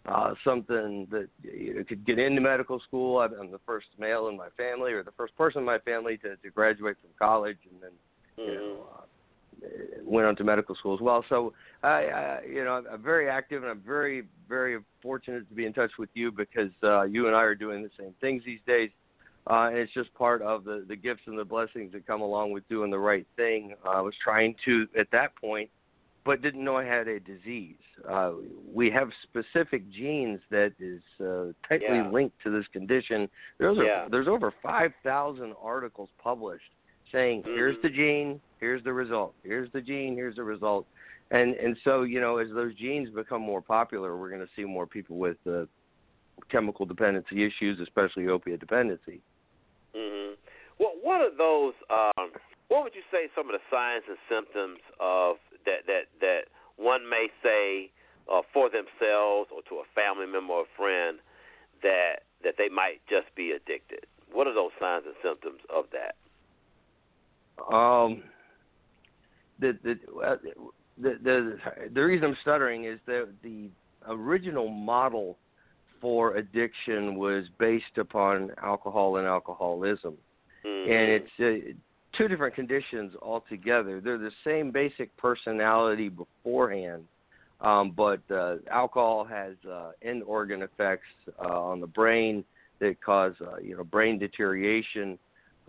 uh, 0.08 0.34
something 0.44 1.08
that 1.12 1.28
you 1.44 1.76
know, 1.76 1.84
could 1.84 2.06
get 2.06 2.20
into 2.20 2.42
medical 2.42 2.80
school. 2.80 3.20
I'm 3.20 3.52
the 3.52 3.60
first 3.66 3.88
male 4.00 4.28
in 4.30 4.38
my 4.38 4.50
family, 4.56 4.94
or 4.94 5.04
the 5.04 5.12
first 5.12 5.36
person 5.36 5.60
in 5.60 5.66
my 5.66 5.80
family 5.80 6.18
to, 6.18 6.36
to 6.38 6.50
graduate 6.50 6.98
from 7.02 7.10
college, 7.20 7.58
and 7.72 7.82
then 7.82 7.92
you 8.38 8.56
know, 8.56 8.88
uh, 8.96 9.02
went 10.04 10.28
on 10.28 10.36
to 10.38 10.44
medical 10.44 10.76
school 10.76 10.94
as 10.94 11.02
well. 11.02 11.24
So 11.30 11.54
I, 11.84 11.88
I 11.90 12.40
you 12.48 12.64
know, 12.64 12.84
I'm 12.92 13.02
very 13.02 13.30
active, 13.30 13.64
and 13.64 13.72
I'm 13.72 13.82
very, 13.86 14.24
very 14.48 14.80
fortunate 15.02 15.48
to 15.50 15.56
be 15.56 15.66
in 15.66 15.74
touch 15.74 15.92
with 15.98 16.10
you 16.14 16.32
because 16.32 16.72
uh, 16.84 17.04
you 17.04 17.28
and 17.28 17.36
I 17.36 17.42
are 17.42 17.56
doing 17.56 17.84
the 17.84 17.92
same 18.00 18.14
things 18.22 18.44
these 18.46 18.60
days. 18.68 18.90
Uh, 19.50 19.70
and 19.70 19.78
it's 19.78 19.94
just 19.94 20.14
part 20.14 20.42
of 20.42 20.66
the, 20.66 20.84
the 20.90 20.96
gifts 20.96 21.22
and 21.26 21.40
the 21.40 21.46
blessings 21.46 21.94
that 21.94 22.06
come 22.06 22.20
along 22.22 22.52
with 22.52 22.68
doing 22.68 22.92
the 22.92 23.00
right 23.00 23.26
thing. 23.38 23.74
Uh, 23.86 23.92
I 23.92 24.02
was 24.02 24.14
trying 24.22 24.56
to, 24.66 24.88
at 25.00 25.08
that 25.12 25.36
point, 25.38 25.70
but 26.26 26.42
didn't 26.42 26.66
know 26.66 26.76
I 26.76 26.84
had 26.84 27.08
a 27.08 27.22
disease. 27.22 27.78
Uh, 28.08 28.34
we 28.74 28.92
have 28.92 29.10
specific 29.24 29.90
genes 29.90 30.42
that 30.52 30.74
is 30.80 31.02
uh, 31.22 31.54
tightly 31.68 31.96
Yeah. 31.96 32.10
linked 32.12 32.36
to 32.44 32.50
this 32.50 32.68
condition. 32.74 33.30
There's, 33.58 33.78
Yeah. 33.78 34.08
a, 34.08 34.10
there's 34.10 34.28
over 34.28 34.52
5,000 34.62 35.54
articles 35.62 36.10
published 36.22 36.70
saying, 37.14 37.44
here's 37.46 37.82
the 37.82 37.90
gene, 37.90 38.42
here's 38.60 38.84
the 38.84 38.94
result. 38.94 39.34
Here's 39.44 39.72
the 39.72 39.82
gene, 39.82 40.16
here's 40.16 40.36
the 40.36 40.44
result. 40.44 40.86
And 41.32 41.56
and 41.56 41.78
so 41.84 42.04
you 42.04 42.22
know, 42.22 42.38
as 42.38 42.48
those 42.54 42.74
genes 42.76 43.10
become 43.10 43.42
more 43.42 43.62
popular, 43.62 44.16
we're 44.18 44.30
going 44.30 44.42
to 44.42 44.50
see 44.56 44.64
more 44.64 44.88
people 44.88 45.18
with 45.18 45.38
uh, 45.46 45.66
chemical 46.50 46.86
dependency 46.86 47.46
issues, 47.46 47.80
especially 47.82 48.28
opiate 48.28 48.60
dependency. 48.60 49.22
Mm-hmm. 49.96 50.36
Well, 50.80 50.94
what 51.02 51.22
are 51.22 51.36
those? 51.36 51.74
Um, 51.90 52.32
what 52.70 52.84
would 52.84 52.96
you 52.96 53.02
say 53.12 53.28
some 53.36 53.48
of 53.48 53.54
the 53.54 53.64
signs 53.72 54.04
and 54.08 54.18
symptoms 54.30 54.80
of 55.00 55.38
that 55.66 55.86
that 55.88 56.08
that 56.22 56.42
one 56.78 57.10
may 57.10 57.28
say 57.44 57.92
uh, 58.32 58.42
for 58.54 58.70
themselves 58.70 59.50
or 59.54 59.62
to 59.70 59.84
a 59.84 59.88
family 59.96 60.32
member 60.32 60.54
or 60.54 60.66
friend 60.78 61.20
that 61.84 62.24
that 62.44 62.56
they 62.58 62.70
might 62.70 63.02
just 63.10 63.34
be 63.36 63.52
addicted? 63.52 64.06
What 64.32 64.48
are 64.48 64.54
those 64.54 64.72
signs 64.80 65.04
and 65.06 65.16
symptoms 65.24 65.60
of 65.74 65.86
that? 65.92 66.16
Um, 67.74 68.24
the 69.60 69.78
the 69.84 69.98
uh, 70.22 70.38
the 71.02 71.18
the 71.24 71.58
the 71.94 72.02
reason 72.04 72.30
I'm 72.30 72.38
stuttering 72.42 72.86
is 72.86 73.00
that 73.06 73.28
the 73.44 73.70
original 74.08 74.70
model 74.70 75.38
for 76.00 76.36
addiction 76.36 77.16
was 77.16 77.46
based 77.58 77.98
upon 77.98 78.52
alcohol 78.62 79.18
and 79.18 79.28
alcoholism, 79.28 80.18
Mm-hmm. 80.66 80.92
and 80.92 81.12
it's 81.12 81.40
uh, 81.40 81.72
two 82.18 82.28
different 82.28 82.56
conditions 82.56 83.14
altogether. 83.22 84.02
They're 84.02 84.18
the 84.18 84.32
same 84.44 84.72
basic 84.72 85.16
personality 85.18 86.10
beforehand, 86.10 87.04
um, 87.62 87.92
but 87.96 88.20
uh, 88.32 88.56
alcohol 88.72 89.24
has 89.26 89.54
uh, 89.70 89.92
end 90.02 90.24
organ 90.24 90.64
effects 90.64 91.08
uh, 91.40 91.62
on 91.62 91.80
the 91.80 91.88
brain 91.88 92.44
that 92.80 93.00
cause 93.02 93.34
uh, 93.42 93.58
you 93.58 93.78
know 93.78 93.84
brain 93.84 94.18
deterioration. 94.20 95.18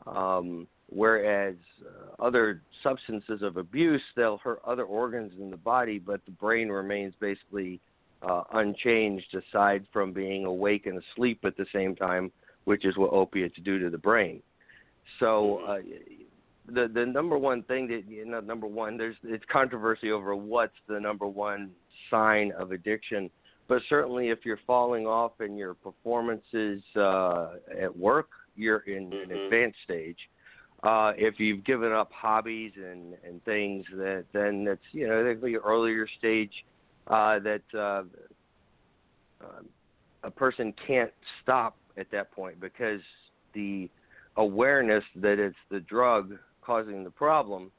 Um, 0.07 0.67
whereas 0.89 1.55
uh, 1.85 2.23
other 2.23 2.63
substances 2.83 3.43
of 3.43 3.57
abuse 3.57 4.03
they'll 4.17 4.39
hurt 4.39 4.61
other 4.67 4.85
organs 4.85 5.33
in 5.39 5.51
the 5.51 5.57
body 5.57 5.99
but 5.99 6.25
the 6.25 6.33
brain 6.33 6.69
remains 6.69 7.15
basically 7.21 7.81
uh, 8.23 8.43
unchanged 8.55 9.35
aside 9.35 9.87
from 9.93 10.13
being 10.13 10.45
awake 10.45 10.87
and 10.87 11.01
asleep 11.13 11.41
at 11.45 11.57
the 11.57 11.67
same 11.73 11.95
time 11.95 12.33
which 12.69 12.85
is 12.85 12.99
what 12.99 13.11
opiates 13.15 13.57
do 13.65 13.79
to 13.79 13.89
the 13.89 13.97
brain. 13.97 14.43
So 15.21 15.61
uh, 15.67 15.79
the 16.67 16.87
the 16.93 17.07
number 17.07 17.39
one 17.39 17.63
thing 17.63 17.89
that 17.89 18.03
you 18.07 18.27
know 18.27 18.41
number 18.41 18.67
one 18.67 18.99
there's 18.99 19.17
it's 19.25 19.45
controversy 19.51 20.11
over 20.11 20.37
what's 20.37 20.75
the 20.87 21.01
number 21.01 21.27
one 21.27 21.71
sign 22.11 22.53
of 22.59 22.73
addiction 22.73 23.31
but 23.69 23.81
certainly 23.89 24.29
if 24.29 24.41
you're 24.45 24.61
falling 24.67 25.07
off 25.07 25.33
in 25.41 25.57
your 25.57 25.73
performances 25.73 26.83
uh, 26.97 27.53
at 27.81 27.97
work 27.97 28.29
you're 28.55 28.81
in 28.81 29.11
an 29.15 29.33
advanced 29.33 29.79
stage 29.83 30.19
uh, 30.83 31.13
if 31.17 31.41
you've 31.41 31.65
given 31.65 31.93
up 31.93 32.11
hobbies 32.13 32.73
and 32.77 33.15
and 33.27 33.43
things 33.45 33.85
that 33.93 34.25
then 34.33 34.65
that's 34.65 34.81
you 34.93 35.09
know 35.09 35.25
that 35.25 35.35
could 35.35 35.45
be 35.45 35.55
an 35.55 35.61
earlier 35.65 36.07
stage 36.19 36.53
uh, 37.09 37.39
that 37.41 37.63
uh, 37.75 38.03
uh, 39.43 39.61
a 40.23 40.31
person 40.31 40.73
can't 40.87 41.13
stop 41.43 41.77
at 41.97 42.11
that 42.11 42.31
point 42.33 42.61
because 42.61 43.01
the 43.55 43.91
awareness 44.37 45.05
that 45.17 45.39
it's 45.39 45.57
the 45.71 45.81
drug 45.81 46.37
causing 46.61 47.03
the 47.03 47.11
problem 47.11 47.73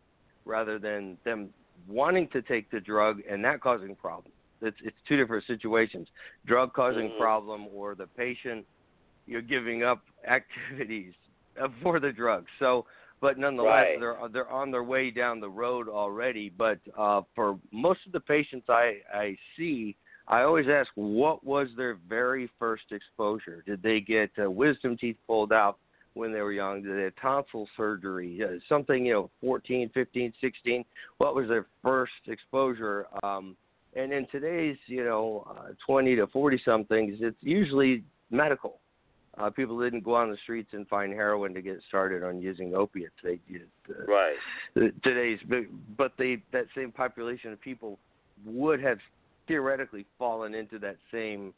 rather 0.45 0.78
than 0.80 1.18
them 1.24 1.50
wanting 1.88 2.28
to 2.30 2.41
take 2.41 2.70
the 2.72 2.80
drug 2.80 3.20
and 3.30 3.43
that 3.43 3.62
causing 3.62 3.95
problem. 3.95 4.32
It's 4.62 4.78
it's 4.84 4.97
two 5.08 5.16
different 5.16 5.45
situations. 5.45 6.08
Drug 6.45 6.74
causing 6.74 7.10
Mhm. 7.10 7.18
problem 7.18 7.68
or 7.74 7.95
the 7.95 8.08
patient 8.08 8.66
you're 9.26 9.41
giving 9.41 9.84
up 9.84 10.02
activities 10.28 11.14
for 11.84 11.99
the 11.99 12.12
drugs. 12.12 12.47
So 12.60 12.86
but 13.22 13.38
nonetheless 13.38 13.72
Right. 13.72 13.99
they're 13.99 14.18
they're 14.32 14.49
on 14.49 14.72
their 14.72 14.84
way 14.84 15.12
down 15.12 15.39
the 15.39 15.49
road 15.49 15.88
already, 15.89 16.49
but 16.49 16.80
uh 16.97 17.22
for 17.36 17.60
most 17.72 17.99
of 18.05 18.12
the 18.12 18.20
patients 18.20 18.68
I 18.70 18.99
I 19.14 19.38
see 19.57 19.95
I 20.30 20.43
always 20.43 20.68
ask 20.70 20.89
what 20.93 21.43
was 21.43 21.68
their 21.76 21.97
very 22.07 22.49
first 22.60 22.91
exposure? 22.91 23.64
Did 23.66 23.82
they 23.82 23.99
get 23.99 24.30
uh, 24.41 24.49
wisdom 24.49 24.95
teeth 24.95 25.18
pulled 25.26 25.51
out 25.51 25.80
when 26.14 26.32
they 26.32 26.41
were 26.41 26.51
young? 26.51 26.84
Did 26.84 26.97
they 26.97 27.03
have 27.03 27.16
tonsil 27.20 27.68
surgery? 27.76 28.39
Uh, 28.43 28.60
something, 28.70 29.07
you 29.07 29.14
know, 29.14 29.32
14, 29.41 29.89
15, 29.91 30.34
16. 30.39 30.86
What 31.18 31.34
was 31.34 31.47
their 31.47 31.66
first 31.82 32.14
exposure? 32.28 33.07
Um, 33.24 33.57
and 33.95 34.14
in 34.14 34.28
today's, 34.32 34.78
you 34.86 35.03
know, 35.03 35.47
uh, 35.49 35.70
20 35.88 36.16
to 36.18 36.28
40 36.28 36.62
somethings, 36.64 37.18
it's 37.22 37.38
usually 37.41 38.03
medical. 38.30 38.80
Uh, 39.40 39.50
people 39.50 39.80
didn't 39.80 40.04
go 40.04 40.16
on 40.16 40.30
the 40.30 40.38
streets 40.44 40.70
and 40.74 40.88
find 40.90 41.14
heroin 41.14 41.54
to 41.54 41.62
get 41.62 41.80
started 41.88 42.24
on 42.24 42.42
using 42.42 42.76
opiates. 42.76 43.16
They 43.24 43.40
did 43.50 43.68
uh, 43.90 44.06
Right. 44.06 44.36
today's, 45.02 45.40
but 45.98 46.12
they 46.18 46.44
that 46.52 46.66
same 46.76 46.92
population 46.92 47.54
of 47.54 47.62
people 47.62 47.98
would 48.46 48.82
have 48.82 48.98
theoretically 49.48 50.06
fallen 50.18 50.54
into 50.54 50.78
that 50.80 50.98
same 51.12 51.54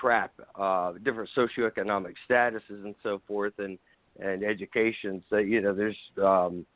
trap. 0.00 0.32
Uh, 0.54 0.92
different 1.02 1.30
socioeconomic 1.34 2.14
statuses 2.28 2.84
and 2.84 2.94
so 3.02 3.22
forth, 3.26 3.54
and 3.58 3.78
and 4.20 4.44
education. 4.44 5.24
So 5.30 5.38
you 5.38 5.62
know, 5.62 5.74
there's 5.74 5.96
um, 6.22 6.66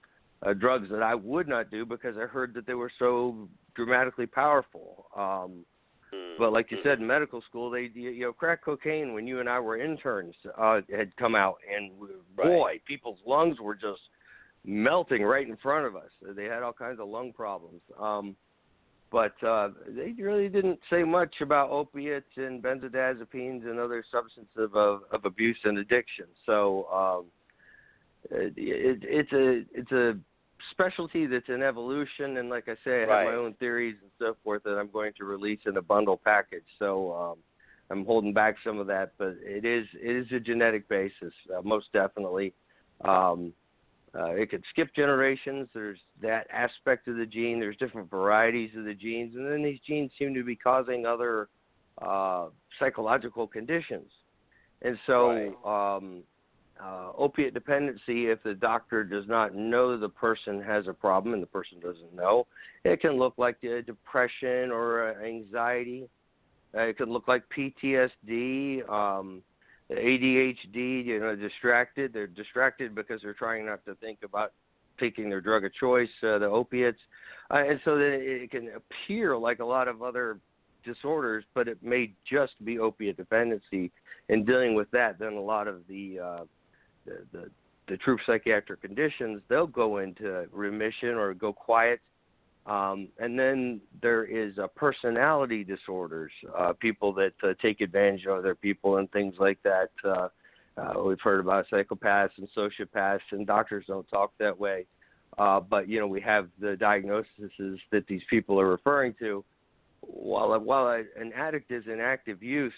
uh, 0.43 0.55
drugs 0.55 0.89
that 0.91 1.03
I 1.03 1.15
would 1.15 1.47
not 1.47 1.71
do 1.71 1.85
because 1.85 2.17
I 2.17 2.23
heard 2.27 2.55
that 2.55 2.67
they 2.67 2.75
were 2.75 2.93
so 2.99 3.49
dramatically 3.75 4.27
powerful. 4.27 5.07
Um, 5.15 5.65
but 6.39 6.53
like 6.53 6.71
you 6.71 6.79
said, 6.83 7.01
in 7.01 7.07
medical 7.07 7.43
school, 7.43 7.71
they 7.71 7.91
you 7.95 8.21
know 8.21 8.33
crack 8.33 8.65
cocaine 8.65 9.13
when 9.15 9.27
you 9.27 9.41
and 9.41 9.49
I 9.49 9.59
were 9.61 9.79
interns 9.79 10.35
uh, 10.57 10.81
had 10.95 11.15
come 11.17 11.35
out, 11.35 11.57
and 11.75 11.93
boy, 12.37 12.81
people's 12.87 13.19
lungs 13.27 13.59
were 13.61 13.75
just 13.75 14.01
melting 14.65 15.23
right 15.23 15.49
in 15.49 15.57
front 15.57 15.87
of 15.87 15.97
us. 15.97 16.11
They 16.37 16.45
had 16.45 16.63
all 16.63 16.73
kinds 16.73 17.01
of 17.01 17.09
lung 17.09 17.33
problems. 17.33 17.81
Um, 17.99 18.37
but 19.11 19.43
uh, 19.43 19.71
they 19.89 20.13
really 20.19 20.49
didn't 20.49 20.81
say 20.91 21.03
much 21.03 21.37
about 21.41 21.71
opiates 21.71 22.29
and 22.37 22.63
benzodiazepines 22.63 23.65
and 23.65 23.79
other 23.79 24.05
substances 24.13 24.55
of, 24.59 24.77
of, 24.77 25.01
of 25.11 25.25
abuse 25.25 25.57
and 25.65 25.79
addiction. 25.79 26.27
So 26.45 26.87
um, 26.93 27.25
it, 28.31 28.53
it, 28.57 28.99
it's 29.03 29.33
a 29.33 29.63
it's 29.73 29.93
a 29.93 30.19
specialty 30.71 31.27
that's 31.27 31.49
in 31.49 31.63
evolution, 31.63 32.37
and 32.39 32.49
like 32.49 32.69
I 32.69 32.77
say, 32.85 33.03
I 33.03 33.07
Right. 33.07 33.25
have 33.25 33.33
my 33.33 33.35
own 33.35 33.55
theories 33.55 33.97
and 34.03 34.11
so 34.19 34.37
forth 34.43 34.63
that 34.65 34.79
I'm 34.79 34.91
going 34.91 35.13
to 35.19 35.25
release 35.25 35.61
in 35.67 35.77
a 35.77 35.83
bundle 35.83 36.17
package. 36.17 36.65
So 36.79 37.13
um, 37.13 37.37
I'm 37.91 38.05
holding 38.05 38.33
back 38.33 38.57
some 38.65 38.79
of 38.79 38.87
that, 38.89 39.13
but 39.19 39.37
it 39.41 39.65
is 39.65 39.87
it 39.95 40.17
is 40.17 40.31
a 40.33 40.41
genetic 40.41 40.89
basis, 40.89 41.33
uh, 41.57 41.63
most 41.63 41.93
definitely. 41.93 42.53
Um, 43.05 43.53
uh, 44.15 44.33
it 44.33 44.51
could 44.51 44.65
skip 44.71 44.95
generations. 44.95 45.69
There's 45.75 45.99
that 46.23 46.47
aspect 46.51 47.09
of 47.09 47.17
the 47.17 47.27
gene. 47.27 47.61
There's 47.61 47.77
different 47.77 48.11
varieties 48.11 48.71
of 48.77 48.85
the 48.85 48.95
genes, 48.95 49.37
and 49.37 49.47
then 49.51 49.63
these 49.63 49.81
genes 49.87 50.11
seem 50.19 50.35
to 50.35 50.43
be 50.43 50.57
causing 50.57 51.07
other 51.07 51.49
uh, 52.01 52.49
psychological 52.79 53.47
conditions. 53.47 54.11
And 54.83 54.99
so, 55.07 55.55
um, 55.65 56.23
uh, 56.83 57.11
opiate 57.17 57.55
dependency, 57.55 58.29
if 58.29 58.43
the 58.43 58.55
doctor 58.55 59.05
does 59.05 59.27
not 59.27 59.55
know 59.55 59.99
the 59.99 60.09
person 60.09 60.63
has 60.63 60.87
a 60.87 60.93
problem 60.93 61.35
and 61.35 61.43
the 61.43 61.47
person 61.47 61.81
doesn't 61.81 62.15
know, 62.15 62.47
it 62.85 63.01
can 63.01 63.13
look 63.13 63.35
like 63.37 63.61
depression 63.61 64.71
or 64.71 65.23
anxiety. 65.25 66.09
Uh, 66.75 66.83
it 66.83 66.97
can 66.97 67.11
look 67.11 67.27
like 67.27 67.43
PTSD. 67.57 68.89
Um, 68.89 69.43
ADHD, 69.91 71.05
you 71.05 71.19
know, 71.19 71.35
distracted. 71.35 72.13
They're 72.13 72.27
distracted 72.27 72.95
because 72.95 73.23
they're 73.23 73.33
trying 73.33 73.67
not 73.67 73.85
to 73.87 73.95
think 73.97 74.19
about 74.23 74.53
taking 75.01 75.31
their 75.31 75.41
drug 75.41 75.65
of 75.65 75.73
choice, 75.75 76.09
uh, 76.23 76.39
the 76.39 76.47
opiates, 76.47 76.99
uh, 77.51 77.59
and 77.59 77.81
so 77.85 77.97
then 77.97 78.19
it 78.21 78.51
can 78.51 78.71
appear 78.75 79.37
like 79.37 79.61
a 79.61 79.65
lot 79.65 79.89
of 79.89 80.03
other 80.03 80.39
disorders, 80.85 81.45
but 81.55 81.69
it 81.69 81.83
may 81.83 82.13
just 82.29 82.53
be 82.65 82.79
opiate 82.79 83.17
dependency. 83.17 83.91
And 84.29 84.47
dealing 84.47 84.75
with 84.75 84.91
that, 84.91 85.19
then 85.19 85.35
a 85.35 85.41
lot 85.41 85.69
of 85.69 85.87
the 85.89 86.19
uh, 86.19 86.45
the, 87.09 87.39
the 87.39 87.51
the 87.89 87.97
true 87.97 88.19
psychiatric 88.27 88.83
conditions, 88.83 89.41
they'll 89.49 89.67
go 89.67 89.99
into 89.99 90.47
remission 90.53 91.11
or 91.11 91.35
go 91.35 91.53
quiet. 91.53 92.01
Um, 92.67 93.09
and 93.19 93.39
then 93.39 93.81
there 94.03 94.25
is 94.25 94.59
uh, 94.59 94.67
personality 94.77 95.65
disorders, 95.65 96.31
uh, 96.57 96.75
people 96.75 97.15
that 97.15 97.33
uh, 97.43 97.55
take 97.63 97.81
advantage 97.81 98.27
of 98.27 98.37
other 98.37 98.55
people 98.55 98.99
and 98.99 99.11
things 99.11 99.35
like 99.39 99.59
that. 99.63 99.89
Uh, 100.05 100.29
uh, 100.77 101.03
we've 101.03 101.21
heard 101.21 101.41
about 101.41 101.65
psychopaths 101.73 102.31
and 102.37 102.47
sociopaths, 102.55 103.21
and 103.31 103.47
doctors 103.47 103.85
don't 103.89 104.07
talk 104.09 104.33
that 104.39 104.57
way. 104.57 104.85
Uh, 105.39 105.61
but 105.61 105.89
you 105.89 105.99
know, 105.99 106.07
we 106.07 106.21
have 106.21 106.49
the 106.61 106.77
diagnoses 106.77 107.51
that 107.91 108.07
these 108.07 108.23
people 108.29 108.61
are 108.61 108.69
referring 108.69 109.15
to. 109.19 109.43
While 110.01 110.59
while 110.61 110.89
an 110.89 111.33
addict 111.35 111.71
is 111.73 111.85
in 111.87 112.01
active 112.01 112.43
use, 112.43 112.73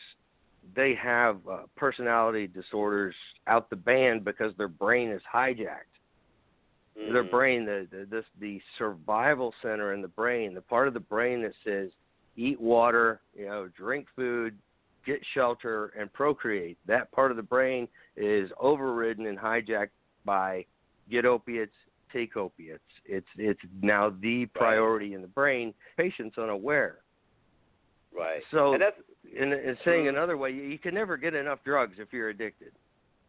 they 0.74 0.94
have 0.94 1.38
uh, 1.50 1.58
personality 1.76 2.46
disorders 2.46 3.14
out 3.46 3.70
the 3.70 3.76
band 3.76 4.24
because 4.24 4.52
their 4.56 4.68
brain 4.68 5.10
is 5.10 5.22
hijacked. 5.32 5.90
Mm-hmm. 6.98 7.12
Their 7.12 7.24
brain, 7.24 7.64
the, 7.64 7.86
the 7.90 8.06
this 8.10 8.24
the 8.40 8.60
survival 8.78 9.54
center 9.62 9.94
in 9.94 10.02
the 10.02 10.08
brain, 10.08 10.54
the 10.54 10.60
part 10.60 10.88
of 10.88 10.94
the 10.94 11.00
brain 11.00 11.42
that 11.42 11.52
says 11.64 11.90
eat 12.36 12.60
water, 12.60 13.20
you 13.34 13.46
know, 13.46 13.68
drink 13.76 14.06
food, 14.16 14.56
get 15.06 15.20
shelter, 15.34 15.92
and 15.98 16.12
procreate. 16.12 16.78
That 16.86 17.10
part 17.12 17.30
of 17.30 17.36
the 17.36 17.42
brain 17.42 17.88
is 18.16 18.50
overridden 18.60 19.26
and 19.26 19.38
hijacked 19.38 19.90
by 20.24 20.64
get 21.10 21.24
opiates, 21.24 21.74
take 22.12 22.36
opiates. 22.36 22.82
It's 23.04 23.26
it's 23.36 23.60
now 23.82 24.12
the 24.20 24.46
priority 24.46 25.10
right. 25.10 25.16
in 25.16 25.22
the 25.22 25.28
brain. 25.28 25.74
Patients 25.96 26.38
unaware. 26.38 26.98
Right. 28.16 28.42
So, 28.50 28.72
and 28.72 28.82
that's, 28.82 28.96
in, 29.36 29.52
in 29.52 29.76
saying 29.84 30.04
mm-hmm. 30.04 30.16
another 30.16 30.36
way, 30.36 30.50
you 30.50 30.78
can 30.78 30.94
never 30.94 31.16
get 31.16 31.34
enough 31.34 31.60
drugs 31.64 31.96
if 31.98 32.12
you're 32.12 32.28
addicted. 32.28 32.72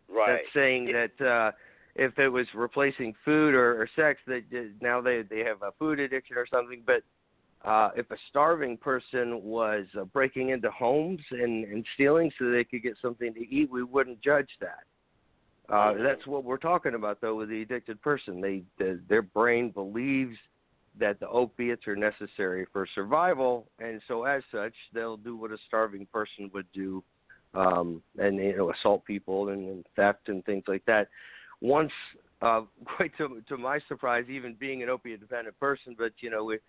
Right. 0.09 0.33
That's 0.33 0.53
saying 0.53 0.89
it, 0.89 1.11
that 1.17 1.25
uh, 1.25 1.51
if 1.95 2.17
it 2.19 2.29
was 2.29 2.47
replacing 2.53 3.13
food 3.23 3.53
or, 3.53 3.81
or 3.81 3.89
sex, 3.95 4.19
that 4.27 4.43
now 4.81 5.01
they 5.01 5.21
they 5.21 5.39
have 5.39 5.61
a 5.61 5.71
food 5.79 5.99
addiction 5.99 6.37
or 6.37 6.45
something. 6.51 6.83
But 6.85 7.03
uh, 7.63 7.91
if 7.95 8.09
a 8.11 8.17
starving 8.29 8.77
person 8.77 9.41
was 9.43 9.85
uh, 9.99 10.05
breaking 10.05 10.49
into 10.49 10.71
homes 10.71 11.21
and, 11.31 11.65
and 11.65 11.85
stealing 11.93 12.31
so 12.37 12.49
they 12.49 12.63
could 12.63 12.83
get 12.83 12.95
something 13.01 13.33
to 13.33 13.39
eat, 13.39 13.69
we 13.69 13.83
wouldn't 13.83 14.21
judge 14.21 14.49
that. 14.59 14.83
Uh, 15.69 15.93
that's 16.03 16.25
what 16.27 16.43
we're 16.43 16.57
talking 16.57 16.95
about, 16.95 17.21
though, 17.21 17.35
with 17.35 17.49
the 17.49 17.61
addicted 17.61 18.01
person. 18.01 18.41
They, 18.41 18.63
the, 18.77 18.99
their 19.07 19.21
brain 19.21 19.69
believes 19.69 20.35
that 20.99 21.19
the 21.19 21.27
opiates 21.29 21.87
are 21.87 21.95
necessary 21.95 22.65
for 22.71 22.87
survival, 22.93 23.67
and 23.79 24.01
so 24.07 24.23
as 24.25 24.43
such, 24.51 24.73
they'll 24.93 25.17
do 25.17 25.35
what 25.35 25.51
a 25.51 25.57
starving 25.67 26.05
person 26.11 26.49
would 26.53 26.67
do, 26.73 27.03
um, 27.53 28.01
and 28.17 28.37
you 28.37 28.55
know, 28.57 28.71
assault 28.71 29.05
people 29.05 29.49
and, 29.49 29.67
and 29.67 29.85
theft 29.95 30.27
and 30.27 30.43
things 30.45 30.63
like 30.67 30.83
that. 30.85 31.07
Once, 31.61 31.91
uh, 32.41 32.61
quite 32.97 33.15
to 33.17 33.41
to 33.47 33.57
my 33.57 33.79
surprise, 33.87 34.25
even 34.29 34.55
being 34.59 34.83
an 34.83 34.89
opiate 34.89 35.21
dependent 35.21 35.57
person, 35.59 35.95
but 35.97 36.11
you 36.19 36.29
know, 36.29 36.43
we 36.43 36.59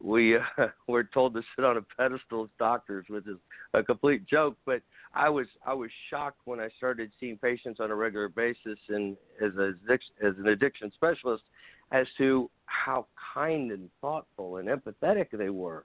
we 0.00 0.36
uh, 0.36 0.40
were 0.88 1.04
told 1.04 1.34
to 1.34 1.42
sit 1.54 1.64
on 1.64 1.76
a 1.76 1.82
pedestal 1.96 2.44
as 2.44 2.50
doctors, 2.58 3.06
which 3.08 3.26
is 3.26 3.38
a 3.74 3.82
complete 3.82 4.26
joke. 4.26 4.56
But 4.66 4.82
I 5.14 5.28
was 5.28 5.46
I 5.66 5.74
was 5.74 5.90
shocked 6.10 6.40
when 6.44 6.60
I 6.60 6.68
started 6.76 7.10
seeing 7.20 7.38
patients 7.38 7.80
on 7.80 7.90
a 7.90 7.94
regular 7.94 8.28
basis, 8.28 8.78
and 8.88 9.16
as 9.40 9.52
a 9.56 9.72
as 10.20 10.34
an 10.38 10.48
addiction 10.48 10.90
specialist, 10.94 11.44
as 11.92 12.06
to 12.18 12.50
how 12.68 13.06
kind 13.34 13.72
and 13.72 13.88
thoughtful 14.00 14.56
and 14.56 14.68
empathetic 14.68 15.26
they 15.32 15.50
were. 15.50 15.84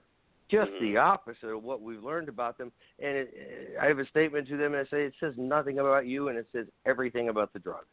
Just 0.51 0.71
mm-hmm. 0.71 0.93
the 0.93 0.97
opposite 0.97 1.47
of 1.47 1.63
what 1.63 1.81
we've 1.81 2.03
learned 2.03 2.29
about 2.29 2.57
them. 2.57 2.71
And 2.99 3.17
it, 3.17 3.77
I 3.81 3.87
have 3.87 3.99
a 3.99 4.05
statement 4.07 4.47
to 4.49 4.57
them, 4.57 4.73
and 4.73 4.85
I 4.85 4.89
say 4.89 5.03
it 5.03 5.13
says 5.19 5.33
nothing 5.37 5.79
about 5.79 6.05
you, 6.05 6.27
and 6.27 6.37
it 6.37 6.47
says 6.51 6.67
everything 6.85 7.29
about 7.29 7.53
the 7.53 7.59
drug. 7.59 7.85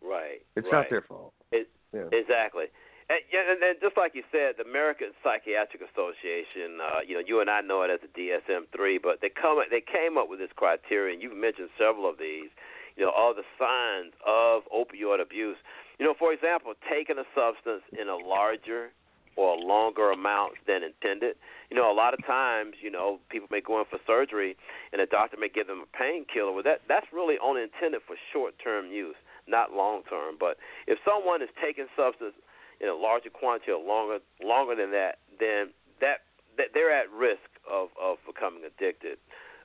Right. 0.00 0.40
It's 0.56 0.64
right. 0.66 0.72
not 0.72 0.86
their 0.90 1.02
fault. 1.02 1.34
It, 1.50 1.68
yeah. 1.92 2.08
Exactly. 2.12 2.66
And, 3.10 3.20
yeah, 3.28 3.44
and, 3.50 3.62
and 3.62 3.76
just 3.82 3.96
like 3.96 4.14
you 4.14 4.22
said, 4.32 4.56
the 4.56 4.64
American 4.64 5.12
Psychiatric 5.22 5.82
Association, 5.82 6.80
uh, 6.80 7.00
you 7.06 7.14
know, 7.14 7.20
you 7.20 7.40
and 7.40 7.50
I 7.50 7.60
know 7.60 7.82
it 7.82 7.90
as 7.90 8.00
the 8.00 8.08
DSM-3, 8.14 9.02
but 9.02 9.20
they 9.20 9.28
come, 9.28 9.58
they 9.70 9.82
came 9.82 10.16
up 10.16 10.30
with 10.30 10.38
this 10.38 10.54
criteria, 10.56 11.12
and 11.12 11.20
you've 11.20 11.36
mentioned 11.36 11.68
several 11.76 12.08
of 12.08 12.16
these. 12.16 12.48
You 12.96 13.04
know, 13.04 13.12
all 13.16 13.32
the 13.32 13.44
signs 13.56 14.12
of 14.26 14.62
opioid 14.68 15.20
abuse. 15.20 15.56
You 15.98 16.06
know, 16.06 16.14
for 16.18 16.32
example, 16.32 16.72
taking 16.90 17.18
a 17.18 17.24
substance 17.34 17.82
in 17.92 18.08
a 18.08 18.16
larger 18.16 18.90
or 19.36 19.54
a 19.54 19.58
longer 19.58 20.10
amount 20.10 20.52
than 20.66 20.82
intended. 20.82 21.36
You 21.70 21.76
know, 21.76 21.90
a 21.90 21.96
lot 21.96 22.12
of 22.12 22.24
times, 22.26 22.74
you 22.82 22.90
know, 22.90 23.18
people 23.30 23.48
may 23.50 23.60
go 23.60 23.78
in 23.80 23.86
for 23.88 23.98
surgery 24.06 24.56
and 24.92 25.00
a 25.00 25.06
doctor 25.06 25.36
may 25.38 25.48
give 25.48 25.66
them 25.66 25.84
a 25.84 25.96
painkiller. 25.96 26.52
Well, 26.52 26.62
that 26.64 26.82
that's 26.88 27.06
really 27.12 27.36
only 27.42 27.62
intended 27.62 28.02
for 28.06 28.16
short-term 28.32 28.92
use, 28.92 29.16
not 29.48 29.72
long-term. 29.72 30.36
But 30.38 30.58
if 30.86 30.98
someone 31.04 31.40
is 31.40 31.48
taking 31.64 31.86
substance 31.96 32.34
in 32.80 32.88
a 32.88 32.94
larger 32.94 33.30
quantity 33.30 33.72
or 33.72 33.80
longer 33.80 34.18
longer 34.42 34.76
than 34.76 34.90
that, 34.92 35.18
then 35.40 35.72
that, 36.00 36.28
that 36.58 36.74
they're 36.74 36.92
at 36.92 37.08
risk 37.10 37.48
of 37.64 37.88
of 38.00 38.18
becoming 38.26 38.62
addicted. 38.68 39.16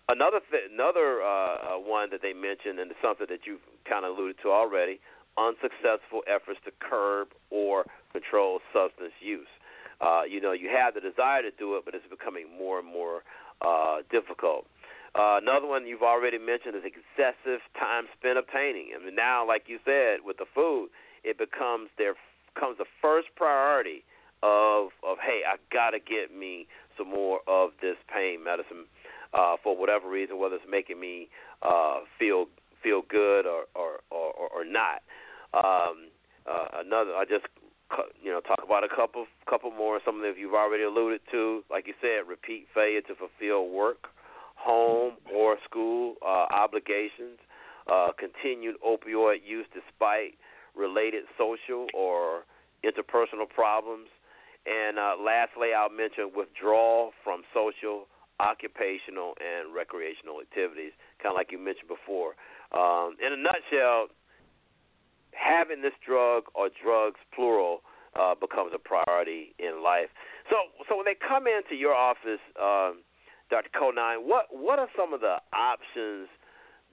Another 0.08 0.40
th- 0.40 0.72
another 0.72 1.20
uh, 1.20 1.76
uh, 1.76 1.80
one 1.84 2.08
that 2.12 2.22
they 2.22 2.32
mentioned, 2.32 2.80
and 2.80 2.88
something 3.04 3.28
that 3.28 3.44
you've 3.44 3.66
kind 3.84 4.06
of 4.06 4.16
alluded 4.16 4.38
to 4.44 4.50
already, 4.50 5.02
unsuccessful 5.38 6.22
efforts 6.28 6.60
to 6.66 6.72
curb 6.80 7.30
or 7.50 7.86
control 8.12 8.60
substance 8.74 9.14
use. 9.22 9.48
Uh, 10.02 10.22
you 10.30 10.42
know, 10.42 10.52
you 10.52 10.70
have 10.70 10.94
the 10.94 11.02
desire 11.02 11.42
to 11.42 11.52
do 11.58 11.76
it, 11.76 11.86
but 11.86 11.96
it's 11.96 12.06
becoming 12.10 12.46
more 12.58 12.80
and 12.80 12.88
more 12.88 13.24
uh, 13.62 13.98
difficult. 14.12 14.66
Uh, 15.16 15.40
another 15.42 15.66
one 15.66 15.88
you've 15.88 16.04
already 16.04 16.38
mentioned 16.38 16.76
is 16.76 16.84
excessive 16.86 17.62
time 17.80 18.06
spent 18.20 18.38
obtaining. 18.38 18.94
I 18.94 19.04
mean, 19.04 19.16
now, 19.16 19.48
like 19.48 19.64
you 19.66 19.80
said, 19.84 20.20
with 20.24 20.38
the 20.38 20.46
food, 20.54 20.90
it 21.24 21.38
becomes 21.38 21.90
their 21.98 22.14
becomes 22.54 22.78
the 22.78 22.86
first 23.02 23.28
priority 23.36 24.04
of 24.44 24.90
of 25.02 25.18
hey, 25.18 25.42
I 25.48 25.58
gotta 25.74 25.98
get 25.98 26.36
me 26.38 26.68
some 26.98 27.10
more 27.10 27.40
of 27.48 27.72
this 27.82 27.96
pain 28.14 28.44
medicine 28.44 28.86
uh, 29.34 29.56
for 29.64 29.76
whatever 29.76 30.10
reason, 30.10 30.38
whether 30.38 30.56
it's 30.56 30.66
making 30.70 31.00
me 31.00 31.30
uh, 31.64 32.02
feel 32.20 32.46
feel 32.84 33.02
good 33.10 33.48
or 33.48 33.66
or 33.74 34.00
or, 34.12 34.50
or 34.54 34.66
not. 34.66 35.02
Um, 35.54 36.10
uh, 36.46 36.84
another, 36.86 37.12
I 37.16 37.26
just 37.28 37.46
you 38.22 38.32
know 38.32 38.42
talk 38.42 38.60
about 38.64 38.84
a 38.84 38.90
couple 38.90 39.26
couple 39.50 39.72
more. 39.72 40.00
Some 40.06 40.18
of 40.18 40.22
them 40.22 40.36
you've 40.38 40.54
already 40.54 40.84
alluded 40.84 41.22
to, 41.32 41.64
like 41.70 41.88
you 41.88 41.94
said, 42.02 42.28
repeat 42.28 42.68
failure 42.74 43.02
to 43.02 43.16
fulfill 43.16 43.70
work, 43.70 44.08
home 44.56 45.14
or 45.34 45.58
school 45.64 46.16
uh, 46.26 46.48
obligations, 46.52 47.40
uh, 47.92 48.10
continued 48.18 48.76
opioid 48.86 49.40
use 49.46 49.66
despite 49.74 50.36
related 50.76 51.24
social 51.38 51.88
or 51.94 52.44
interpersonal 52.84 53.50
problems. 53.50 54.08
And 54.68 55.00
uh, 55.00 55.16
lastly, 55.20 55.70
I'll 55.72 55.90
mention 55.90 56.32
withdrawal 56.36 57.12
from 57.24 57.44
social, 57.54 58.08
occupational, 58.40 59.34
and 59.40 59.74
recreational 59.74 60.42
activities, 60.42 60.92
kind 61.24 61.32
of 61.32 61.38
like 61.38 61.52
you 61.52 61.58
mentioned 61.58 61.88
before. 61.88 62.36
Um, 62.76 63.16
in 63.24 63.32
a 63.32 63.40
nutshell, 63.40 64.12
having 65.38 65.82
this 65.82 65.94
drug 66.06 66.44
or 66.56 66.70
drugs, 66.82 67.20
plural, 67.34 67.82
uh, 68.20 68.34
becomes 68.36 68.72
a 68.74 68.80
priority 68.80 69.54
in 69.60 69.84
life. 69.84 70.10
So, 70.50 70.56
so 70.90 70.98
when 70.98 71.06
they 71.06 71.16
come 71.16 71.46
into 71.46 71.76
your 71.76 71.94
office, 71.94 72.42
um, 72.60 73.04
Dr. 73.50 73.70
Connine, 73.78 74.28
what 74.28 74.48
what 74.52 74.80
are 74.80 74.90
some 74.98 75.14
of 75.14 75.22
the 75.22 75.38
options 75.54 76.28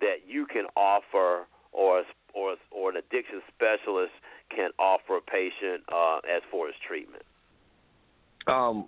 that 0.00 0.28
you 0.28 0.46
can 0.46 0.66
offer, 0.76 1.46
or 1.72 2.02
or 2.34 2.56
or 2.70 2.90
an 2.90 2.96
addiction 2.96 3.40
specialist 3.54 4.12
can 4.54 4.70
offer 4.78 5.16
a 5.16 5.20
patient 5.20 5.82
uh, 5.92 6.18
as 6.18 6.42
far 6.50 6.68
as 6.68 6.74
treatment? 6.86 7.24
Um, 8.46 8.86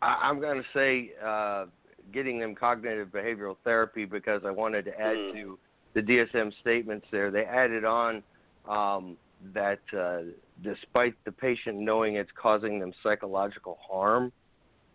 I, 0.00 0.30
am 0.30 0.40
going 0.40 0.62
to 0.62 0.68
say 0.72 1.12
uh, 1.22 1.66
getting 2.12 2.38
them 2.38 2.54
cognitive 2.54 3.08
behavioral 3.08 3.56
therapy 3.64 4.04
because 4.04 4.42
I 4.46 4.50
wanted 4.50 4.84
to 4.86 5.00
add 5.00 5.16
mm. 5.16 5.32
to 5.32 5.58
the 5.94 6.00
DSM 6.00 6.52
statements 6.60 7.06
there. 7.10 7.30
They 7.30 7.44
added 7.44 7.84
on 7.84 8.22
um, 8.68 9.16
that 9.54 9.80
uh, 9.96 10.20
despite 10.62 11.14
the 11.24 11.32
patient 11.32 11.78
knowing 11.78 12.16
it's 12.16 12.30
causing 12.40 12.78
them 12.78 12.92
psychological 13.02 13.78
harm, 13.88 14.32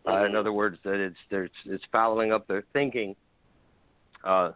uh, 0.08 0.26
in 0.26 0.36
Mm-hmm. 0.36 0.36
other 0.36 0.54
words, 0.54 0.78
that 0.84 0.96
it's 0.96 1.18
it's, 1.32 1.54
it's 1.66 1.84
following 1.92 2.32
up 2.32 2.48
their 2.48 2.64
thinking. 2.74 3.16
Uh, 4.24 4.52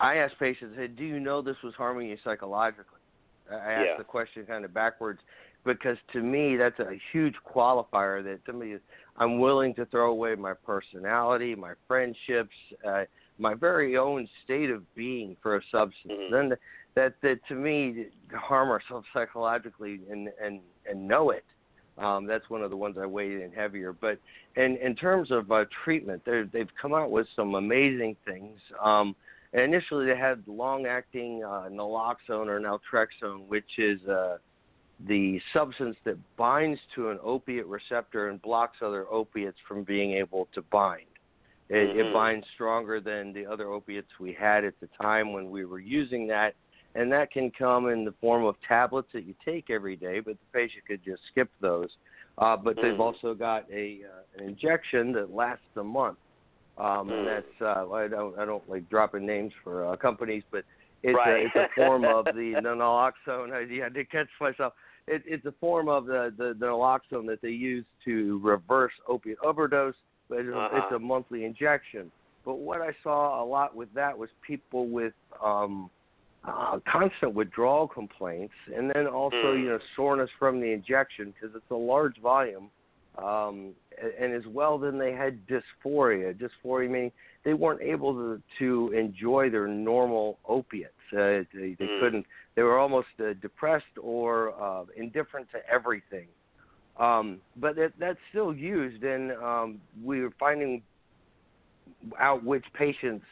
I 0.00 0.16
ask 0.16 0.36
patients, 0.38 0.74
hey, 0.76 0.88
do 0.88 1.04
you 1.04 1.20
know 1.20 1.40
this 1.42 1.56
was 1.64 1.74
harming 1.74 2.08
you 2.08 2.16
psychologically? 2.22 3.00
I 3.50 3.72
ask 3.72 3.90
Yeah. 3.90 3.96
the 3.98 4.04
question 4.04 4.46
kind 4.46 4.64
of 4.64 4.72
backwards 4.74 5.20
because 5.64 5.96
to 6.12 6.20
me 6.22 6.56
that's 6.56 6.78
a 6.78 6.98
huge 7.12 7.34
qualifier 7.44 8.22
that 8.24 8.40
somebody 8.46 8.72
is 8.72 8.80
I'm 9.16 9.38
willing 9.38 9.74
to 9.74 9.86
throw 9.86 10.10
away 10.10 10.34
my 10.34 10.54
personality, 10.64 11.54
my 11.54 11.72
friendships, 11.88 12.54
uh, 12.86 13.04
my 13.38 13.54
very 13.54 13.96
own 13.96 14.28
state 14.44 14.70
of 14.70 14.82
being 14.94 15.36
for 15.42 15.56
a 15.56 15.60
substance. 15.70 16.12
Mhm. 16.12 16.30
Then 16.30 16.56
that 16.94 17.14
that 17.22 17.38
to 17.48 17.54
me 17.54 18.06
harm 18.32 18.70
ourselves 18.70 19.06
psychologically 19.12 20.00
and 20.10 20.28
and 20.42 20.60
and 20.88 21.06
know 21.06 21.30
it. 21.30 21.44
Um, 21.98 22.26
that's 22.26 22.48
one 22.48 22.62
of 22.62 22.70
the 22.70 22.76
ones 22.76 22.96
I 22.98 23.06
weighed 23.06 23.40
in 23.40 23.52
heavier. 23.52 23.92
But 23.92 24.18
in 24.56 24.76
in 24.78 24.94
terms 24.96 25.30
of 25.30 25.50
uh, 25.52 25.64
treatment, 25.84 26.22
they've 26.24 26.68
come 26.80 26.94
out 26.94 27.10
with 27.10 27.26
some 27.36 27.54
amazing 27.54 28.16
things. 28.24 28.58
Um, 28.82 29.14
and 29.52 29.62
initially, 29.62 30.06
they 30.06 30.16
had 30.16 30.44
long-acting 30.46 31.42
uh, 31.42 31.68
naloxone 31.70 32.46
or 32.46 32.60
naltrexone, 32.60 33.48
which 33.48 33.78
is 33.78 34.00
uh, 34.06 34.38
the 35.08 35.40
substance 35.52 35.96
that 36.04 36.16
binds 36.36 36.78
to 36.94 37.10
an 37.10 37.18
opiate 37.22 37.66
receptor 37.66 38.28
and 38.28 38.40
blocks 38.42 38.76
other 38.80 39.06
opiates 39.10 39.58
from 39.66 39.82
being 39.82 40.12
able 40.12 40.48
to 40.54 40.62
bind. 40.62 41.06
It, 41.68 41.88
Mhm. 41.88 41.96
it 41.96 42.12
binds 42.12 42.46
stronger 42.54 43.00
than 43.00 43.32
the 43.32 43.46
other 43.46 43.68
opiates 43.68 44.08
we 44.18 44.32
had 44.32 44.64
at 44.64 44.78
the 44.80 44.88
time 45.00 45.32
when 45.32 45.50
we 45.50 45.64
were 45.64 45.78
using 45.78 46.26
that, 46.28 46.54
and 46.94 47.10
that 47.12 47.30
can 47.30 47.50
come 47.56 47.88
in 47.88 48.04
the 48.04 48.14
form 48.20 48.44
of 48.44 48.56
tablets 48.66 49.08
that 49.12 49.24
you 49.24 49.34
take 49.44 49.70
every 49.70 49.96
day, 49.96 50.20
but 50.20 50.34
the 50.38 50.58
patient 50.58 50.84
could 50.86 51.04
just 51.04 51.22
skip 51.30 51.50
those. 51.60 51.88
Uh, 52.38 52.56
but 52.56 52.76
they've 52.76 52.94
Mhm. 52.94 53.00
also 53.00 53.34
got 53.34 53.70
a 53.70 54.04
uh, 54.04 54.22
an 54.36 54.48
injection 54.48 55.12
that 55.12 55.30
lasts 55.30 55.76
a 55.76 55.84
month, 55.84 56.18
um, 56.78 57.10
Mm. 57.10 57.18
and 57.18 57.26
that's 57.26 57.60
uh, 57.60 57.90
I 57.92 58.08
don't 58.08 58.38
I 58.38 58.44
don't 58.44 58.66
like 58.68 58.88
dropping 58.88 59.26
names 59.26 59.52
for 59.62 59.86
uh, 59.86 59.96
companies, 59.96 60.44
but 60.50 60.64
it's 61.02 61.16
Right. 61.16 61.42
a, 61.42 61.46
it's 61.46 61.56
a 61.56 61.68
form 61.74 62.06
of 62.06 62.26
the 62.26 62.54
naloxone. 62.64 63.52
I, 63.52 63.84
I 63.84 63.88
did 63.88 64.10
catch 64.10 64.28
myself. 64.40 64.72
It, 65.06 65.22
it's 65.26 65.44
a 65.44 65.52
form 65.60 65.88
of 65.88 66.06
the, 66.06 66.32
the 66.36 66.54
the 66.58 66.66
naloxone 66.66 67.26
that 67.26 67.40
they 67.42 67.50
use 67.50 67.86
to 68.04 68.40
reverse 68.42 68.92
opiate 69.08 69.38
overdose, 69.44 69.94
but 70.28 70.40
it's, 70.40 70.48
Uh-huh. 70.56 70.78
it's 70.78 70.92
a 70.94 70.98
monthly 70.98 71.44
injection. 71.44 72.10
But 72.44 72.56
what 72.56 72.80
I 72.80 72.92
saw 73.02 73.42
a 73.42 73.44
lot 73.44 73.74
with 73.76 73.92
that 73.94 74.16
was 74.16 74.30
people 74.46 74.88
with 74.88 75.12
um, 75.44 75.90
uh, 76.44 76.78
constant 76.90 77.34
withdrawal 77.34 77.86
complaints, 77.86 78.54
and 78.74 78.90
then 78.94 79.06
also 79.06 79.52
Mm. 79.54 79.62
you 79.62 79.68
know 79.68 79.78
soreness 79.96 80.30
from 80.38 80.60
the 80.60 80.72
injection 80.72 81.32
because 81.32 81.54
it's 81.54 81.70
a 81.70 81.74
large 81.74 82.16
volume, 82.18 82.70
um, 83.18 83.74
and, 84.00 84.12
and 84.18 84.32
as 84.32 84.46
well 84.46 84.78
then 84.78 84.98
they 84.98 85.12
had 85.12 85.46
dysphoria. 85.46 86.32
Dysphoria 86.34 86.88
meaning 86.88 87.12
they 87.44 87.54
weren't 87.54 87.82
able 87.82 88.14
to 88.14 88.42
to 88.58 88.92
enjoy 88.92 89.50
their 89.50 89.66
normal 89.68 90.38
opiates. 90.48 90.94
Uh, 91.12 91.44
they 91.52 91.76
they 91.78 91.86
Mm. 91.86 92.00
couldn't. 92.00 92.26
They 92.54 92.62
were 92.62 92.78
almost 92.78 93.08
uh, 93.20 93.34
depressed 93.34 93.96
or 94.00 94.54
uh, 94.60 94.84
indifferent 94.96 95.50
to 95.52 95.58
everything. 95.70 96.26
Um, 96.96 97.40
but 97.56 97.76
that, 97.76 97.92
that's 97.98 98.18
still 98.30 98.52
used, 98.54 99.04
and 99.04 99.32
um, 99.32 99.80
we 100.02 100.20
were 100.20 100.32
finding 100.38 100.82
out 102.18 102.44
which 102.44 102.64
patients 102.74 103.24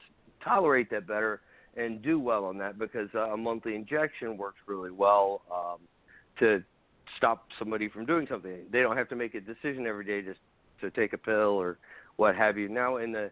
tolerate 0.42 0.88
that 0.90 1.06
better 1.06 1.40
and 1.78 2.02
do 2.02 2.18
well 2.18 2.44
on 2.44 2.58
that 2.58 2.78
because 2.78 3.08
uh, 3.14 3.30
a 3.30 3.36
monthly 3.36 3.74
injection 3.74 4.36
works 4.36 4.58
really 4.66 4.90
well 4.90 5.42
um, 5.52 5.78
to 6.38 6.62
stop 7.16 7.46
somebody 7.58 7.88
from 7.88 8.04
doing 8.04 8.26
something. 8.28 8.64
They 8.70 8.80
don't 8.80 8.96
have 8.96 9.08
to 9.10 9.16
make 9.16 9.34
a 9.34 9.40
decision 9.40 9.86
every 9.86 10.04
day 10.04 10.22
just 10.22 10.40
to 10.80 10.90
take 10.90 11.12
a 11.12 11.18
pill 11.18 11.56
or 11.56 11.78
what 12.16 12.34
have 12.36 12.58
you. 12.58 12.68
Now 12.68 12.96
in 12.98 13.12
the 13.12 13.30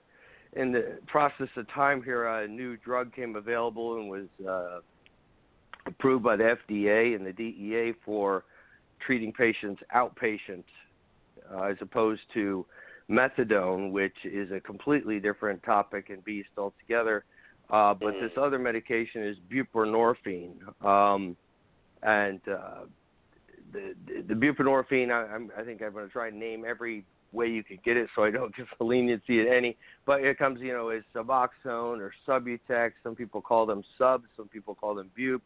in 0.53 0.73
the 0.73 0.99
process 1.07 1.49
of 1.57 1.69
time 1.73 2.03
here, 2.03 2.27
a 2.27 2.49
new 2.49 2.77
drug 2.79 3.15
came 3.15 3.37
available 3.37 3.99
and 3.99 4.09
was 4.09 4.49
uh, 4.49 4.81
approved 5.85 6.25
by 6.25 6.37
the 6.37 6.57
FDA 6.69 7.15
and 7.15 7.27
the 7.27 7.33
DEA 7.33 7.93
for 8.05 8.45
treating 9.05 9.33
patients 9.33 9.83
outpatient 9.95 10.65
uh, 11.53 11.63
as 11.63 11.77
opposed 11.81 12.23
to 12.35 12.65
methadone, 13.11 13.93
which 13.93 14.17
is 14.25 14.51
a 14.51 14.61
completely 14.61 15.21
different 15.21 15.63
topic 15.63 16.11
and 16.11 16.25
beast 16.25 16.49
altogether. 16.57 17.25
Uh, 17.71 17.95
but 17.95 18.13
this 18.21 18.31
other 18.41 18.59
medication 18.59 19.25
is 19.25 19.37
buprenorphine, 19.51 20.55
um, 20.85 21.37
and 22.03 22.41
uh, 22.49 22.85
the, 23.73 23.95
the 24.07 24.23
the 24.29 24.35
buprenorphine. 24.35 25.11
I, 25.11 25.35
I'm, 25.35 25.51
I 25.59 25.63
think 25.63 25.83
I'm 25.83 25.93
going 25.93 26.07
to 26.07 26.13
try 26.13 26.29
and 26.29 26.39
name 26.39 26.65
every 26.65 27.05
way 27.33 27.49
you 27.49 27.65
can 27.65 27.79
get 27.85 27.97
it, 27.97 28.09
so 28.15 28.23
I 28.23 28.31
don't 28.31 28.55
give 28.57 28.67
the 28.79 28.85
leniency 28.85 29.43
to 29.43 29.51
any. 29.51 29.77
But 30.07 30.23
it 30.23 30.39
comes, 30.39 30.61
you 30.61 30.73
know, 30.73 30.91
as 30.91 31.03
Suboxone 31.15 31.99
or 31.99 32.13
Subutex. 32.27 32.93
Some 33.03 33.17
people 33.17 33.41
call 33.41 33.67
them 33.67 33.83
subs. 33.99 34.27
Some 34.37 34.49
people 34.49 34.75
call 34.75 34.95
them 34.95 35.11
bup. 35.17 35.43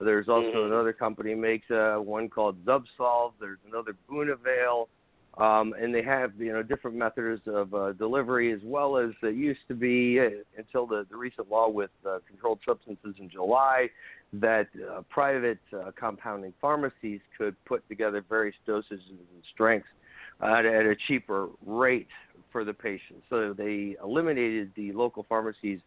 There's 0.00 0.28
also 0.28 0.48
Mhm. 0.48 0.66
another 0.66 0.92
company 0.92 1.34
makes 1.34 1.70
uh, 1.70 1.98
one 1.98 2.28
called 2.28 2.64
Zubsolv. 2.64 3.34
There's 3.38 3.58
another 3.66 3.94
Bunavail, 4.10 4.88
um, 5.40 5.74
and 5.80 5.94
they 5.94 6.02
have 6.02 6.32
you 6.38 6.52
know 6.52 6.62
different 6.62 6.96
methods 6.96 7.42
of 7.46 7.72
uh, 7.74 7.92
delivery 7.92 8.52
as 8.52 8.60
well 8.62 8.96
as 8.96 9.10
it 9.22 9.34
used 9.34 9.60
to 9.68 9.74
be 9.74 10.20
uh, 10.20 10.28
until 10.58 10.86
the, 10.86 11.06
the 11.10 11.16
recent 11.16 11.50
law 11.50 11.68
with 11.68 11.90
uh, 12.06 12.18
controlled 12.28 12.58
substances 12.66 13.14
in 13.18 13.30
July 13.30 13.88
that 14.32 14.68
uh, 14.88 15.02
private 15.08 15.58
uh, 15.72 15.90
compounding 15.98 16.52
pharmacies 16.60 17.20
could 17.36 17.56
put 17.64 17.86
together 17.88 18.24
various 18.28 18.54
dosages 18.68 19.08
and 19.08 19.42
strengths 19.52 19.88
at, 20.42 20.64
at 20.64 20.86
a 20.86 20.94
cheaper 21.08 21.48
rate 21.66 22.08
for 22.52 22.64
the 22.64 22.72
patient. 22.72 23.22
So 23.28 23.52
they 23.52 23.96
eliminated 24.02 24.72
the 24.76 24.92
local 24.92 25.24
pharmacies 25.28 25.80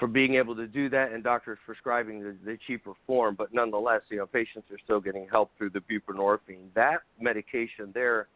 for 0.00 0.08
being 0.08 0.34
able 0.34 0.56
to 0.56 0.66
do 0.66 0.88
that 0.88 1.12
and 1.12 1.22
doctors 1.22 1.58
prescribing 1.64 2.20
the, 2.20 2.34
the 2.44 2.58
cheaper 2.66 2.94
form, 3.06 3.34
but 3.36 3.52
nonetheless, 3.52 4.00
you 4.08 4.16
know, 4.16 4.26
patients 4.26 4.68
are 4.72 4.78
still 4.82 4.98
getting 4.98 5.28
help 5.30 5.52
through 5.56 5.70
the 5.70 5.80
buprenorphine. 5.80 6.72
That 6.74 7.00
medication 7.20 7.92
there 7.92 8.26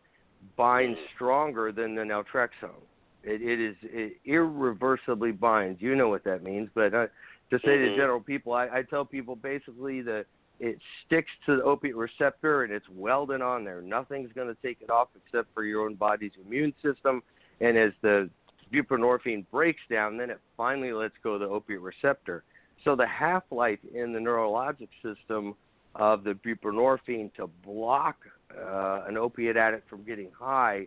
binds 0.56 0.98
stronger 1.14 1.72
than 1.72 1.94
the 1.94 2.02
naltrexone. 2.02 2.84
It, 3.24 3.40
it 3.40 3.58
is 3.58 3.76
it 3.82 4.18
irreversibly 4.26 5.32
binds. 5.32 5.80
You 5.80 5.96
know 5.96 6.10
what 6.10 6.22
that 6.24 6.44
means, 6.44 6.68
but 6.74 6.92
uh, 6.92 7.06
to 7.50 7.58
say 7.60 7.78
to 7.78 7.88
Mhm. 7.88 7.96
general 7.96 8.20
people, 8.20 8.52
I, 8.52 8.68
I 8.68 8.82
tell 8.82 9.06
people 9.06 9.34
basically 9.34 10.02
that 10.02 10.26
it 10.60 10.78
sticks 11.04 11.30
to 11.46 11.56
the 11.56 11.62
opiate 11.62 11.96
receptor 11.96 12.62
and 12.62 12.72
it's 12.72 12.88
welded 12.90 13.40
on 13.40 13.64
there. 13.64 13.80
Nothing's 13.80 14.32
going 14.34 14.48
to 14.48 14.60
take 14.62 14.82
it 14.82 14.90
off 14.90 15.08
except 15.16 15.52
for 15.54 15.64
your 15.64 15.86
own 15.86 15.94
body's 15.94 16.32
immune 16.46 16.74
system. 16.82 17.22
And 17.60 17.78
as 17.78 17.92
the 18.02 18.28
buprenorphine 18.72 19.44
breaks 19.50 19.82
down, 19.90 20.16
then 20.16 20.30
it 20.30 20.40
finally 20.56 20.92
lets 20.92 21.14
go 21.22 21.34
of 21.34 21.40
the 21.40 21.46
opiate 21.46 21.80
receptor. 21.80 22.44
So 22.84 22.94
the 22.94 23.06
half 23.06 23.44
life 23.50 23.78
in 23.94 24.12
the 24.12 24.18
neurologic 24.18 24.88
system 25.02 25.54
of 25.94 26.24
the 26.24 26.32
buprenorphine 26.32 27.32
to 27.34 27.46
block 27.64 28.16
uh, 28.56 29.04
an 29.06 29.16
opiate 29.16 29.56
addict 29.56 29.88
from 29.88 30.04
getting 30.04 30.30
high, 30.38 30.86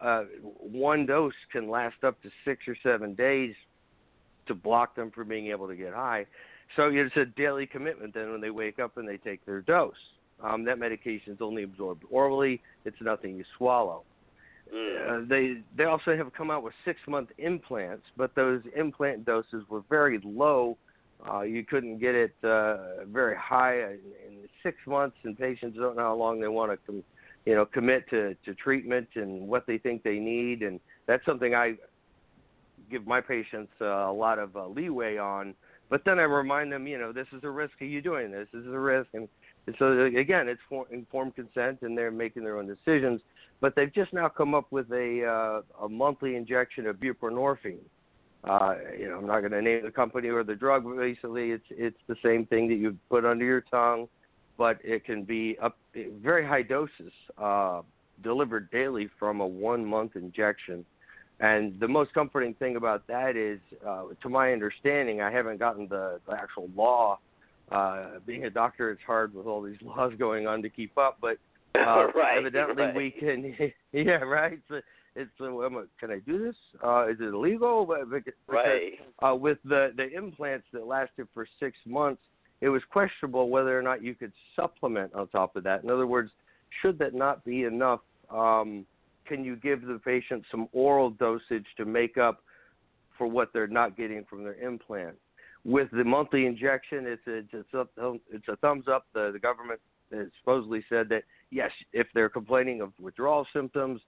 uh, 0.00 0.24
one 0.42 1.06
dose 1.06 1.32
can 1.52 1.68
last 1.68 2.02
up 2.02 2.20
to 2.22 2.30
six 2.44 2.66
or 2.66 2.76
seven 2.82 3.14
days 3.14 3.54
to 4.46 4.54
block 4.54 4.94
them 4.94 5.10
from 5.10 5.28
being 5.28 5.48
able 5.48 5.66
to 5.66 5.76
get 5.76 5.92
high. 5.92 6.26
So 6.76 6.88
it's 6.92 7.16
a 7.16 7.24
daily 7.24 7.66
commitment 7.66 8.14
then 8.14 8.30
when 8.32 8.40
they 8.40 8.50
wake 8.50 8.78
up 8.78 8.96
and 8.96 9.08
they 9.08 9.16
take 9.16 9.44
their 9.46 9.60
dose. 9.60 9.94
Um, 10.42 10.64
that 10.64 10.78
medication 10.78 11.32
is 11.32 11.38
only 11.40 11.62
absorbed 11.62 12.04
orally. 12.10 12.60
It's 12.84 12.96
nothing 13.00 13.36
you 13.36 13.44
swallow. 13.56 14.02
Uh, 14.72 15.20
they 15.28 15.58
they 15.76 15.84
also 15.84 16.16
have 16.16 16.32
come 16.32 16.50
out 16.50 16.62
with 16.62 16.74
six 16.84 16.98
month 17.06 17.30
implants, 17.38 18.04
but 18.16 18.34
those 18.34 18.62
implant 18.76 19.24
doses 19.24 19.62
were 19.68 19.82
very 19.88 20.20
low. 20.24 20.76
Uh, 21.30 21.42
you 21.42 21.64
couldn't 21.64 21.98
get 21.98 22.14
it 22.14 22.34
uh, 22.42 23.04
very 23.06 23.36
high 23.36 23.76
in, 23.76 23.98
in 24.26 24.48
six 24.62 24.76
months, 24.86 25.16
and 25.24 25.38
patients 25.38 25.76
don't 25.78 25.96
know 25.96 26.02
how 26.02 26.14
long 26.14 26.40
they 26.40 26.48
want 26.48 26.72
to, 26.72 26.78
com- 26.86 27.04
you 27.46 27.54
know, 27.54 27.64
commit 27.64 28.08
to 28.10 28.34
to 28.44 28.54
treatment 28.54 29.08
and 29.14 29.46
what 29.46 29.66
they 29.66 29.78
think 29.78 30.02
they 30.02 30.18
need, 30.18 30.62
and 30.62 30.80
that's 31.06 31.24
something 31.24 31.54
I 31.54 31.74
give 32.90 33.06
my 33.06 33.20
patients 33.20 33.72
uh, 33.80 33.84
a 33.84 34.12
lot 34.12 34.38
of 34.38 34.56
uh, 34.56 34.66
leeway 34.66 35.16
on. 35.18 35.54
But 35.90 36.02
then 36.04 36.18
I 36.18 36.22
remind 36.22 36.72
them, 36.72 36.86
you 36.86 36.98
know, 36.98 37.12
this 37.12 37.26
is 37.32 37.44
a 37.44 37.50
risk 37.50 37.74
of 37.80 37.88
you 37.88 38.00
doing 38.00 38.32
this. 38.32 38.48
This 38.52 38.62
is 38.62 38.72
a 38.72 38.78
risk, 38.78 39.08
and, 39.12 39.28
and 39.66 39.74
so 39.78 40.02
again, 40.02 40.48
it's 40.48 40.60
for, 40.68 40.86
informed 40.90 41.34
consent, 41.36 41.78
and 41.82 41.96
they're 41.96 42.10
making 42.10 42.44
their 42.44 42.58
own 42.58 42.66
decisions. 42.66 43.20
But 43.60 43.74
they've 43.74 43.92
just 43.92 44.12
now 44.12 44.28
come 44.28 44.54
up 44.54 44.70
with 44.70 44.90
a 44.92 45.62
uh, 45.80 45.84
a 45.84 45.88
monthly 45.88 46.36
injection 46.36 46.86
of 46.86 46.96
buprenorphine. 46.96 47.78
Uh, 48.44 48.74
you 48.98 49.08
know, 49.08 49.18
I'm 49.18 49.26
not 49.26 49.40
going 49.40 49.52
to 49.52 49.62
name 49.62 49.84
the 49.84 49.90
company 49.90 50.28
or 50.28 50.44
the 50.44 50.54
drug, 50.54 50.84
but 50.84 50.98
basically, 50.98 51.52
it's 51.52 51.64
it's 51.70 51.96
the 52.08 52.16
same 52.22 52.44
thing 52.46 52.68
that 52.68 52.74
you 52.74 52.96
put 53.08 53.24
under 53.24 53.44
your 53.44 53.62
tongue, 53.62 54.06
but 54.58 54.78
it 54.84 55.04
can 55.04 55.24
be 55.24 55.56
up 55.62 55.78
very 55.94 56.46
high 56.46 56.62
doses 56.62 57.12
uh, 57.38 57.80
delivered 58.22 58.70
daily 58.70 59.08
from 59.18 59.40
a 59.40 59.46
one 59.46 59.84
month 59.84 60.14
injection. 60.14 60.84
And 61.40 61.78
the 61.80 61.88
most 61.88 62.14
comforting 62.14 62.54
thing 62.54 62.76
about 62.76 63.06
that 63.08 63.36
is, 63.36 63.58
uh, 63.84 64.04
to 64.22 64.28
my 64.28 64.52
understanding, 64.52 65.20
I 65.20 65.32
haven't 65.32 65.58
gotten 65.58 65.88
the, 65.88 66.20
the 66.28 66.34
actual 66.34 66.70
law. 66.76 67.18
Uh, 67.72 68.18
being 68.26 68.44
a 68.44 68.50
doctor, 68.50 68.90
it's 68.90 69.02
hard 69.06 69.34
with 69.34 69.46
all 69.46 69.62
these 69.62 69.76
laws 69.82 70.12
going 70.18 70.46
on 70.46 70.62
to 70.62 70.68
keep 70.68 70.96
up, 70.98 71.18
but 71.20 71.38
uh, 71.78 72.06
Right, 72.14 72.38
evidently 72.38 72.84
right. 72.84 72.94
we 72.94 73.10
can. 73.10 73.56
yeah, 73.92 74.18
right. 74.22 74.60
So 74.68 74.80
it's 75.16 75.30
uh, 75.40 75.68
can 75.98 76.10
I 76.10 76.18
do 76.20 76.44
this? 76.44 76.56
Uh, 76.82 77.08
is 77.08 77.16
it 77.20 77.34
illegal? 77.34 77.86
Because, 78.10 78.32
Right. 78.48 78.92
uh, 79.22 79.34
with 79.34 79.58
the 79.64 79.92
the 79.96 80.08
implants 80.16 80.66
that 80.72 80.86
lasted 80.86 81.26
for 81.34 81.46
six 81.58 81.76
months, 81.86 82.22
it 82.60 82.68
was 82.68 82.82
questionable 82.90 83.48
whether 83.48 83.78
or 83.78 83.82
not 83.82 84.02
you 84.02 84.14
could 84.14 84.32
supplement 84.56 85.14
on 85.14 85.28
top 85.28 85.56
of 85.56 85.64
that. 85.64 85.82
In 85.84 85.90
other 85.90 86.06
words, 86.06 86.30
should 86.80 86.98
that 86.98 87.14
not 87.14 87.44
be 87.44 87.64
enough? 87.64 88.00
Um, 88.30 88.86
can 89.26 89.44
you 89.44 89.56
give 89.56 89.82
the 89.82 90.00
patient 90.04 90.44
some 90.50 90.68
oral 90.72 91.10
dosage 91.10 91.66
to 91.76 91.84
make 91.84 92.18
up 92.18 92.42
for 93.16 93.26
what 93.26 93.52
they're 93.52 93.66
not 93.66 93.96
getting 93.96 94.24
from 94.28 94.44
their 94.44 94.54
implant? 94.54 95.16
With 95.64 95.88
the 95.92 96.04
monthly 96.04 96.46
injection, 96.46 97.06
it's 97.06 97.26
a, 97.26 97.56
it's 97.56 97.74
a, 97.74 98.12
it's 98.30 98.48
a 98.48 98.56
thumbs 98.56 98.84
up. 98.88 99.06
The, 99.14 99.30
the 99.32 99.38
government 99.38 99.80
has 100.12 100.26
supposedly 100.40 100.84
said 100.88 101.08
that 101.08 101.24
yes, 101.50 101.70
if 101.92 102.06
they're 102.14 102.28
complaining 102.28 102.80
of 102.80 102.92
withdrawal 103.00 103.46
symptoms, 103.52 104.00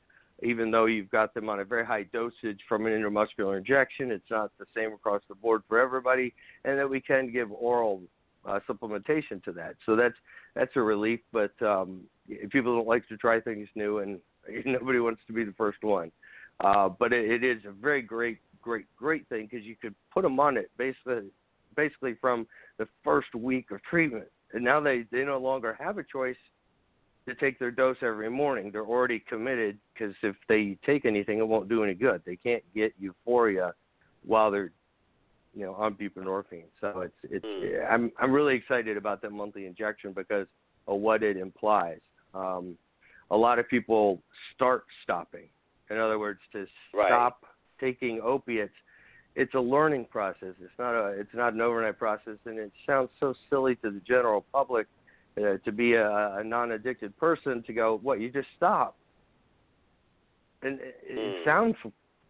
even 0.42 0.70
though 0.70 0.84
you've 0.84 1.10
got 1.10 1.32
them 1.32 1.48
on 1.48 1.60
a 1.60 1.64
very 1.64 1.84
high 1.84 2.02
dosage 2.12 2.60
from 2.68 2.84
an 2.86 2.92
intramuscular 2.92 3.56
injection, 3.56 4.10
it's 4.10 4.30
not 4.30 4.50
the 4.58 4.66
same 4.74 4.92
across 4.92 5.22
the 5.28 5.34
board 5.34 5.62
for 5.66 5.78
everybody, 5.78 6.34
and 6.64 6.78
that 6.78 6.88
we 6.88 7.00
can 7.00 7.32
give 7.32 7.50
oral 7.50 8.02
uh, 8.44 8.60
supplementation 8.68 9.42
to 9.44 9.52
that. 9.52 9.76
So 9.86 9.96
that's 9.96 10.14
that's 10.54 10.72
a 10.76 10.82
relief. 10.82 11.20
But 11.32 11.52
um, 11.62 12.02
people 12.50 12.76
don't 12.76 12.86
like 12.86 13.08
to 13.08 13.16
try 13.16 13.40
things 13.40 13.68
new, 13.74 13.98
and 13.98 14.20
nobody 14.66 14.98
wants 14.98 15.22
to 15.26 15.32
be 15.32 15.44
the 15.44 15.54
first 15.56 15.82
one. 15.82 16.12
Uh, 16.60 16.88
but 16.88 17.12
it, 17.12 17.42
it 17.42 17.44
is 17.44 17.62
a 17.66 17.72
very 17.72 18.02
great, 18.02 18.38
great, 18.62 18.86
great 18.96 19.28
thing 19.28 19.48
because 19.50 19.64
you 19.64 19.76
could 19.76 19.94
put 20.12 20.22
them 20.22 20.40
on 20.40 20.56
it 20.56 20.70
basically, 20.78 21.30
basically 21.76 22.14
from 22.20 22.46
the 22.78 22.88
first 23.04 23.34
week 23.34 23.70
of 23.70 23.82
treatment, 23.82 24.26
and 24.52 24.64
now 24.64 24.80
they 24.80 25.04
they 25.12 25.24
no 25.24 25.38
longer 25.38 25.76
have 25.78 25.98
a 25.98 26.04
choice 26.04 26.36
to 27.28 27.34
take 27.34 27.58
their 27.58 27.70
dose 27.70 27.96
every 28.02 28.30
morning. 28.30 28.70
They're 28.70 28.86
already 28.86 29.18
committed 29.28 29.78
because 29.92 30.14
if 30.22 30.36
they 30.48 30.78
take 30.86 31.04
anything, 31.04 31.38
it 31.38 31.48
won't 31.48 31.68
do 31.68 31.82
any 31.82 31.94
good. 31.94 32.22
They 32.24 32.36
can't 32.36 32.62
get 32.74 32.92
euphoria 32.98 33.74
while 34.24 34.50
they're 34.50 34.72
you 35.54 35.64
know 35.64 35.74
on 35.74 35.94
buprenorphine. 35.94 36.66
So 36.80 37.00
it's 37.00 37.14
it's 37.24 37.44
mm. 37.44 37.90
I'm 37.90 38.12
I'm 38.18 38.32
really 38.32 38.54
excited 38.54 38.96
about 38.96 39.22
that 39.22 39.32
monthly 39.32 39.66
injection 39.66 40.12
because 40.12 40.46
of 40.86 41.00
what 41.00 41.22
it 41.22 41.36
implies. 41.36 42.00
Um, 42.34 42.76
a 43.30 43.36
lot 43.36 43.58
of 43.58 43.68
people 43.68 44.22
start 44.54 44.84
stopping. 45.02 45.48
In 45.90 45.98
other 45.98 46.18
words, 46.18 46.40
to 46.52 46.66
right. 46.94 47.08
stop 47.08 47.44
taking 47.80 48.20
opiates, 48.20 48.74
it's 49.36 49.54
a 49.54 49.60
learning 49.60 50.06
process. 50.10 50.54
It's 50.60 50.78
not 50.78 50.94
a 50.94 51.08
it's 51.10 51.34
not 51.34 51.52
an 51.52 51.60
overnight 51.60 51.98
process, 51.98 52.38
and 52.46 52.58
it 52.58 52.72
sounds 52.86 53.10
so 53.20 53.34
silly 53.50 53.76
to 53.76 53.90
the 53.90 54.00
general 54.00 54.44
public 54.50 54.86
uh, 55.38 55.58
to 55.64 55.72
be 55.72 55.92
a, 55.92 56.38
a 56.38 56.42
non-addicted 56.42 57.16
person 57.18 57.62
to 57.66 57.72
go, 57.72 58.00
what 58.02 58.18
you 58.18 58.30
just 58.30 58.48
stop, 58.56 58.96
and 60.62 60.80
it, 60.80 60.96
it 61.04 61.18
mm. 61.18 61.44
sounds 61.44 61.76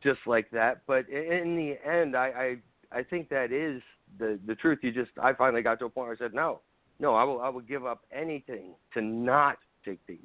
just 0.03 0.19
like 0.27 0.51
that, 0.51 0.83
but 0.87 1.09
in 1.09 1.57
the 1.57 1.89
end, 1.89 2.17
I, 2.17 2.59
I 2.93 2.99
I 2.99 3.03
think 3.05 3.29
that 3.29 3.53
is 3.53 3.81
the 4.19 4.39
the 4.47 4.57
truth. 4.57 4.81
You 4.83 4.93
just 4.93 5.13
I 5.23 5.33
finally 5.33 5.63
got 5.63 5.79
to 5.79 5.87
a 5.87 5.89
point 5.89 6.09
where 6.09 6.17
I 6.17 6.19
said 6.19 6.35
no, 6.35 6.61
no, 6.99 7.15
I 7.15 7.23
will 7.23 7.41
I 7.41 7.49
will 7.49 7.61
give 7.61 7.87
up 7.87 8.03
anything 8.13 8.75
to 8.95 9.01
not 9.01 9.59
take 9.85 10.01
these. 10.09 10.19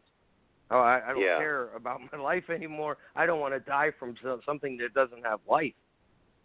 Oh, 0.71 0.79
I, 0.79 1.01
I 1.05 1.13
don't 1.13 1.21
yeah. 1.21 1.37
care 1.37 1.75
about 1.75 1.99
my 2.11 2.17
life 2.17 2.49
anymore. 2.49 2.97
I 3.15 3.27
don't 3.27 3.39
want 3.39 3.53
to 3.53 3.59
die 3.59 3.91
from 3.99 4.15
something 4.45 4.77
that 4.77 4.95
doesn't 4.95 5.23
have 5.23 5.41
life. 5.47 5.73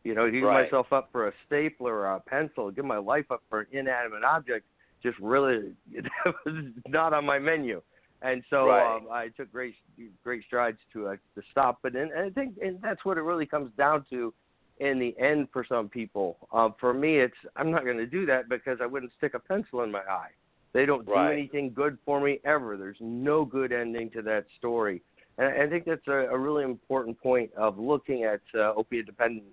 You 0.07 0.15
know, 0.15 0.31
give 0.31 0.45
right. 0.45 0.63
myself 0.65 0.93
up 0.93 1.09
for 1.11 1.27
a 1.27 1.33
stapler 1.45 1.93
or 1.93 2.07
a 2.07 2.21
pencil, 2.21 2.71
give 2.71 2.85
my 2.85 2.97
life 2.97 3.25
up 3.29 3.43
for 3.51 3.63
an 3.63 3.67
inanimate 3.73 4.23
object, 4.23 4.65
just 5.03 5.19
really 5.19 5.73
that 5.93 6.35
was 6.45 6.65
not 6.87 7.13
on 7.13 7.27
my 7.27 7.41
menu. 7.41 7.83
And 8.23 8.45
so 8.49 8.69
right. 8.69 8.97
um, 8.97 9.09
I 9.11 9.31
took 9.37 9.51
great 9.51 9.75
great 10.23 10.45
strides 10.45 10.79
to 10.93 11.09
uh, 11.09 11.17
to 11.35 11.43
stop. 11.51 11.81
But 11.83 11.97
and, 11.97 12.13
and 12.13 12.21
I 12.21 12.31
think 12.31 12.55
and 12.63 12.81
that's 12.81 13.05
what 13.05 13.19
it 13.19 13.23
really 13.23 13.47
comes 13.47 13.73
down 13.77 14.05
to 14.11 14.33
in 14.79 15.01
the 15.01 15.13
end 15.19 15.49
for 15.53 15.67
some 15.69 15.89
people. 15.89 16.37
Um, 16.53 16.77
for 16.79 16.95
me, 16.95 17.19
it's 17.19 17.35
I'm 17.57 17.73
not 17.73 17.85
going 17.85 17.99
to 17.99 18.07
do 18.07 18.27
that 18.27 18.49
because 18.49 18.79
I 18.81 18.87
wouldn't 18.87 19.11
stick 19.19 19.35
a 19.35 19.41
pencil 19.41 19.83
in 19.83 19.91
my 19.91 20.03
eye. 20.09 20.31
They 20.73 20.87
don't 20.87 21.05
right. 21.09 21.31
do 21.31 21.33
anything 21.33 21.73
good 21.75 21.99
for 22.05 22.21
me 22.21 22.39
ever. 22.45 22.77
There's 22.77 22.99
no 23.01 23.45
good 23.45 23.73
ending 23.73 24.11
to 24.11 24.23
that 24.23 24.45
story. 24.57 25.03
And 25.39 25.49
I 25.49 25.69
think 25.69 25.85
that's 25.85 26.07
a, 26.07 26.29
a 26.31 26.39
really 26.39 26.63
important 26.63 27.21
point 27.21 27.51
of 27.55 27.77
looking 27.77 28.23
at 28.23 28.41
uh, 28.55 28.73
opiate 28.75 29.07
dependent, 29.07 29.47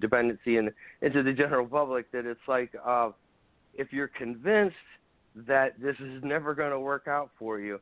dependency 0.00 0.56
and 0.56 0.70
into 1.02 1.22
the 1.22 1.32
general 1.32 1.66
public. 1.66 2.10
That 2.12 2.26
it's 2.26 2.40
like 2.46 2.72
uh, 2.84 3.10
if 3.74 3.92
you're 3.92 4.08
convinced 4.08 4.76
that 5.46 5.80
this 5.80 5.96
is 6.00 6.22
never 6.22 6.54
going 6.54 6.70
to 6.70 6.80
work 6.80 7.06
out 7.08 7.30
for 7.38 7.60
you, 7.60 7.80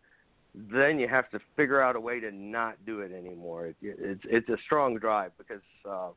then 0.55 0.99
you 0.99 1.09
have 1.09 1.31
to 1.31 1.41
figure 1.57 1.81
out 1.81 1.97
a 1.97 2.01
way 2.01 2.21
to 2.21 2.31
not 2.31 2.77
do 2.87 3.01
it 3.01 3.13
anymore. 3.13 3.67
It, 3.67 3.77
it's 3.83 4.23
it's 4.25 4.49
a 4.49 4.57
strong 4.65 4.99
drive 4.99 5.33
because 5.39 5.63
uh, 5.89 6.09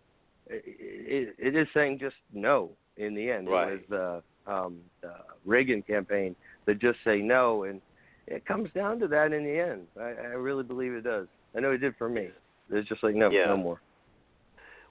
it, 0.48 0.64
it, 0.66 1.36
it 1.38 1.56
is 1.56 1.68
saying 1.74 2.00
just 2.00 2.16
no 2.34 2.72
in 2.98 3.14
the 3.16 3.30
end. 3.30 3.50
Right. 3.50 3.74
It 3.74 3.90
was 3.90 4.24
the 4.46 4.52
um, 4.52 4.78
uh, 5.04 5.34
Reagan 5.46 5.82
campaign 5.82 6.36
that 6.66 6.80
just 6.80 7.00
say 7.04 7.20
no, 7.20 7.64
and 7.64 7.82
it 8.28 8.46
comes 8.46 8.70
down 8.74 9.00
to 9.00 9.08
that 9.08 9.34
in 9.34 9.44
the 9.44 9.60
end. 9.60 9.88
I, 10.00 10.10
I 10.10 10.36
really 10.36 10.64
believe 10.64 10.94
it 10.94 11.04
does. 11.04 11.28
I 11.56 11.60
know 11.60 11.72
it 11.72 11.80
did 11.80 11.96
for 11.98 12.10
me. 12.10 12.30
It's 12.72 12.88
just 12.88 13.04
like 13.04 13.16
no, 13.16 13.30
yeah. 13.30 13.46
no 13.48 13.58
more. 13.58 13.82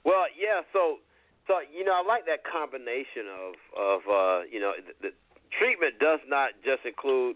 Well, 0.05 0.25
yeah. 0.33 0.61
So, 0.73 0.99
so 1.47 1.59
you 1.65 1.83
know, 1.83 1.93
I 1.93 2.03
like 2.05 2.25
that 2.25 2.43
combination 2.43 3.27
of 3.27 3.53
of 3.75 3.99
uh, 4.07 4.39
you 4.49 4.59
know, 4.59 4.73
the, 4.77 5.09
the 5.09 5.11
treatment 5.57 5.99
does 5.99 6.19
not 6.27 6.51
just 6.63 6.85
include 6.85 7.35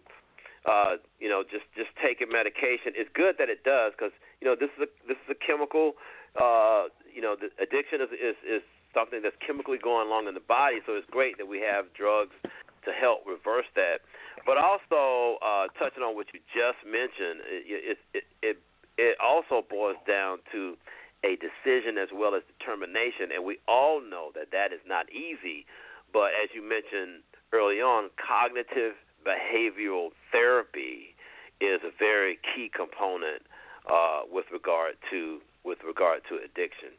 uh, 0.65 0.95
you 1.19 1.27
know, 1.27 1.43
just 1.43 1.67
just 1.75 1.91
taking 1.99 2.31
medication. 2.31 2.95
It's 2.95 3.11
good 3.13 3.35
that 3.39 3.49
it 3.49 3.63
does 3.63 3.91
because 3.91 4.15
you 4.39 4.47
know 4.47 4.55
this 4.55 4.71
is 4.79 4.87
a 4.87 4.89
this 5.07 5.19
is 5.27 5.35
a 5.35 5.39
chemical. 5.39 5.99
Uh, 6.39 6.87
you 7.13 7.21
know, 7.21 7.35
the 7.35 7.51
addiction 7.61 7.99
is, 8.01 8.11
is 8.15 8.37
is 8.47 8.63
something 8.95 9.21
that's 9.21 9.35
chemically 9.43 9.77
going 9.77 10.07
along 10.07 10.27
in 10.27 10.33
the 10.33 10.45
body. 10.45 10.79
So 10.85 10.95
it's 10.95 11.09
great 11.11 11.37
that 11.37 11.47
we 11.47 11.59
have 11.59 11.91
drugs 11.93 12.33
to 12.43 12.91
help 12.91 13.27
reverse 13.27 13.67
that. 13.75 14.07
But 14.45 14.55
also 14.57 15.39
uh, 15.43 15.67
touching 15.75 16.03
on 16.03 16.15
what 16.15 16.27
you 16.31 16.39
just 16.55 16.79
mentioned, 16.87 17.43
it, 17.43 17.97
it 18.13 18.23
it 18.41 18.57
it 18.95 19.17
also 19.19 19.67
boils 19.67 19.99
down 20.07 20.39
to 20.55 20.79
a 21.23 21.37
decision 21.39 21.97
as 21.97 22.09
well 22.13 22.35
as 22.35 22.43
determination, 22.59 23.31
and 23.33 23.45
we 23.45 23.57
all 23.67 24.01
know 24.01 24.31
that 24.35 24.51
that 24.51 24.73
is 24.73 24.81
not 24.85 25.09
easy. 25.11 25.65
But 26.11 26.35
as 26.35 26.49
you 26.53 26.61
mentioned 26.61 27.23
early 27.51 27.81
on, 27.81 28.09
cognitive 28.19 28.93
behavioral 29.25 30.09
therapy 30.31 31.15
is 31.61 31.79
a 31.83 31.91
very 31.97 32.37
key 32.53 32.69
component 32.69 33.47
uh, 33.89 34.27
with 34.29 34.45
regard 34.51 34.95
to 35.11 35.39
with 35.63 35.79
regard 35.87 36.21
to 36.29 36.35
addiction. 36.35 36.91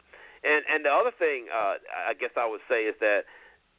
And 0.42 0.64
and 0.72 0.84
the 0.84 0.90
other 0.90 1.12
thing 1.12 1.46
uh, 1.52 1.76
I 2.08 2.14
guess 2.18 2.32
I 2.36 2.48
would 2.48 2.64
say 2.68 2.84
is 2.84 2.96
that 3.00 3.24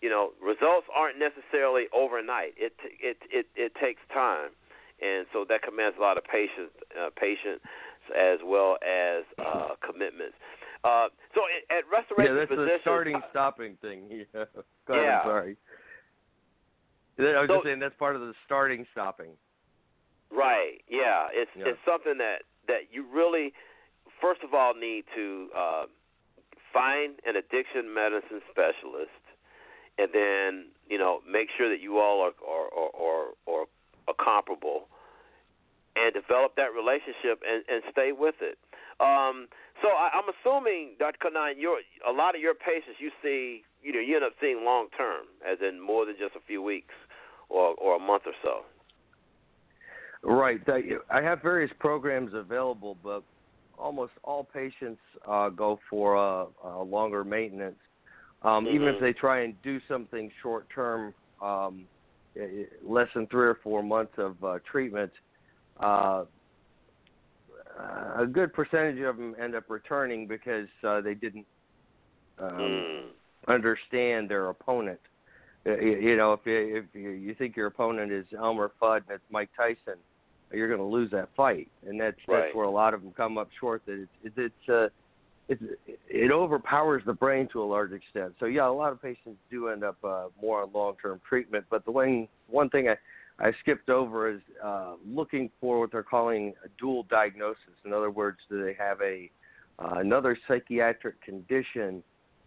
you 0.02 0.10
know, 0.10 0.32
results 0.42 0.88
aren't 0.94 1.18
necessarily 1.18 1.86
overnight. 1.94 2.54
It 2.58 2.74
it 3.02 3.18
it 3.32 3.48
it 3.56 3.74
takes 3.82 4.02
time, 4.14 4.52
and 5.02 5.26
so 5.32 5.46
that 5.48 5.64
commands 5.64 5.98
a 5.98 6.02
lot 6.02 6.18
of 6.18 6.24
patience, 6.24 6.70
uh, 6.94 7.10
patience 7.16 7.62
as 8.12 8.40
well 8.44 8.78
as 8.84 9.24
uh, 9.40 9.70
commitments. 9.86 10.36
Uh, 10.84 11.08
so 11.34 11.42
at 11.72 11.84
restoration 11.92 12.36
yeah, 12.36 12.40
that's 12.40 12.50
physicians, 12.52 12.78
the 12.78 12.82
starting 12.82 13.22
stopping 13.32 13.78
thing. 13.82 14.10
Yeah, 14.34 14.46
Go 14.88 15.02
yeah. 15.02 15.20
I'm 15.22 15.26
sorry. 15.26 15.58
I 17.18 17.22
was 17.42 17.48
So- 17.48 17.56
just 17.56 17.66
saying 17.66 17.80
that's 17.80 17.96
part 17.98 18.16
of 18.16 18.22
the 18.22 18.34
starting 18.46 18.86
stopping. 18.92 19.32
Right. 20.30 20.82
Yeah. 20.90 21.28
It's 21.32 21.50
Yeah. 21.56 21.70
it's 21.70 21.80
something 21.86 22.18
that 22.20 22.44
that 22.68 22.92
you 22.92 23.06
really, 23.12 23.54
first 24.22 24.42
of 24.44 24.54
all, 24.54 24.74
need 24.76 25.06
to 25.16 25.50
uh, 25.56 25.86
find 26.74 27.20
an 27.26 27.36
addiction 27.36 27.94
medicine 27.94 28.42
specialist 28.52 29.10
and 29.98 30.10
then 30.14 30.66
you 30.90 30.98
know 30.98 31.22
make 31.30 31.48
sure 31.58 31.70
that 31.70 31.80
you 31.80 32.00
all 32.00 32.22
are 32.22 32.34
are 32.46 32.68
are, 32.74 32.92
are, 33.00 33.28
are, 33.48 33.66
are 34.08 34.14
comparable, 34.24 34.88
and 35.96 36.14
develop 36.14 36.56
that 36.56 36.74
relationship 36.74 37.42
and, 37.48 37.64
and 37.68 37.84
stay 37.92 38.12
with 38.12 38.36
it. 38.42 38.58
Um, 39.00 39.48
so 39.82 39.90
I, 39.90 40.10
I'm 40.14 40.28
assuming, 40.32 40.96
Dr. 41.00 41.18
Connine, 41.22 41.60
your 41.60 41.80
a 42.08 42.12
lot 42.12 42.36
of 42.36 42.42
your 42.42 42.54
patients 42.54 43.00
you 43.00 43.12
see, 43.22 43.64
you 43.84 43.94
know, 43.94 44.00
you 44.00 44.16
end 44.16 44.26
up 44.26 44.34
seeing 44.40 44.64
long 44.64 44.88
term, 44.98 45.26
as 45.46 45.58
in 45.62 45.80
more 45.80 46.06
than 46.06 46.16
just 46.20 46.36
a 46.36 46.44
few 46.48 46.62
weeks 46.62 46.94
or 47.50 47.76
or 47.76 47.98
a 47.98 48.00
month 48.00 48.24
or 48.26 48.34
so. 48.44 48.64
Right. 50.24 50.60
I 51.12 51.22
have 51.22 51.42
various 51.42 51.72
programs 51.80 52.34
available, 52.34 52.98
but 53.04 53.24
almost 53.78 54.14
all 54.24 54.44
patients 54.44 55.02
uh, 55.28 55.50
go 55.50 55.80
for 55.90 56.16
a, 56.16 56.48
a 56.64 56.82
longer 56.82 57.24
maintenance 57.24 57.78
um, 58.46 58.66
mm-hmm. 58.66 58.76
Even 58.76 58.88
if 58.90 59.02
they 59.02 59.12
try 59.12 59.42
and 59.42 59.60
do 59.64 59.80
something 59.88 60.32
short 60.42 60.68
term, 60.74 61.14
um, 61.42 61.86
less 62.84 63.08
than 63.16 63.26
three 63.28 63.48
or 63.48 63.58
four 63.64 63.82
months 63.82 64.14
of 64.18 64.42
uh, 64.44 64.60
treatment, 64.70 65.12
uh, 65.80 66.26
a 68.18 68.26
good 68.26 68.54
percentage 68.54 69.02
of 69.02 69.18
them 69.18 69.36
end 69.42 69.56
up 69.56 69.70
returning 69.70 70.28
because 70.28 70.68
uh, 70.88 71.02
they 71.02 71.14
didn't 71.14 71.46
um, 72.40 72.50
mm. 72.52 73.04
understand 73.48 74.30
their 74.30 74.50
opponent. 74.50 75.00
You, 75.66 75.98
you 76.00 76.16
know, 76.16 76.34
if 76.34 76.42
you, 76.46 76.78
if 76.78 76.86
you, 76.94 77.10
you 77.10 77.34
think 77.34 77.56
your 77.56 77.68
opponent 77.68 78.12
is 78.12 78.26
Elmer 78.38 78.72
Fudd 78.82 78.98
and 78.98 79.16
it's 79.16 79.24
Mike 79.32 79.50
Tyson, 79.58 80.00
you're 80.54 80.68
going 80.68 80.80
to 80.80 80.86
lose 80.86 81.12
that 81.12 81.30
fight, 81.36 81.68
and 81.88 82.00
that's 82.00 82.18
Right. 82.28 82.44
that's 82.44 82.56
where 82.56 82.66
a 82.66 82.72
lot 82.72 82.94
of 82.94 83.02
them 83.02 83.12
come 83.18 83.38
up 83.38 83.50
short. 83.60 83.82
That 83.86 84.00
it's 84.02 84.12
it's, 84.24 84.36
it's 84.38 84.70
uh, 84.70 84.88
it, 85.48 85.60
it 86.08 86.32
overpowers 86.32 87.04
the 87.06 87.14
brain 87.14 87.48
to 87.52 87.62
a 87.62 87.66
large 87.66 87.92
extent. 87.92 88.36
So 88.40 88.46
yeah, 88.46 88.68
a 88.68 88.70
lot 88.70 88.92
of 88.92 89.02
patients 89.02 89.38
do 89.50 89.70
end 89.70 89.84
up 89.84 89.98
uh, 90.04 90.26
more 90.42 90.62
on 90.62 90.70
long-term 90.74 91.22
treatment. 91.28 91.66
But 91.70 91.84
the 91.86 91.92
one 91.92 92.28
one 92.48 92.70
thing 92.70 92.88
I 92.88 92.96
I 93.40 93.52
skipped 93.62 93.90
over 93.90 94.32
is 94.32 94.42
uh, 94.64 94.94
looking 95.06 95.50
for 95.60 95.80
what 95.80 95.92
they're 95.92 96.04
calling 96.04 96.54
a 96.64 96.70
dual 96.80 97.04
diagnosis. 97.10 97.74
In 97.84 97.92
other 97.92 98.12
words, 98.12 98.38
do 98.50 98.64
they 98.64 98.74
have 98.74 99.02
a 99.02 99.30
uh, 99.78 100.00
another 100.00 100.38
psychiatric 100.48 101.22
condition 101.22 102.02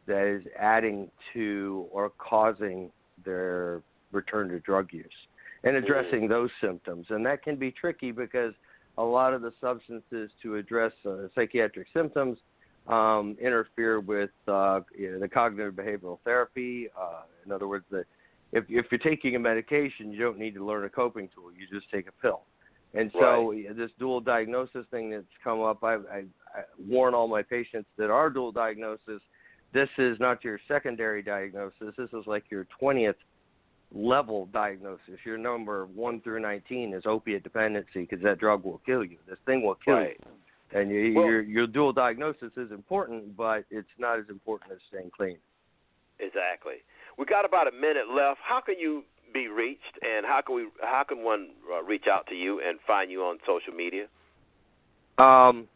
that 0.06 0.26
is 0.26 0.42
adding 0.58 1.10
to 1.34 1.86
or 1.90 2.10
causing 2.16 2.90
their 3.24 3.82
return 4.12 4.48
to 4.48 4.58
drug 4.60 4.92
use 4.92 5.06
and 5.64 5.76
addressing 5.76 6.22
mm. 6.22 6.28
those 6.28 6.50
symptoms. 6.60 7.06
And 7.10 7.24
that 7.26 7.42
can 7.42 7.56
be 7.56 7.70
tricky 7.70 8.10
because 8.10 8.54
a 8.96 9.02
lot 9.02 9.34
of 9.34 9.42
the 9.42 9.52
substances 9.60 10.30
to 10.42 10.56
address 10.56 10.92
uh, 11.06 11.28
psychiatric 11.34 11.88
symptoms 11.92 12.38
um, 12.88 13.36
interfere 13.40 14.00
with 14.00 14.30
uh, 14.46 14.80
you 14.96 15.12
know, 15.12 15.20
the 15.20 15.28
cognitive 15.28 15.74
behavioral 15.74 16.18
therapy. 16.24 16.88
Uh, 16.98 17.22
in 17.44 17.52
other 17.52 17.68
words, 17.68 17.84
the, 17.90 18.04
if, 18.52 18.64
if 18.68 18.86
you're 18.90 18.98
taking 18.98 19.36
a 19.36 19.38
medication, 19.38 20.10
you 20.10 20.18
don't 20.18 20.38
need 20.38 20.54
to 20.54 20.64
learn 20.64 20.84
a 20.84 20.88
coping 20.88 21.28
tool. 21.34 21.50
You 21.52 21.66
just 21.72 21.90
take 21.90 22.08
a 22.08 22.12
pill. 22.22 22.42
And 22.94 23.10
so 23.12 23.52
right. 23.52 23.76
this 23.76 23.90
dual 23.98 24.20
diagnosis 24.20 24.86
thing 24.90 25.10
that's 25.10 25.24
come 25.44 25.60
up, 25.60 25.84
I, 25.84 25.94
I, 25.94 26.24
I 26.54 26.62
warn 26.78 27.14
all 27.14 27.28
my 27.28 27.42
patients 27.42 27.88
that 27.98 28.10
are 28.10 28.30
dual 28.30 28.50
diagnosis. 28.50 29.20
This 29.74 29.90
is 29.98 30.18
not 30.18 30.42
your 30.42 30.58
secondary 30.66 31.22
diagnosis. 31.22 31.94
This 31.98 32.08
is 32.14 32.26
like 32.26 32.44
your 32.50 32.66
20th 32.80 33.14
level 33.92 34.46
diagnosis. 34.52 35.18
Your 35.24 35.36
number 35.36 35.86
one 35.86 36.22
through 36.22 36.40
19 36.40 36.94
is 36.94 37.02
opiate 37.04 37.42
dependency 37.42 38.00
because 38.00 38.22
that 38.22 38.38
drug 38.38 38.64
will 38.64 38.80
kill 38.86 39.04
you. 39.04 39.18
This 39.28 39.38
thing 39.44 39.62
will 39.62 39.76
kill 39.84 39.94
right. 39.94 40.16
you. 40.18 40.80
And 40.80 40.90
you, 40.90 41.14
well, 41.14 41.24
your 41.24 41.40
your 41.40 41.66
dual 41.66 41.94
diagnosis 41.94 42.52
is 42.58 42.70
important, 42.70 43.34
but 43.34 43.64
it's 43.70 43.88
not 43.98 44.18
as 44.18 44.26
important 44.28 44.72
as 44.72 44.78
staying 44.90 45.10
clean. 45.16 45.38
Exactly. 46.20 46.82
We 47.18 47.24
got 47.24 47.44
about 47.44 47.66
a 47.66 47.72
minute 47.72 48.08
left. 48.14 48.38
How 48.42 48.60
can 48.60 48.78
you 48.78 49.02
be 49.34 49.48
reached, 49.48 49.98
and 50.02 50.24
how 50.24 50.40
can 50.46 50.54
we? 50.54 50.68
How 50.80 51.02
can 51.06 51.24
one 51.24 51.48
uh, 51.70 51.82
reach 51.82 52.06
out 52.10 52.26
to 52.28 52.34
you 52.34 52.62
and 52.66 52.78
find 52.86 53.10
you 53.10 53.20
on 53.22 53.36
social 53.46 53.74
media? 53.74 54.06
Um, 55.18 55.68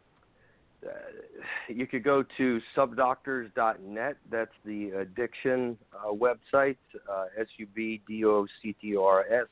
you 1.69 1.87
could 1.87 2.03
go 2.05 2.25
to 2.39 2.61
subdoctors.net. 2.77 4.17
That's 4.31 4.51
the 4.65 4.91
addiction 4.91 5.77
uh, 5.93 6.13
website, 6.13 6.77
uh, 7.11 7.25
S 7.39 7.49
U 7.57 7.67
B 7.75 8.01
D 8.07 8.25
O 8.25 8.47
C 8.63 8.77
T 8.81 8.97
R 8.97 9.27
S 9.29 9.49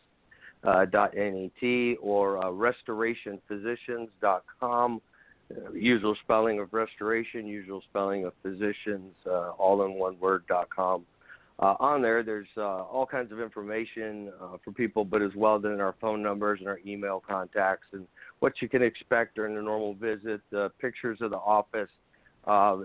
uh, 0.64 0.86
dot 0.86 1.14
net, 1.16 1.50
or 2.00 2.38
uh, 2.38 2.44
restorationphysicians.com. 2.50 5.02
Uh, 5.50 5.72
usual 5.72 6.14
spelling 6.22 6.60
of 6.60 6.72
restoration, 6.72 7.44
usual 7.46 7.82
spelling 7.90 8.24
of 8.24 8.32
physicians, 8.42 9.12
uh, 9.26 9.50
all 9.58 9.84
in 9.84 9.94
one 9.94 10.16
word 10.20 10.44
dot 10.48 10.70
com. 10.70 11.04
Uh, 11.60 11.76
on 11.78 12.00
there, 12.00 12.22
there's 12.22 12.48
uh, 12.56 12.62
all 12.62 13.04
kinds 13.04 13.30
of 13.30 13.38
information 13.38 14.32
uh, 14.42 14.56
for 14.64 14.72
people, 14.72 15.04
but 15.04 15.20
as 15.20 15.30
well 15.36 15.58
then 15.58 15.78
our 15.78 15.94
phone 16.00 16.22
numbers 16.22 16.58
and 16.60 16.68
our 16.68 16.80
email 16.86 17.22
contacts 17.26 17.86
and 17.92 18.06
what 18.38 18.54
you 18.62 18.68
can 18.68 18.82
expect 18.82 19.34
during 19.34 19.54
a 19.58 19.62
normal 19.62 19.92
visit, 19.94 20.40
the 20.50 20.70
pictures 20.80 21.18
of 21.20 21.30
the 21.30 21.36
office. 21.36 21.90
Uh, 22.46 22.78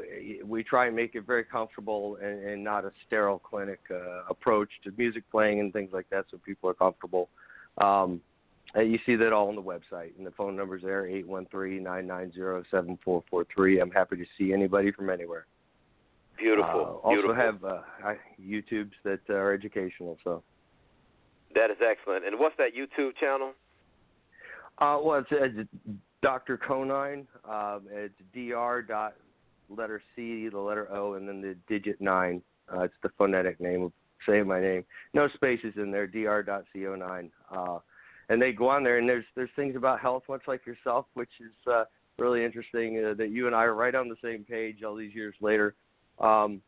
we 0.46 0.62
try 0.62 0.88
and 0.88 0.96
make 0.96 1.16
it 1.16 1.26
very 1.26 1.46
comfortable 1.46 2.18
and, 2.22 2.44
and 2.46 2.62
not 2.62 2.84
a 2.84 2.92
sterile 3.08 3.40
clinic 3.40 3.80
uh, 3.90 4.24
approach 4.30 4.70
to 4.84 4.92
music 4.98 5.24
playing 5.32 5.62
and 5.62 5.72
things 5.72 5.92
like 5.94 6.10
that, 6.10 6.26
so 6.30 6.38
people 6.46 6.70
are 6.70 6.74
comfortable. 6.74 7.30
Um, 7.78 8.20
you 8.76 9.00
see 9.06 9.16
that 9.16 9.32
all 9.32 9.48
on 9.48 9.56
the 9.56 9.62
website, 9.62 10.18
and 10.18 10.28
the 10.28 10.32
phone 10.32 10.58
number's 10.58 10.82
there, 10.82 11.08
eight 11.08 11.26
one 11.26 11.48
three 11.50 11.80
nine 11.80 12.06
nine 12.08 12.34
zero 12.34 12.62
seven 12.70 13.00
four 13.06 13.24
four 13.30 13.46
three. 13.56 13.80
I'm 13.80 13.92
happy 13.92 14.18
to 14.18 14.26
see 14.38 14.52
anybody 14.52 14.92
from 14.92 15.10
anywhere. 15.10 15.46
Beautiful. 16.38 17.02
Uh, 17.04 17.10
Beautiful. 17.10 17.32
Also 17.32 17.34
have 17.34 17.64
uh, 17.64 18.14
YouTubes 18.42 18.92
that 19.04 19.20
are 19.30 19.54
educational. 19.54 20.18
So 20.24 20.44
that 21.54 21.72
is 21.72 21.78
excellent. 21.86 22.26
And 22.26 22.40
what's 22.40 22.56
that 22.58 22.72
YouTube 22.76 23.16
channel? 23.20 23.54
Uh, 24.78 25.00
well, 25.02 25.20
it's, 25.20 25.30
it's 25.32 25.70
Dr. 26.22 26.58
Connine. 26.58 27.28
Um, 27.50 27.84
it's 27.90 28.14
Dr. 28.34 28.82
Dot 28.88 29.16
letter 29.70 30.02
C, 30.16 30.50
the 30.50 30.60
letter 30.60 30.92
O, 30.92 31.14
and 31.14 31.28
then 31.28 31.42
the 31.42 31.56
digit 31.68 32.02
nine. 32.02 32.42
Uh, 32.72 32.82
it's 32.82 32.96
the 33.04 33.10
phonetic 33.18 33.60
name 33.60 33.84
of 33.84 33.92
saying 34.28 34.48
my 34.48 34.60
name. 34.60 34.84
No 35.14 35.28
spaces 35.30 35.74
in 35.78 35.92
there. 35.92 36.08
Dr. 36.08 36.44
Dot 36.44 36.66
Co9. 36.76 37.30
Uh, 37.52 37.80
and 38.30 38.42
they 38.42 38.52
go 38.52 38.68
on 38.68 38.84
there, 38.84 38.98
and 38.98 39.08
there's 39.08 39.26
there's 39.36 39.52
things 39.56 39.76
about 39.76 40.00
health, 40.00 40.24
much 40.28 40.42
like 40.48 40.66
yourself, 40.66 41.06
which 41.14 41.30
is 41.40 41.72
uh, 41.72 41.86
really 42.18 42.44
interesting 42.44 43.04
uh, 43.06 43.14
that 43.14 43.30
you 43.30 43.48
and 43.48 43.56
I 43.56 43.64
are 43.64 43.76
right 43.76 43.94
on 43.94 44.10
the 44.10 44.16
same 44.24 44.44
page 44.44 44.84
all 44.84 44.96
these 44.96 45.14
years 45.14 45.36
later. 45.42 45.76
Um, 46.20 46.62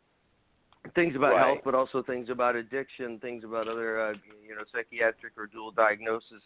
things 0.95 1.15
about 1.15 1.33
right. 1.33 1.47
health, 1.47 1.59
but 1.65 1.75
also 1.75 2.03
things 2.03 2.29
about 2.29 2.55
addiction, 2.55 3.19
things 3.19 3.43
about 3.43 3.67
other, 3.67 4.01
uh, 4.01 4.13
you 4.47 4.55
know, 4.55 4.63
psychiatric 4.71 5.33
or 5.37 5.47
dual 5.47 5.71
diagnoses, 5.71 6.41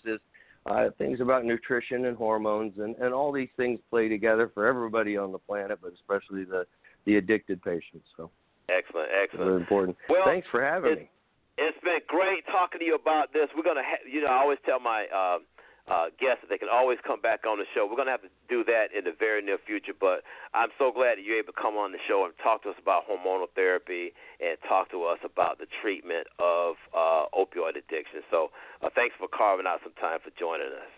uh, 0.65 0.89
things 0.97 1.19
about 1.21 1.45
nutrition 1.45 2.05
and 2.05 2.17
hormones, 2.17 2.73
and, 2.77 2.95
and 2.97 3.13
all 3.13 3.31
these 3.31 3.49
things 3.57 3.79
play 3.89 4.07
together 4.07 4.51
for 4.53 4.67
everybody 4.67 5.17
on 5.17 5.31
the 5.31 5.39
planet, 5.39 5.79
but 5.81 5.93
especially 5.93 6.43
the 6.43 6.65
the 7.05 7.15
addicted 7.15 7.61
patients. 7.63 8.05
So 8.15 8.29
excellent, 8.69 9.09
excellent, 9.11 9.45
very 9.45 9.59
important. 9.59 9.97
Well, 10.07 10.25
thanks 10.25 10.47
for 10.51 10.63
having 10.63 10.95
me. 10.95 11.09
It's 11.57 11.77
been 11.83 11.99
great 12.07 12.45
talking 12.47 12.79
to 12.79 12.85
you 12.85 12.95
about 12.95 13.33
this. 13.33 13.49
We're 13.55 13.63
gonna, 13.63 13.83
ha- 13.83 14.05
you 14.09 14.21
know, 14.21 14.27
I 14.27 14.37
always 14.37 14.59
tell 14.65 14.79
my 14.79 15.05
uh, 15.13 15.39
uh, 15.87 16.13
guests 16.19 16.41
that 16.41 16.49
they 16.49 16.57
can 16.57 16.69
always 16.71 16.99
come 17.05 17.21
back 17.21 17.45
on 17.45 17.57
the 17.57 17.65
show. 17.73 17.85
We're 17.85 17.97
going 17.97 18.11
to 18.11 18.15
have 18.15 18.25
to 18.25 18.33
do 18.49 18.63
that 18.65 18.93
in 18.95 19.05
the 19.05 19.15
very 19.17 19.41
near 19.41 19.57
future, 19.57 19.93
but 19.97 20.23
I'm 20.53 20.69
so 20.77 20.91
glad 20.91 21.17
that 21.17 21.23
you're 21.23 21.39
able 21.39 21.53
to 21.53 21.61
come 21.61 21.75
on 21.75 21.91
the 21.91 22.01
show 22.07 22.25
and 22.25 22.33
talk 22.43 22.63
to 22.63 22.69
us 22.69 22.79
about 22.81 23.09
hormonal 23.09 23.49
therapy 23.55 24.13
and 24.39 24.57
talk 24.67 24.91
to 24.91 25.03
us 25.03 25.19
about 25.25 25.57
the 25.57 25.65
treatment 25.81 26.27
of 26.39 26.75
uh, 26.93 27.25
opioid 27.33 27.77
addiction. 27.79 28.21
So 28.29 28.51
uh, 28.81 28.89
thanks 28.93 29.15
for 29.17 29.27
carving 29.27 29.65
out 29.65 29.79
some 29.83 29.93
time 29.99 30.19
for 30.23 30.31
joining 30.37 30.71
us. 30.71 30.91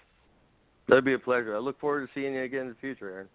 That'd 0.88 1.06
be 1.06 1.14
a 1.14 1.20
pleasure. 1.20 1.56
I 1.56 1.60
look 1.60 1.80
forward 1.80 2.08
to 2.08 2.12
seeing 2.14 2.36
you 2.36 2.44
again 2.44 2.68
in 2.68 2.76
the 2.76 2.82
future, 2.82 3.10
Aaron. 3.10 3.30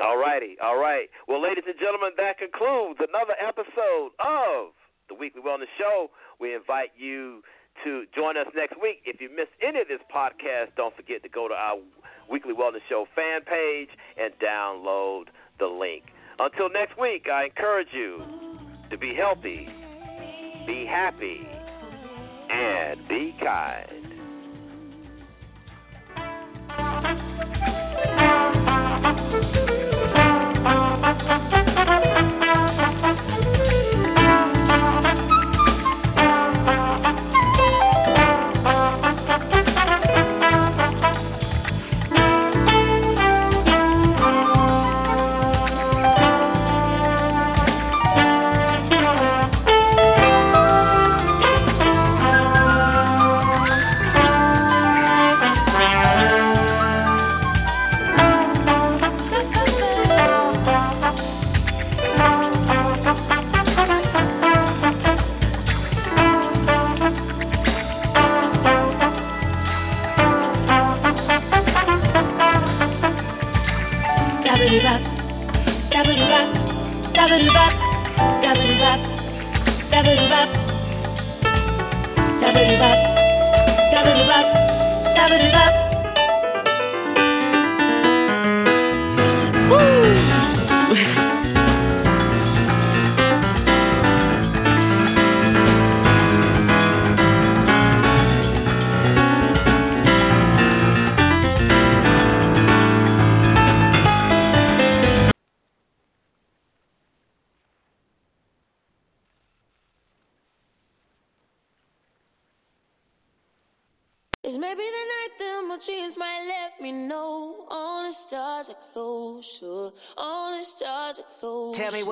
All 0.00 0.18
righty, 0.18 0.56
all 0.62 0.78
right. 0.78 1.06
Well, 1.28 1.42
ladies 1.42 1.64
and 1.66 1.78
gentlemen, 1.78 2.10
that 2.18 2.38
concludes 2.38 2.98
another 2.98 3.34
episode 3.38 4.10
of 4.18 4.74
the 5.08 5.14
Weekly 5.14 5.42
Wellness 5.42 5.70
Show. 5.78 6.10
We 6.40 6.54
invite 6.54 6.90
you 6.98 7.42
to 7.82 8.04
join 8.14 8.36
us 8.36 8.46
next 8.54 8.80
week. 8.80 9.02
If 9.04 9.20
you 9.20 9.28
missed 9.28 9.52
any 9.66 9.80
of 9.80 9.88
this 9.88 10.00
podcast, 10.14 10.76
don't 10.76 10.94
forget 10.94 11.22
to 11.22 11.28
go 11.28 11.48
to 11.48 11.54
our 11.54 11.78
Weekly 12.30 12.54
Wellness 12.54 12.84
Show 12.88 13.06
fan 13.14 13.42
page 13.42 13.88
and 14.16 14.32
download 14.38 15.24
the 15.58 15.66
link. 15.66 16.04
Until 16.38 16.70
next 16.70 16.98
week, 16.98 17.26
I 17.32 17.44
encourage 17.44 17.88
you 17.92 18.22
to 18.90 18.98
be 18.98 19.14
healthy, 19.14 19.68
be 20.66 20.86
happy, 20.86 21.46
and 22.50 23.08
be 23.08 23.34
kind. 23.40 24.13